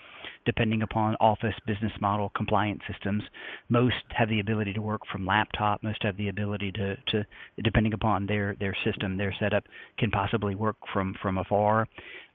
depending 0.46 0.82
upon 0.82 1.16
office 1.16 1.54
business 1.66 1.92
model 2.00 2.30
compliance 2.34 2.80
systems. 2.90 3.22
Most 3.68 3.96
have 4.16 4.28
the 4.28 4.40
ability 4.40 4.72
to 4.72 4.80
work 4.80 5.02
from 5.10 5.26
laptop. 5.26 5.82
Most 5.82 6.02
have 6.04 6.16
the 6.16 6.28
ability 6.28 6.72
to, 6.72 6.96
to 7.08 7.26
depending 7.62 7.92
upon 7.92 8.26
their, 8.26 8.56
their 8.58 8.74
system, 8.84 9.18
their 9.18 9.34
setup, 9.38 9.64
can 9.98 10.10
possibly 10.10 10.54
work 10.54 10.76
from, 10.92 11.14
from 11.20 11.38
afar. 11.38 11.86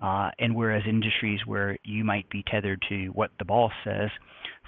Uh, 0.01 0.29
and 0.39 0.55
whereas 0.55 0.83
industries 0.87 1.39
where 1.45 1.77
you 1.83 2.03
might 2.03 2.29
be 2.29 2.43
tethered 2.49 2.81
to 2.89 3.07
what 3.07 3.31
the 3.39 3.45
boss 3.45 3.71
says, 3.83 4.09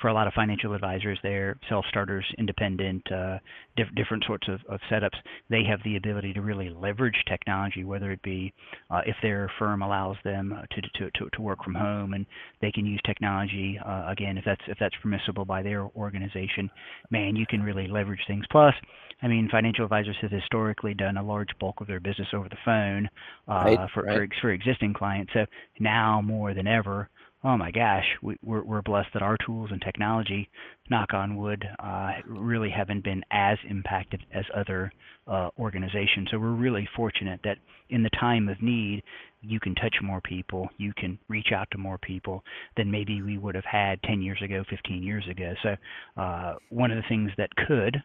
for 0.02 0.08
a 0.08 0.14
lot 0.14 0.28
of 0.28 0.34
financial 0.34 0.74
advisors, 0.74 1.18
they're 1.24 1.58
self-starters, 1.70 2.26
independent, 2.38 3.02
uh, 3.12 3.38
diff- 3.78 3.94
different 3.96 4.24
sorts 4.26 4.48
of, 4.50 4.60
of, 4.68 4.80
setups. 4.92 5.16
They 5.50 5.64
have 5.70 5.80
the 5.86 5.96
ability 5.96 6.34
to 6.34 6.42
really 6.42 6.70
leverage 6.70 7.16
technology, 7.28 7.84
whether 7.84 8.12
it 8.12 8.22
be 8.22 8.54
uh, 8.90 9.02
if 9.06 9.16
their 9.22 9.50
firm 9.60 9.82
allows 9.82 10.18
them 10.24 10.60
to, 10.72 10.82
to, 10.82 11.12
to, 11.12 11.30
to 11.30 11.42
work 11.42 11.64
from 11.64 11.76
home 11.76 12.14
and 12.14 12.26
they 12.62 12.72
can 12.72 12.86
use 12.86 13.00
technology. 13.06 13.80
Uh, 13.86 14.08
again, 14.10 14.38
if 14.38 14.44
that's 14.46 14.62
if 14.68 14.78
that's 14.80 14.96
permissible 15.02 15.46
by 15.46 15.64
their 15.64 15.84
organization, 15.96 16.70
man, 17.10 17.36
you 17.36 17.46
can 17.48 17.62
really 17.64 17.88
leverage 17.88 18.22
things. 18.28 18.44
Plus, 18.52 18.74
I 19.22 19.28
mean, 19.28 19.48
financial 19.50 19.86
advisors 19.86 20.18
have 20.22 20.32
historically 20.32 20.94
done 20.94 21.16
a 21.16 21.24
large 21.24 21.48
bulk 21.60 21.80
of 21.80 21.88
their 21.88 22.02
business 22.02 22.28
over 22.34 22.50
the 22.50 22.58
phone 22.66 23.10
uh, 23.48 23.64
right, 23.64 23.90
for, 23.94 24.04
right. 24.04 24.18
for 24.18 24.28
for 24.42 24.52
existing 24.52 24.94
clients. 24.94 25.23
So 25.34 25.46
now 25.80 26.22
more 26.22 26.54
than 26.54 26.68
ever, 26.68 27.10
oh 27.44 27.58
my 27.58 27.72
gosh, 27.72 28.06
we, 28.22 28.34
are 28.48 28.64
we're 28.64 28.82
blessed 28.82 29.10
that 29.14 29.22
our 29.22 29.38
tools 29.46 29.70
and 29.72 29.82
technology, 29.82 30.50
knock 30.90 31.14
on 31.14 31.36
wood, 31.36 31.64
uh, 31.80 32.12
really 32.26 32.70
haven't 32.70 33.04
been 33.04 33.22
as 33.32 33.58
impacted 33.70 34.22
as 34.34 34.46
other 34.56 34.92
uh, 35.28 35.50
organizations. 35.60 36.30
So 36.32 36.40
we're 36.40 36.52
really 36.52 36.88
fortunate 36.96 37.40
that 37.44 37.58
in 37.90 38.04
the 38.04 38.10
time 38.12 38.48
of 38.48 38.62
need, 38.62 39.04
you 39.42 39.60
can 39.60 39.76
touch 39.76 39.96
more 40.02 40.22
people, 40.22 40.70
you 40.78 40.94
can 40.96 41.20
reach 41.28 41.52
out 41.54 41.68
to 41.72 41.78
more 41.78 41.98
people 41.98 42.44
than 42.78 42.90
maybe 42.90 43.22
we 43.22 43.38
would 43.38 43.56
have 43.56 43.66
had 43.66 44.02
10 44.04 44.22
years 44.22 44.42
ago, 44.42 44.64
15 44.70 45.04
years 45.04 45.26
ago. 45.30 45.54
So 45.64 46.22
uh, 46.22 46.56
one 46.70 46.92
of 46.92 46.98
the 46.98 47.08
things 47.10 47.32
that 47.38 47.50
could 47.68 48.02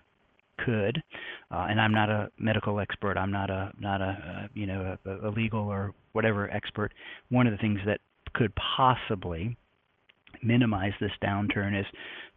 could, 0.64 1.02
uh, 1.50 1.66
and 1.68 1.80
I'm 1.80 1.92
not 1.92 2.10
a 2.10 2.30
medical 2.38 2.80
expert. 2.80 3.16
I'm 3.16 3.32
not 3.32 3.50
a 3.50 3.72
not 3.78 4.00
a 4.00 4.04
uh, 4.04 4.48
you 4.54 4.66
know 4.66 4.96
a, 5.04 5.28
a 5.28 5.30
legal 5.30 5.60
or 5.60 5.94
whatever 6.12 6.50
expert. 6.50 6.92
One 7.30 7.46
of 7.46 7.52
the 7.52 7.58
things 7.58 7.80
that 7.86 8.00
could 8.34 8.52
possibly 8.54 9.56
minimize 10.42 10.92
this 11.00 11.12
downturn 11.22 11.78
is 11.78 11.86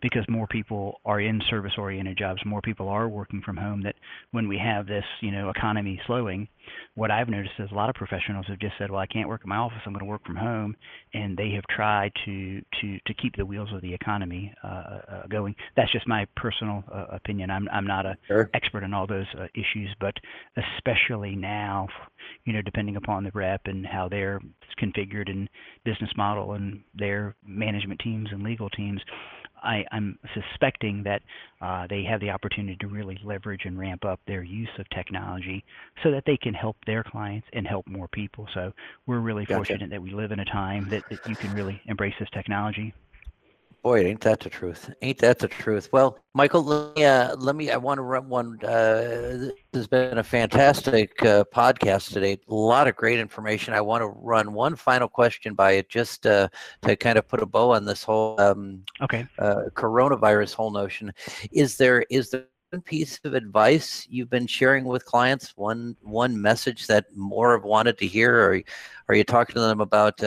because 0.01 0.25
more 0.27 0.47
people 0.47 0.99
are 1.05 1.19
in 1.19 1.41
service 1.49 1.73
oriented 1.77 2.17
jobs, 2.17 2.41
more 2.45 2.61
people 2.61 2.87
are 2.87 3.07
working 3.07 3.41
from 3.45 3.57
home 3.57 3.83
that 3.83 3.95
when 4.31 4.47
we 4.47 4.57
have 4.57 4.87
this, 4.87 5.03
you 5.21 5.31
know, 5.31 5.49
economy 5.49 5.99
slowing, 6.07 6.47
what 6.95 7.11
I've 7.11 7.29
noticed 7.29 7.53
is 7.59 7.69
a 7.71 7.75
lot 7.75 7.89
of 7.89 7.95
professionals 7.95 8.45
have 8.47 8.59
just 8.59 8.73
said, 8.77 8.91
well, 8.91 8.99
I 8.99 9.07
can't 9.07 9.29
work 9.29 9.41
in 9.43 9.49
my 9.49 9.57
office, 9.57 9.79
I'm 9.85 9.93
going 9.93 10.05
to 10.05 10.09
work 10.09 10.25
from 10.25 10.35
home, 10.35 10.75
and 11.13 11.37
they 11.37 11.51
have 11.51 11.63
tried 11.75 12.11
to 12.25 12.61
to 12.81 12.97
to 13.05 13.13
keep 13.13 13.35
the 13.35 13.45
wheels 13.45 13.69
of 13.73 13.81
the 13.81 13.93
economy 13.93 14.53
uh, 14.63 14.67
uh, 14.67 15.27
going. 15.27 15.55
That's 15.75 15.91
just 15.91 16.07
my 16.07 16.25
personal 16.35 16.83
uh, 16.93 17.05
opinion. 17.11 17.51
I'm 17.51 17.67
I'm 17.71 17.87
not 17.87 18.05
a 18.05 18.17
sure. 18.27 18.49
expert 18.53 18.83
in 18.83 18.93
all 18.93 19.07
those 19.07 19.27
uh, 19.37 19.47
issues, 19.55 19.89
but 19.99 20.13
especially 20.77 21.35
now, 21.35 21.87
you 22.45 22.53
know, 22.53 22.61
depending 22.61 22.95
upon 22.95 23.23
the 23.23 23.31
rep 23.33 23.61
and 23.65 23.85
how 23.85 24.09
they're 24.09 24.41
configured 24.81 25.29
and 25.29 25.49
business 25.85 26.09
model 26.17 26.53
and 26.53 26.81
their 26.95 27.35
management 27.45 27.99
teams 27.99 28.29
and 28.31 28.43
legal 28.43 28.69
teams 28.69 29.01
I, 29.61 29.85
am 29.91 30.17
suspecting 30.33 31.03
that 31.03 31.21
uh, 31.61 31.87
they 31.87 32.03
have 32.03 32.19
the 32.19 32.29
opportunity 32.29 32.77
to 32.81 32.87
really 32.87 33.19
leverage 33.23 33.61
and 33.65 33.77
ramp 33.77 34.05
up 34.05 34.19
their 34.27 34.43
use 34.43 34.69
of 34.79 34.89
technology 34.89 35.63
so 36.03 36.11
that 36.11 36.23
they 36.25 36.37
can 36.37 36.53
help 36.53 36.77
their 36.85 37.03
clients 37.03 37.47
and 37.53 37.67
help 37.67 37.87
more 37.87 38.07
people. 38.07 38.47
So 38.53 38.71
we're 39.07 39.19
really 39.19 39.45
gotcha. 39.45 39.55
fortunate 39.55 39.89
that 39.91 40.01
we 40.01 40.11
live 40.11 40.31
in 40.31 40.39
a 40.39 40.45
time 40.45 40.89
that, 40.91 41.03
that 41.09 41.19
you 41.23 41.37
can 41.37 41.53
really 41.53 41.81
embrace 41.85 42.13
this 42.19 42.29
technology. 42.33 42.93
Boy, 43.83 44.05
ain't 44.05 44.21
that 44.21 44.39
the 44.39 44.49
truth? 44.49 44.91
Ain't 45.01 45.17
that 45.19 45.39
the 45.39 45.47
truth? 45.47 45.89
Well, 45.91 46.19
Michael, 46.35 46.63
let 46.63 46.95
me, 46.95 47.03
uh, 47.03 47.35
let 47.37 47.55
me 47.55 47.71
I 47.71 47.77
want 47.77 47.97
to 47.97 48.03
run 48.03 48.29
one. 48.29 48.59
Uh, 48.63 49.49
this 49.49 49.53
has 49.73 49.87
been 49.87 50.19
a 50.19 50.23
fantastic 50.23 51.13
uh, 51.23 51.43
podcast 51.51 52.13
today. 52.13 52.37
A 52.47 52.53
lot 52.53 52.87
of 52.87 52.95
great 52.95 53.17
information. 53.17 53.73
I 53.73 53.81
want 53.81 54.03
to 54.03 54.07
run 54.07 54.53
one 54.53 54.75
final 54.75 55.07
question 55.07 55.55
by 55.55 55.71
it, 55.71 55.89
just 55.89 56.27
uh, 56.27 56.49
to 56.83 56.95
kind 56.95 57.17
of 57.17 57.27
put 57.27 57.41
a 57.41 57.45
bow 57.47 57.71
on 57.71 57.85
this 57.85 58.03
whole 58.03 58.39
um, 58.39 58.83
okay 59.01 59.27
uh, 59.39 59.63
coronavirus 59.73 60.53
whole 60.53 60.71
notion. 60.71 61.11
Is 61.51 61.77
there 61.77 62.03
is 62.11 62.29
there 62.29 62.45
one 62.69 62.83
piece 62.83 63.19
of 63.23 63.33
advice 63.33 64.05
you've 64.11 64.29
been 64.29 64.45
sharing 64.45 64.85
with 64.85 65.05
clients? 65.05 65.57
One 65.57 65.95
one 66.03 66.39
message 66.39 66.85
that 66.85 67.05
more 67.15 67.53
have 67.57 67.65
wanted 67.65 67.97
to 67.97 68.05
hear, 68.05 68.35
or 68.35 68.61
are 69.09 69.15
you 69.15 69.23
talking 69.23 69.55
to 69.55 69.61
them 69.61 69.81
about? 69.81 70.23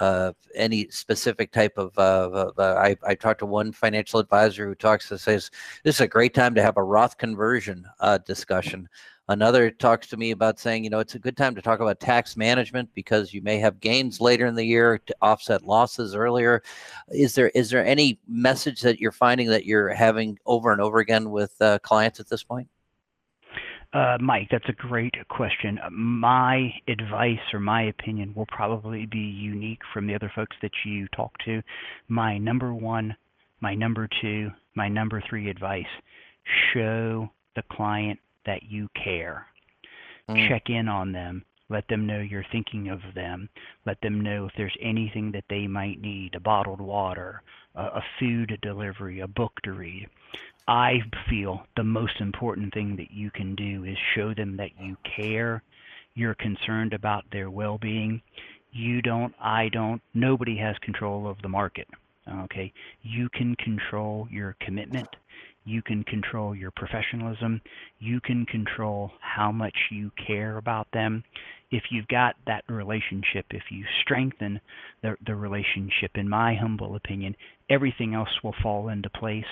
Uh, 0.00 0.32
any 0.54 0.88
specific 0.90 1.50
type 1.50 1.76
of. 1.76 1.96
Uh, 1.98 2.52
uh, 2.56 2.74
I, 2.80 2.96
I 3.04 3.14
talked 3.14 3.40
to 3.40 3.46
one 3.46 3.72
financial 3.72 4.20
advisor 4.20 4.66
who 4.66 4.74
talks 4.76 5.10
and 5.10 5.20
says 5.20 5.50
this 5.82 5.96
is 5.96 6.00
a 6.00 6.06
great 6.06 6.34
time 6.34 6.54
to 6.54 6.62
have 6.62 6.76
a 6.76 6.82
Roth 6.82 7.18
conversion 7.18 7.84
uh, 8.00 8.18
discussion. 8.18 8.88
Another 9.30 9.70
talks 9.70 10.06
to 10.06 10.16
me 10.16 10.30
about 10.30 10.58
saying, 10.58 10.84
you 10.84 10.90
know, 10.90 11.00
it's 11.00 11.14
a 11.14 11.18
good 11.18 11.36
time 11.36 11.54
to 11.54 11.60
talk 11.60 11.80
about 11.80 12.00
tax 12.00 12.34
management 12.34 12.88
because 12.94 13.34
you 13.34 13.42
may 13.42 13.58
have 13.58 13.78
gains 13.78 14.22
later 14.22 14.46
in 14.46 14.54
the 14.54 14.64
year 14.64 14.98
to 14.98 15.16
offset 15.20 15.64
losses 15.64 16.14
earlier. 16.14 16.62
Is 17.10 17.34
there 17.34 17.50
is 17.50 17.68
there 17.68 17.84
any 17.84 18.18
message 18.26 18.80
that 18.80 19.00
you're 19.00 19.12
finding 19.12 19.48
that 19.48 19.66
you're 19.66 19.90
having 19.90 20.38
over 20.46 20.72
and 20.72 20.80
over 20.80 20.98
again 20.98 21.30
with 21.30 21.54
uh, 21.60 21.78
clients 21.80 22.20
at 22.20 22.28
this 22.28 22.42
point? 22.42 22.68
Uh, 23.92 24.18
Mike, 24.20 24.48
that's 24.50 24.68
a 24.68 24.72
great 24.72 25.14
question. 25.28 25.78
My 25.90 26.70
advice 26.88 27.38
or 27.54 27.60
my 27.60 27.84
opinion 27.84 28.34
will 28.34 28.46
probably 28.46 29.06
be 29.06 29.18
unique 29.18 29.80
from 29.94 30.06
the 30.06 30.14
other 30.14 30.30
folks 30.34 30.56
that 30.60 30.72
you 30.84 31.08
talk 31.08 31.32
to. 31.46 31.62
My 32.08 32.36
number 32.36 32.74
one, 32.74 33.16
my 33.60 33.74
number 33.74 34.08
two, 34.20 34.50
my 34.74 34.88
number 34.88 35.22
three 35.28 35.48
advice 35.48 35.86
show 36.72 37.30
the 37.56 37.62
client 37.72 38.18
that 38.44 38.62
you 38.64 38.88
care. 39.02 39.46
Mm. 40.28 40.48
Check 40.48 40.68
in 40.68 40.88
on 40.88 41.12
them. 41.12 41.44
Let 41.70 41.88
them 41.88 42.06
know 42.06 42.20
you're 42.20 42.46
thinking 42.50 42.88
of 42.88 43.00
them. 43.14 43.48
Let 43.86 44.00
them 44.00 44.20
know 44.20 44.46
if 44.46 44.52
there's 44.56 44.76
anything 44.80 45.32
that 45.32 45.44
they 45.50 45.66
might 45.66 46.00
need 46.00 46.34
a 46.34 46.40
bottled 46.40 46.80
water, 46.80 47.42
a, 47.74 47.82
a 47.84 48.04
food 48.18 48.58
delivery, 48.62 49.20
a 49.20 49.28
book 49.28 49.52
to 49.64 49.72
read. 49.72 50.08
I 50.68 50.98
feel 51.30 51.62
the 51.76 51.82
most 51.82 52.20
important 52.20 52.74
thing 52.74 52.94
that 52.96 53.10
you 53.10 53.30
can 53.30 53.54
do 53.54 53.84
is 53.84 53.96
show 54.14 54.34
them 54.34 54.58
that 54.58 54.70
you 54.78 54.98
care, 55.16 55.62
you're 56.14 56.34
concerned 56.34 56.92
about 56.92 57.24
their 57.32 57.48
well 57.50 57.78
being. 57.78 58.20
You 58.70 59.00
don't, 59.00 59.34
I 59.40 59.70
don't, 59.70 60.02
nobody 60.12 60.58
has 60.58 60.76
control 60.82 61.26
of 61.26 61.40
the 61.40 61.48
market. 61.48 61.88
Okay, 62.44 62.70
you 63.02 63.30
can 63.30 63.56
control 63.56 64.28
your 64.30 64.54
commitment 64.60 65.08
you 65.68 65.82
can 65.82 66.02
control 66.04 66.54
your 66.54 66.70
professionalism. 66.70 67.60
You 67.98 68.20
can 68.22 68.46
control 68.46 69.12
how 69.20 69.52
much 69.52 69.76
you 69.90 70.10
care 70.26 70.56
about 70.56 70.88
them. 70.92 71.22
If 71.70 71.84
you've 71.90 72.08
got 72.08 72.36
that 72.46 72.64
relationship, 72.70 73.44
if 73.50 73.64
you 73.70 73.84
strengthen 74.00 74.60
the, 75.02 75.16
the 75.26 75.34
relationship, 75.34 76.12
in 76.14 76.26
my 76.26 76.54
humble 76.54 76.96
opinion, 76.96 77.36
everything 77.70 78.14
else 78.14 78.28
will 78.42 78.54
fall 78.62 78.88
into 78.88 79.10
place. 79.10 79.44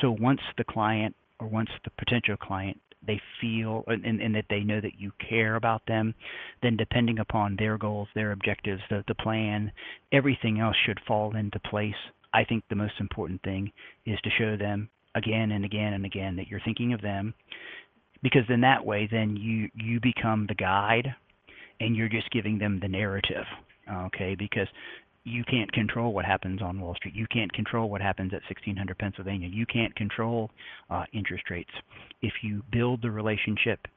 So 0.00 0.16
once 0.18 0.40
the 0.58 0.64
client 0.64 1.14
or 1.40 1.48
once 1.48 1.70
the 1.84 1.90
potential 1.98 2.36
client 2.36 2.80
they 3.06 3.20
feel 3.40 3.84
and, 3.86 4.04
and, 4.04 4.34
that 4.34 4.46
they 4.50 4.60
know 4.60 4.80
that 4.80 4.98
you 4.98 5.12
care 5.28 5.54
about 5.54 5.82
them, 5.86 6.14
then 6.62 6.76
depending 6.76 7.20
upon 7.20 7.54
their 7.56 7.78
goals, 7.78 8.08
their 8.14 8.32
objectives, 8.32 8.82
the, 8.90 9.04
the 9.06 9.14
plan, 9.14 9.70
everything 10.12 10.58
else 10.58 10.74
should 10.84 10.98
fall 11.06 11.36
into 11.36 11.60
place. 11.60 11.94
I 12.34 12.44
think 12.44 12.64
the 12.68 12.74
most 12.74 12.94
important 12.98 13.42
thing 13.42 13.70
is 14.06 14.18
to 14.24 14.30
show 14.36 14.56
them 14.56 14.88
again 15.14 15.52
and 15.52 15.64
again 15.64 15.94
and 15.94 16.04
again 16.04 16.36
that 16.36 16.48
you're 16.48 16.60
thinking 16.64 16.92
of 16.92 17.00
them 17.00 17.32
because 18.22 18.42
then 18.48 18.60
that 18.60 18.84
way 18.84 19.08
then 19.10 19.36
you 19.36 19.68
you 19.74 19.98
become 20.00 20.46
the 20.46 20.54
guide 20.54 21.14
and 21.80 21.96
you're 21.96 22.08
just 22.08 22.30
giving 22.30 22.58
them 22.58 22.78
the 22.80 22.88
narrative 22.88 23.44
okay 23.90 24.34
because 24.38 24.68
you 25.26 25.42
can't 25.44 25.70
control 25.72 26.12
what 26.12 26.24
happens 26.24 26.62
on 26.62 26.80
Wall 26.80 26.94
Street. 26.94 27.14
You 27.14 27.26
can't 27.26 27.52
control 27.52 27.90
what 27.90 28.00
happens 28.00 28.32
at 28.32 28.42
1600 28.48 28.96
Pennsylvania. 28.96 29.48
You 29.48 29.66
can't 29.66 29.94
control 29.96 30.50
uh, 30.88 31.04
interest 31.12 31.50
rates. 31.50 31.70
If 32.22 32.32
you 32.42 32.62
build 32.70 33.02
the 33.02 33.10
relationship, 33.10 33.88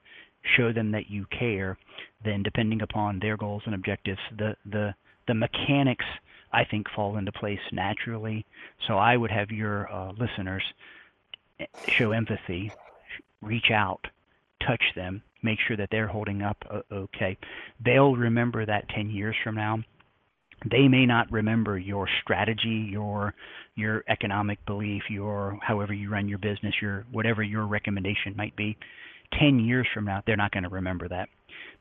show 0.58 0.74
them 0.74 0.92
that 0.92 1.10
you 1.10 1.28
care, 1.28 1.78
then 2.26 2.42
depending 2.42 2.82
upon 2.82 3.20
their 3.20 3.38
goals 3.38 3.62
and 3.66 3.76
objectives, 3.76 4.20
the 4.38 4.56
the 4.66 4.96
the 5.28 5.36
mechanics 5.36 6.06
I 6.52 6.64
think 6.66 6.88
fall 6.90 7.18
into 7.18 7.32
place 7.32 7.60
naturally. 7.72 8.44
So 8.88 8.98
I 8.98 9.16
would 9.16 9.30
have 9.30 9.52
your 9.52 9.92
uh, 9.92 10.14
listeners 10.14 10.64
show 11.88 12.12
empathy, 12.12 12.72
reach 13.44 13.70
out, 13.72 14.08
touch 14.66 14.84
them, 14.96 15.22
make 15.44 15.60
sure 15.68 15.78
that 15.78 15.90
they're 15.92 16.08
holding 16.08 16.42
up 16.42 16.58
uh, 16.72 16.82
okay. 16.92 17.38
They'll 17.86 18.16
remember 18.16 18.66
that 18.66 18.90
10 18.90 19.12
years 19.12 19.36
from 19.44 19.56
now. 19.56 19.84
They 20.70 20.88
may 20.88 21.06
not 21.06 21.32
remember 21.32 21.78
your 21.78 22.08
strategy, 22.22 22.88
your 22.90 23.34
your 23.76 24.04
economic 24.10 24.66
belief, 24.66 25.04
your 25.10 25.58
however 25.62 25.94
you 25.94 26.10
run 26.10 26.28
your 26.28 26.40
business, 26.40 26.74
your 26.82 27.06
whatever 27.12 27.44
your 27.44 27.66
recommendation 27.66 28.36
might 28.36 28.56
be. 28.56 28.78
10 29.40 29.60
years 29.60 29.88
from 29.94 30.06
now, 30.06 30.24
they're 30.26 30.36
not 30.36 30.52
going 30.52 30.64
to 30.64 30.70
remember 30.70 31.08
that 31.08 31.30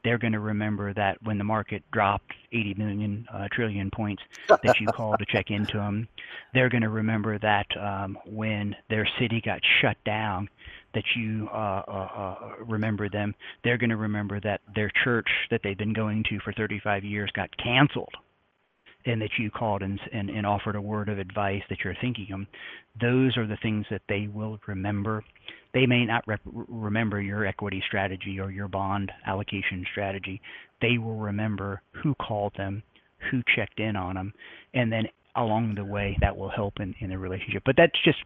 they're 0.05 0.19
going 0.19 0.33
to 0.33 0.41
remember 0.41 0.95
that 0.95 1.19
when 1.23 1.39
the 1.39 1.45
market 1.45 1.83
dropped 1.93 2.33
80 2.53 2.75
million 2.75 3.27
uh, 3.33 3.49
trillion 3.53 3.91
points 3.91 4.23
that 4.49 4.79
you 4.81 4.87
called 4.95 5.19
to 5.19 5.27
check 5.27 5.51
into 5.51 5.75
them. 5.75 6.09
They're 6.55 6.69
going 6.69 6.83
to 6.83 6.89
remember 6.89 7.39
that 7.39 7.67
um, 7.79 8.19
when 8.27 8.77
their 8.89 9.09
city 9.19 9.43
got 9.45 9.61
shut 9.81 9.97
down, 10.05 10.49
that 10.95 11.05
you 11.17 11.49
uh, 11.53 11.83
uh, 11.87 12.09
uh, 12.17 12.65
remember 12.67 13.09
them. 13.09 13.35
They're 13.65 13.77
going 13.77 13.91
to 13.91 13.97
remember 13.97 14.41
that 14.41 14.61
their 14.75 14.91
church 15.05 15.29
that 15.51 15.61
they've 15.63 15.77
been 15.77 15.93
going 15.93 16.25
to 16.31 16.39
for 16.41 16.53
35 16.53 17.05
years 17.05 17.31
got 17.35 17.51
canceled 17.59 18.15
and 19.09 19.21
that 19.23 19.31
you 19.39 19.51
called 19.51 19.83
and, 19.83 19.99
and, 20.13 20.31
and 20.31 20.47
offered 20.47 20.77
a 20.77 20.81
word 20.81 21.09
of 21.09 21.19
advice 21.19 21.63
that 21.69 21.79
you're 21.85 21.97
thinking 22.01 22.29
of, 22.33 22.41
those 23.01 23.37
are 23.37 23.47
the 23.47 23.57
things 23.63 23.87
that 23.91 24.03
they 24.09 24.29
will 24.33 24.59
remember. 24.67 25.25
They 25.75 25.87
may 25.87 26.05
not 26.05 26.25
rep- 26.27 26.41
remember 26.45 27.21
your 27.21 27.47
equity 27.47 27.83
strategy 27.87 28.39
or 28.41 28.51
your 28.51 28.69
bond 28.69 29.11
allocation 29.27 29.85
strategy. 29.91 30.41
They 30.81 30.99
will 30.99 31.17
remember 31.17 31.83
who 32.03 32.15
called 32.17 32.53
them, 32.57 32.83
who 33.31 33.43
checked 33.57 33.81
in 33.81 33.97
on 33.97 34.15
them, 34.15 34.33
and 34.75 34.93
then 34.93 35.07
along 35.39 35.75
the 35.75 35.85
way 35.85 36.17
that 36.21 36.37
will 36.37 36.51
help 36.51 36.75
in, 36.81 36.95
in 37.01 37.11
the 37.11 37.19
relationship. 37.19 37.63
But 37.65 37.77
that's 37.77 37.93
just 38.05 38.19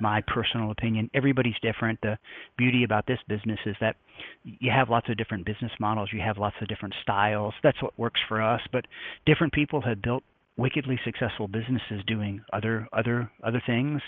my 0.00 0.22
personal 0.26 0.70
opinion. 0.70 1.10
Everybody's 1.14 1.58
different. 1.62 1.98
The 2.02 2.18
beauty 2.56 2.84
about 2.84 3.06
this 3.06 3.18
business 3.28 3.58
is 3.66 3.74
that 3.80 3.96
you 4.44 4.70
have 4.70 4.90
lots 4.90 5.08
of 5.08 5.16
different 5.16 5.44
business 5.44 5.72
models, 5.80 6.10
you 6.12 6.20
have 6.20 6.38
lots 6.38 6.56
of 6.60 6.68
different 6.68 6.94
styles. 7.02 7.54
That's 7.62 7.82
what 7.82 7.98
works 7.98 8.20
for 8.28 8.40
us. 8.40 8.60
But 8.72 8.84
different 9.26 9.52
people 9.52 9.80
have 9.82 10.00
built 10.02 10.22
wickedly 10.58 10.98
successful 11.04 11.46
businesses 11.46 12.02
doing 12.06 12.42
other 12.52 12.88
other 12.92 13.30
other 13.44 13.62
things. 13.64 14.02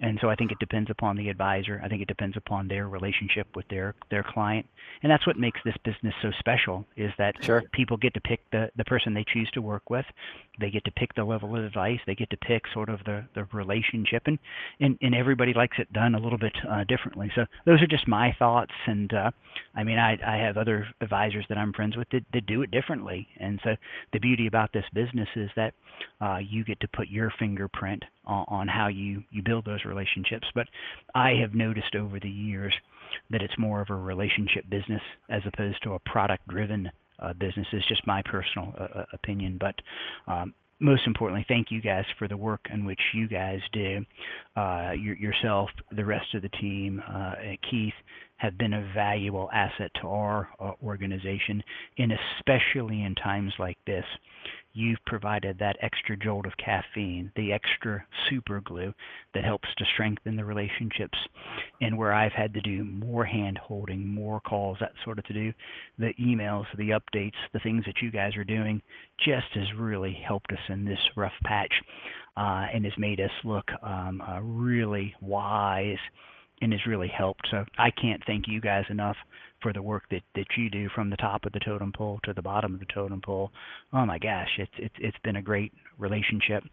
And 0.00 0.18
so 0.22 0.30
i 0.30 0.36
think 0.36 0.52
it 0.52 0.58
depends 0.60 0.88
upon 0.88 1.16
the 1.16 1.28
advisor. 1.28 1.80
I 1.84 1.88
think 1.88 2.00
it 2.00 2.08
depends 2.08 2.36
upon 2.36 2.68
their 2.68 2.88
relationship 2.88 3.48
with 3.56 3.66
their 3.68 3.94
their 4.10 4.22
client. 4.22 4.66
And 5.02 5.10
that's 5.10 5.26
what 5.26 5.36
makes 5.36 5.60
this 5.64 5.74
business 5.84 6.14
so 6.22 6.30
special 6.38 6.86
is 6.96 7.10
that 7.18 7.34
sure. 7.42 7.64
people 7.72 7.96
get 7.96 8.14
to 8.14 8.20
pick 8.20 8.40
the 8.52 8.70
the 8.76 8.84
person 8.84 9.12
they 9.12 9.24
choose 9.32 9.50
to 9.52 9.60
work 9.60 9.90
with. 9.90 10.06
They 10.60 10.70
get 10.70 10.84
to 10.84 10.92
pick 10.92 11.14
the 11.14 11.24
level 11.24 11.56
of 11.56 11.64
advice. 11.64 11.98
They 12.06 12.14
get 12.14 12.30
to 12.30 12.36
pick 12.36 12.62
sort 12.72 12.88
of 12.88 13.00
the 13.04 13.26
the 13.34 13.44
relationship. 13.52 14.22
And 14.26 14.38
and, 14.78 14.96
and 15.02 15.14
everybody 15.14 15.52
likes 15.52 15.76
it 15.78 15.92
done 15.92 16.14
a 16.14 16.20
little 16.20 16.38
bit 16.38 16.54
uh, 16.68 16.84
differently. 16.84 17.32
So 17.34 17.44
those 17.66 17.82
are 17.82 17.88
just 17.88 18.06
my 18.06 18.34
thoughts. 18.38 18.72
And 18.86 19.12
uh, 19.12 19.30
i 19.74 19.82
mean 19.82 19.98
i 19.98 20.16
i 20.24 20.36
have 20.36 20.56
other 20.56 20.86
advisors 21.00 21.44
that 21.48 21.58
i'm 21.58 21.72
friends 21.72 21.96
with 21.96 22.08
that, 22.10 22.24
that 22.32 22.46
do 22.46 22.62
it 22.62 22.70
differently. 22.70 23.26
And 23.38 23.58
so 23.64 23.74
the 24.12 24.20
beauty 24.20 24.46
about 24.46 24.72
this 24.72 24.84
business 24.94 25.28
is 25.34 25.50
that 25.56 25.74
uh, 26.20 26.38
you 26.38 26.64
get 26.64 26.80
to 26.80 26.88
put 26.88 27.08
your 27.08 27.32
fingerprint 27.38 28.02
on, 28.24 28.44
on 28.48 28.68
how 28.68 28.88
you, 28.88 29.22
you 29.30 29.42
build 29.42 29.64
those 29.64 29.84
relationships. 29.84 30.46
But 30.54 30.66
I 31.14 31.32
have 31.40 31.54
noticed 31.54 31.94
over 31.94 32.18
the 32.20 32.30
years 32.30 32.74
that 33.30 33.42
it's 33.42 33.58
more 33.58 33.80
of 33.80 33.90
a 33.90 33.94
relationship 33.94 34.68
business 34.70 35.02
as 35.28 35.42
opposed 35.46 35.82
to 35.82 35.94
a 35.94 35.98
product 36.00 36.46
driven 36.48 36.90
uh, 37.18 37.32
business. 37.34 37.66
It's 37.72 37.88
just 37.88 38.06
my 38.06 38.22
personal 38.22 38.72
uh, 38.78 39.00
uh, 39.00 39.04
opinion. 39.12 39.58
But 39.60 39.74
um, 40.30 40.54
most 40.80 41.02
importantly, 41.06 41.44
thank 41.48 41.70
you 41.70 41.80
guys 41.80 42.04
for 42.18 42.26
the 42.26 42.36
work 42.36 42.60
in 42.72 42.84
which 42.84 43.00
you 43.14 43.28
guys 43.28 43.60
do. 43.72 44.04
Uh, 44.56 44.92
your, 44.92 45.16
yourself, 45.16 45.68
the 45.94 46.04
rest 46.04 46.34
of 46.34 46.42
the 46.42 46.48
team, 46.48 47.02
uh, 47.08 47.34
Keith, 47.70 47.94
have 48.36 48.56
been 48.56 48.72
a 48.72 48.90
valuable 48.94 49.50
asset 49.52 49.90
to 50.00 50.08
our 50.08 50.48
uh, 50.58 50.72
organization, 50.82 51.62
and 51.98 52.12
especially 52.12 53.02
in 53.02 53.14
times 53.14 53.52
like 53.58 53.76
this 53.86 54.04
you've 54.72 54.98
provided 55.06 55.58
that 55.58 55.76
extra 55.82 56.16
jolt 56.16 56.46
of 56.46 56.52
caffeine, 56.56 57.32
the 57.36 57.52
extra 57.52 58.04
super 58.28 58.60
glue 58.60 58.92
that 59.34 59.44
helps 59.44 59.68
to 59.76 59.84
strengthen 59.94 60.36
the 60.36 60.44
relationships. 60.44 61.18
And 61.80 61.96
where 61.96 62.12
I've 62.12 62.32
had 62.32 62.54
to 62.54 62.60
do 62.60 62.84
more 62.84 63.24
hand 63.24 63.58
holding, 63.58 64.06
more 64.06 64.40
calls, 64.40 64.78
that 64.80 64.92
sort 65.04 65.18
of 65.18 65.24
to 65.26 65.32
do, 65.32 65.52
the 65.98 66.12
emails, 66.20 66.64
the 66.76 66.90
updates, 66.90 67.32
the 67.52 67.60
things 67.60 67.84
that 67.86 68.00
you 68.02 68.10
guys 68.10 68.36
are 68.36 68.44
doing 68.44 68.80
just 69.24 69.46
has 69.54 69.66
really 69.76 70.16
helped 70.26 70.52
us 70.52 70.58
in 70.68 70.84
this 70.84 70.98
rough 71.16 71.32
patch 71.44 71.72
uh, 72.36 72.66
and 72.72 72.84
has 72.84 72.94
made 72.96 73.20
us 73.20 73.30
look 73.44 73.68
um, 73.82 74.22
uh, 74.22 74.40
really 74.40 75.14
wise 75.20 75.98
and 76.62 76.72
has 76.72 76.86
really 76.86 77.08
helped. 77.08 77.46
So 77.50 77.64
I 77.78 77.90
can't 77.90 78.22
thank 78.26 78.46
you 78.46 78.60
guys 78.60 78.84
enough 78.90 79.16
for 79.62 79.72
the 79.72 79.82
work 79.82 80.04
that 80.10 80.22
that 80.34 80.46
you 80.56 80.70
do 80.70 80.88
from 80.94 81.10
the 81.10 81.16
top 81.16 81.44
of 81.44 81.52
the 81.52 81.60
totem 81.60 81.92
pole 81.92 82.20
to 82.24 82.32
the 82.32 82.42
bottom 82.42 82.74
of 82.74 82.80
the 82.80 82.86
totem 82.92 83.20
pole. 83.20 83.50
Oh 83.92 84.04
my 84.06 84.18
gosh, 84.18 84.48
it's 84.58 84.72
it's 84.78 84.94
it's 84.98 85.18
been 85.22 85.36
a 85.36 85.42
great 85.42 85.72
relationship, 86.00 86.64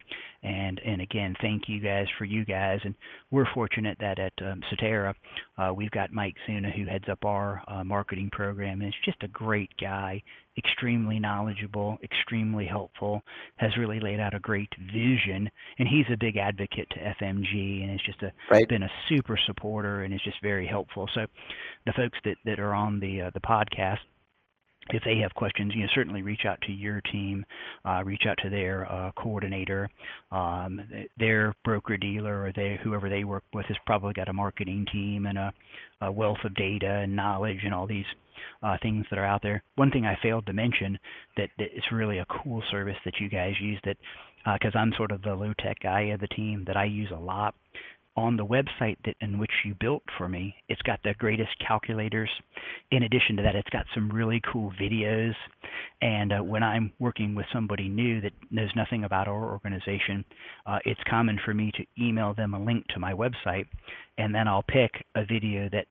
and 0.44 0.80
and 0.86 1.02
again, 1.02 1.36
thank 1.42 1.68
you 1.68 1.80
guys 1.80 2.08
for 2.18 2.26
you 2.26 2.46
guys, 2.46 2.80
and 2.84 2.96
we're 3.32 3.52
fortunate 3.54 3.98
that 4.00 4.20
at 4.20 4.34
um, 4.42 4.62
Cetera, 4.70 5.16
uh, 5.58 5.74
we've 5.76 5.92
got 5.92 6.12
Mike 6.12 6.36
Suna 6.46 6.72
who 6.72 6.86
heads 6.86 7.06
up 7.10 7.26
our 7.26 7.62
uh, 7.68 7.84
marketing 7.84 8.30
program, 8.32 8.82
and 8.82 8.94
he's 8.94 9.04
just 9.06 9.24
a 9.24 9.28
great 9.28 9.72
guy, 9.80 10.22
extremely 10.58 11.20
knowledgeable, 11.20 11.98
extremely 12.04 12.66
helpful, 12.66 13.22
has 13.58 13.76
really 13.78 14.00
laid 14.00 14.20
out 14.20 14.34
a 14.34 14.40
great 14.40 14.74
vision, 14.94 15.50
and 15.80 15.88
he's 15.88 16.06
a 16.12 16.18
big 16.18 16.38
advocate 16.38 16.90
to 16.92 17.00
FMG, 17.22 17.82
and 17.82 17.92
has 17.92 18.02
just 18.06 18.22
a, 18.24 18.32
right. 18.52 18.68
been 18.68 18.84
a 18.84 18.92
super 19.10 19.38
supporter, 19.46 20.04
and 20.04 20.14
is 20.14 20.22
just 20.24 20.42
very 20.42 20.68
helpful. 20.68 21.10
So 21.14 21.26
the 21.86 21.94
folks 21.94 22.18
that, 22.26 22.38
that 22.46 22.60
are 22.60 22.74
on 22.74 23.00
the 23.00 23.24
uh, 23.24 23.32
the 23.34 23.42
podcast 23.42 24.00
if 24.92 25.04
they 25.04 25.18
have 25.18 25.34
questions, 25.34 25.74
you 25.76 25.82
know, 25.82 25.88
certainly 25.94 26.22
reach 26.22 26.46
out 26.46 26.60
to 26.62 26.72
your 26.72 27.02
team, 27.12 27.46
uh, 27.86 28.04
reach 28.04 28.24
out 28.28 28.38
to 28.44 28.50
their 28.50 28.92
uh, 28.92 29.12
coordinator, 29.18 29.90
um, 30.32 30.82
their 31.18 31.54
broker 31.64 31.98
dealer, 31.98 32.44
or 32.44 32.52
they 32.56 32.80
whoever 32.84 33.10
they 33.10 33.24
work 33.24 33.44
with 33.54 33.66
has 33.68 33.78
probably 33.86 34.14
got 34.14 34.30
a 34.30 34.34
marketing 34.34 34.86
team 34.92 35.26
and 35.26 35.38
a, 35.38 35.54
a 36.02 36.12
wealth 36.12 36.38
of 36.44 36.54
data 36.56 36.88
and 36.88 37.16
knowledge 37.16 37.60
and 37.64 37.74
all 37.74 37.88
these 37.88 38.06
uh, 38.64 38.78
things 38.82 39.06
that 39.10 39.20
are 39.20 39.26
out 39.26 39.42
there. 39.42 39.64
One 39.76 39.92
thing 39.92 40.06
I 40.06 40.18
failed 40.22 40.46
to 40.46 40.54
mention 40.54 40.98
that, 41.38 41.50
it's 41.58 41.92
really 41.92 42.20
a 42.20 42.26
cool 42.26 42.62
service 42.72 42.98
that 43.06 43.20
you 43.20 43.30
guys 43.30 43.54
use 43.60 43.80
that 43.86 43.98
because 44.54 44.76
uh, 44.76 44.80
I'm 44.80 44.94
sort 44.96 45.12
of 45.12 45.22
the 45.22 45.34
low 45.34 45.54
tech 45.60 45.78
guy 45.82 46.02
of 46.14 46.22
the 46.22 46.28
team 46.28 46.64
that 46.68 46.78
I 46.78 46.86
use 46.86 47.12
a 47.14 47.20
lot 47.20 47.56
on 48.18 48.36
the 48.36 48.46
website 48.46 48.98
that 49.06 49.16
in 49.22 49.38
which 49.38 49.52
you 49.64 49.76
built 49.80 50.02
for 50.18 50.28
me, 50.28 50.54
it's 50.68 50.82
got 50.82 51.00
the 51.04 51.14
greatest 51.20 51.52
calculators. 51.66 52.30
In 52.92 53.04
addition 53.04 53.38
to 53.38 53.44
that, 53.44 53.56
it's 53.56 53.70
got 53.70 53.86
some 53.94 54.10
really 54.10 54.42
cool 54.52 54.74
videos. 54.82 55.36
And 56.02 56.34
uh, 56.34 56.40
when 56.40 56.64
I'm 56.64 56.92
working 57.00 57.36
with 57.36 57.46
somebody 57.54 57.88
new 57.88 58.20
that 58.22 58.34
knows 58.50 58.72
nothing 58.76 59.04
about 59.04 59.28
our 59.28 59.52
organization, 59.52 60.26
uh, 60.66 60.80
it's 60.84 61.00
common 61.08 61.40
for 61.46 61.54
me 61.54 61.72
to 61.76 62.04
email 62.04 62.34
them 62.34 62.56
a 62.56 62.60
link 62.60 62.88
to 62.88 63.00
my 63.00 63.14
website, 63.14 63.68
and 64.18 64.34
then 64.34 64.48
I'll 64.48 64.64
pick 64.64 64.92
a 65.16 65.24
video 65.24 65.70
that 65.72 65.86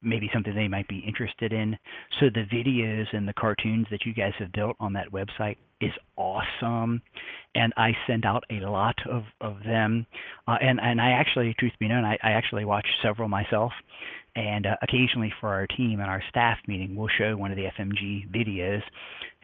maybe 0.00 0.30
something 0.32 0.54
they 0.54 0.68
might 0.68 0.86
be 0.86 1.00
interested 1.00 1.52
in. 1.52 1.76
So 2.20 2.26
the 2.26 2.46
videos 2.52 3.06
and 3.12 3.26
the 3.26 3.34
cartoons 3.34 3.86
that 3.90 4.06
you 4.06 4.14
guys 4.14 4.32
have 4.38 4.52
built 4.52 4.76
on 4.78 4.92
that 4.92 5.10
website 5.10 5.56
is 5.80 5.92
awesome, 6.16 7.02
and 7.54 7.72
I 7.76 7.92
send 8.06 8.24
out 8.24 8.44
a 8.50 8.60
lot 8.60 8.96
of 9.10 9.24
of 9.40 9.56
them. 9.64 10.06
Uh, 10.48 10.56
and 10.60 10.80
and 10.80 11.00
I 11.00 11.10
actually, 11.10 11.54
truth 11.58 11.72
be 11.78 11.88
known, 11.88 12.04
I, 12.04 12.18
I 12.22 12.32
actually 12.32 12.64
watch 12.64 12.86
several 13.02 13.28
myself. 13.28 13.72
And 14.34 14.66
uh, 14.66 14.76
occasionally 14.82 15.32
for 15.40 15.48
our 15.48 15.66
team 15.66 16.00
and 16.00 16.10
our 16.10 16.22
staff 16.28 16.58
meeting, 16.68 16.94
we'll 16.94 17.08
show 17.16 17.36
one 17.36 17.50
of 17.50 17.56
the 17.56 17.68
FMG 17.78 18.30
videos, 18.30 18.82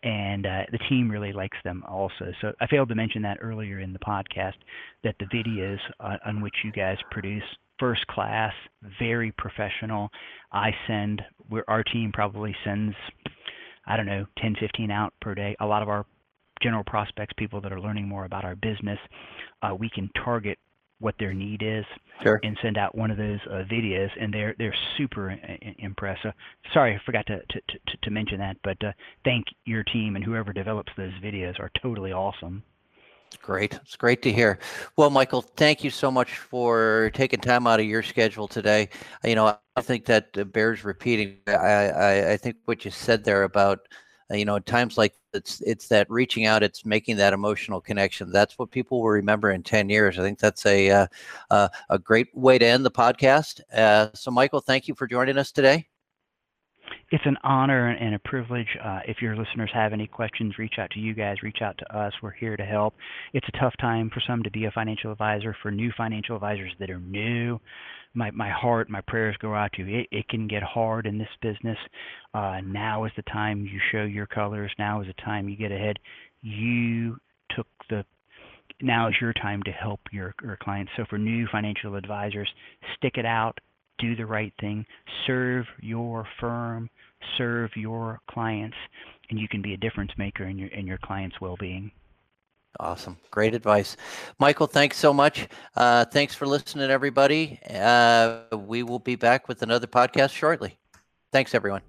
and 0.02 0.44
uh, 0.46 0.62
the 0.70 0.78
team 0.90 1.10
really 1.10 1.32
likes 1.32 1.56
them 1.64 1.82
also. 1.88 2.32
So 2.40 2.52
I 2.60 2.66
failed 2.66 2.90
to 2.90 2.94
mention 2.94 3.22
that 3.22 3.38
earlier 3.40 3.80
in 3.80 3.94
the 3.94 3.98
podcast 4.00 4.54
that 5.02 5.14
the 5.18 5.26
videos 5.26 5.78
uh, 6.00 6.18
on 6.26 6.42
which 6.42 6.54
you 6.62 6.72
guys 6.72 6.98
produce 7.10 7.44
first 7.78 8.06
class, 8.08 8.52
very 8.98 9.32
professional. 9.32 10.10
I 10.52 10.70
send, 10.86 11.22
our 11.68 11.82
team 11.82 12.12
probably 12.12 12.54
sends, 12.64 12.94
I 13.86 13.96
don't 13.96 14.06
know, 14.06 14.26
10, 14.40 14.56
15 14.60 14.90
out 14.90 15.14
per 15.20 15.34
day. 15.34 15.56
A 15.58 15.66
lot 15.66 15.82
of 15.82 15.88
our 15.88 16.04
general 16.62 16.84
prospects, 16.84 17.34
people 17.36 17.60
that 17.60 17.72
are 17.72 17.80
learning 17.80 18.08
more 18.08 18.24
about 18.24 18.44
our 18.44 18.56
business, 18.56 18.98
uh, 19.62 19.74
we 19.74 19.90
can 19.90 20.10
target 20.24 20.58
what 21.02 21.16
their 21.18 21.34
need 21.34 21.62
is 21.62 21.84
sure. 22.22 22.38
and 22.44 22.56
send 22.62 22.78
out 22.78 22.94
one 22.94 23.10
of 23.10 23.16
those 23.16 23.40
uh, 23.50 23.64
videos 23.70 24.08
and 24.20 24.32
they're 24.32 24.54
they're 24.56 24.74
super 24.96 25.36
impressive 25.78 26.32
sorry 26.72 26.94
i 26.94 27.00
forgot 27.04 27.26
to 27.26 27.40
to, 27.48 27.60
to, 27.66 27.96
to 28.02 28.10
mention 28.10 28.38
that 28.38 28.56
but 28.62 28.76
uh, 28.84 28.92
thank 29.24 29.44
your 29.64 29.82
team 29.82 30.14
and 30.14 30.24
whoever 30.24 30.52
develops 30.52 30.92
those 30.96 31.12
videos 31.14 31.58
are 31.58 31.70
totally 31.82 32.12
awesome 32.12 32.62
Great. 33.40 33.74
It's 33.74 33.96
great 33.96 34.20
to 34.22 34.32
hear. 34.32 34.58
Well, 34.96 35.08
Michael, 35.10 35.40
thank 35.42 35.82
you 35.82 35.90
so 35.90 36.10
much 36.10 36.36
for 36.36 37.10
taking 37.14 37.40
time 37.40 37.66
out 37.66 37.80
of 37.80 37.86
your 37.86 38.02
schedule 38.02 38.46
today. 38.46 38.90
You 39.24 39.34
know, 39.34 39.56
I 39.74 39.80
think 39.80 40.04
that 40.06 40.52
bears 40.52 40.84
repeating. 40.84 41.38
I, 41.46 41.52
I, 41.52 42.32
I 42.32 42.36
think 42.36 42.56
what 42.66 42.84
you 42.84 42.90
said 42.90 43.24
there 43.24 43.44
about, 43.44 43.78
uh, 43.78 43.84
you 44.32 44.44
know, 44.44 44.56
at 44.56 44.66
times 44.66 44.98
like 44.98 45.14
it's 45.32 45.60
it's 45.62 45.88
that 45.88 46.10
reaching 46.10 46.46
out, 46.46 46.62
it's 46.62 46.84
making 46.84 47.16
that 47.16 47.32
emotional 47.32 47.80
connection. 47.80 48.30
That's 48.30 48.58
what 48.58 48.70
people 48.70 49.02
will 49.02 49.10
remember 49.10 49.50
in 49.50 49.62
ten 49.62 49.88
years. 49.88 50.18
I 50.18 50.22
think 50.22 50.38
that's 50.38 50.66
a 50.66 50.90
uh, 50.90 51.06
uh, 51.50 51.68
a 51.90 51.98
great 51.98 52.28
way 52.34 52.58
to 52.58 52.66
end 52.66 52.84
the 52.84 52.90
podcast. 52.90 53.60
Uh, 53.72 54.08
so, 54.14 54.30
Michael, 54.30 54.60
thank 54.60 54.88
you 54.88 54.94
for 54.94 55.06
joining 55.06 55.38
us 55.38 55.52
today 55.52 55.88
it's 57.12 57.26
an 57.26 57.36
honor 57.44 57.90
and 57.90 58.14
a 58.14 58.18
privilege. 58.20 58.78
Uh, 58.82 59.00
if 59.06 59.20
your 59.20 59.36
listeners 59.36 59.70
have 59.74 59.92
any 59.92 60.06
questions, 60.06 60.56
reach 60.58 60.74
out 60.78 60.90
to 60.92 60.98
you 60.98 61.12
guys, 61.12 61.42
reach 61.42 61.58
out 61.60 61.76
to 61.78 61.96
us. 61.96 62.12
We're 62.22 62.30
here 62.30 62.56
to 62.56 62.64
help. 62.64 62.94
It's 63.34 63.46
a 63.48 63.58
tough 63.58 63.74
time 63.78 64.10
for 64.12 64.22
some 64.26 64.42
to 64.42 64.50
be 64.50 64.64
a 64.64 64.70
financial 64.70 65.12
advisor. 65.12 65.54
For 65.62 65.70
new 65.70 65.92
financial 65.94 66.36
advisors 66.36 66.72
that 66.78 66.88
are 66.88 67.00
new, 67.00 67.60
my, 68.14 68.30
my 68.30 68.50
heart, 68.50 68.90
my 68.90 69.00
prayers 69.02 69.36
go 69.40 69.54
out 69.54 69.72
to 69.74 69.84
you. 69.84 70.00
It, 70.00 70.08
it 70.10 70.28
can 70.28 70.48
get 70.48 70.62
hard 70.62 71.06
in 71.06 71.18
this 71.18 71.28
business. 71.40 71.78
Uh, 72.34 72.60
now 72.64 73.04
is 73.04 73.12
the 73.16 73.22
time 73.22 73.64
you 73.64 73.80
show 73.90 74.04
your 74.04 74.26
colors. 74.26 74.72
Now 74.78 75.00
is 75.00 75.06
the 75.06 75.22
time 75.22 75.48
you 75.48 75.56
get 75.56 75.72
ahead. 75.72 75.98
You 76.42 77.16
took 77.56 77.66
the 77.90 78.04
now 78.80 79.08
is 79.08 79.14
your 79.20 79.32
time 79.32 79.62
to 79.64 79.70
help 79.70 80.00
your, 80.10 80.34
your 80.42 80.58
clients. 80.60 80.90
So 80.96 81.04
for 81.08 81.16
new 81.16 81.46
financial 81.52 81.94
advisors, 81.94 82.48
stick 82.96 83.12
it 83.16 83.24
out 83.24 83.58
do 84.02 84.16
the 84.16 84.26
right 84.26 84.52
thing, 84.60 84.84
serve 85.26 85.64
your 85.80 86.26
firm, 86.40 86.90
serve 87.38 87.70
your 87.76 88.20
clients, 88.28 88.76
and 89.30 89.38
you 89.38 89.48
can 89.48 89.62
be 89.62 89.74
a 89.74 89.76
difference 89.76 90.10
maker 90.18 90.44
in 90.44 90.58
your 90.58 90.68
in 90.68 90.86
your 90.86 90.98
clients' 90.98 91.40
well-being. 91.40 91.90
Awesome. 92.80 93.18
Great 93.30 93.54
advice. 93.54 93.96
Michael, 94.38 94.66
thanks 94.66 94.96
so 94.96 95.12
much. 95.12 95.48
Uh, 95.76 96.04
thanks 96.06 96.34
for 96.34 96.46
listening, 96.46 96.90
everybody. 96.90 97.60
Uh, 97.68 98.40
we 98.56 98.82
will 98.82 98.98
be 98.98 99.14
back 99.14 99.46
with 99.48 99.62
another 99.62 99.86
podcast 99.86 100.30
shortly. 100.30 100.78
Thanks, 101.32 101.54
everyone. 101.54 101.82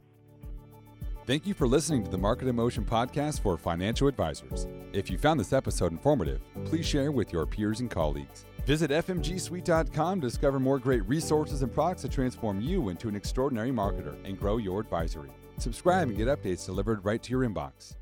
Thank 1.26 1.48
you 1.48 1.54
for 1.54 1.68
listening 1.68 2.04
to 2.04 2.12
the 2.12 2.18
Marketing 2.18 2.50
in 2.50 2.56
Motion 2.58 2.84
podcast 2.84 3.40
for 3.42 3.58
financial 3.58 4.10
advisors. 4.10 4.68
If 4.92 5.10
you 5.10 5.18
found 5.18 5.40
this 5.40 5.54
episode 5.54 5.94
informative, 5.94 6.42
please 6.66 6.86
share 6.86 7.14
with 7.14 7.32
your 7.32 7.46
peers 7.46 7.80
and 7.80 7.90
colleagues. 7.90 8.46
Visit 8.66 8.92
FMGSuite.com 8.92 10.20
to 10.20 10.28
discover 10.28 10.60
more 10.60 10.80
great 10.80 11.08
resources 11.08 11.62
and 11.62 11.74
products 11.74 12.02
to 12.02 12.10
transform 12.10 12.60
you 12.60 12.90
into 12.90 13.08
an 13.08 13.16
extraordinary 13.16 13.72
marketer 13.72 14.16
and 14.26 14.38
grow 14.38 14.58
your 14.58 14.82
advisory. 14.82 15.30
Subscribe 15.60 16.10
and 16.10 16.18
get 16.18 16.28
updates 16.28 16.66
delivered 16.66 17.06
right 17.06 17.24
to 17.24 17.32
your 17.32 17.48
inbox. 17.48 17.96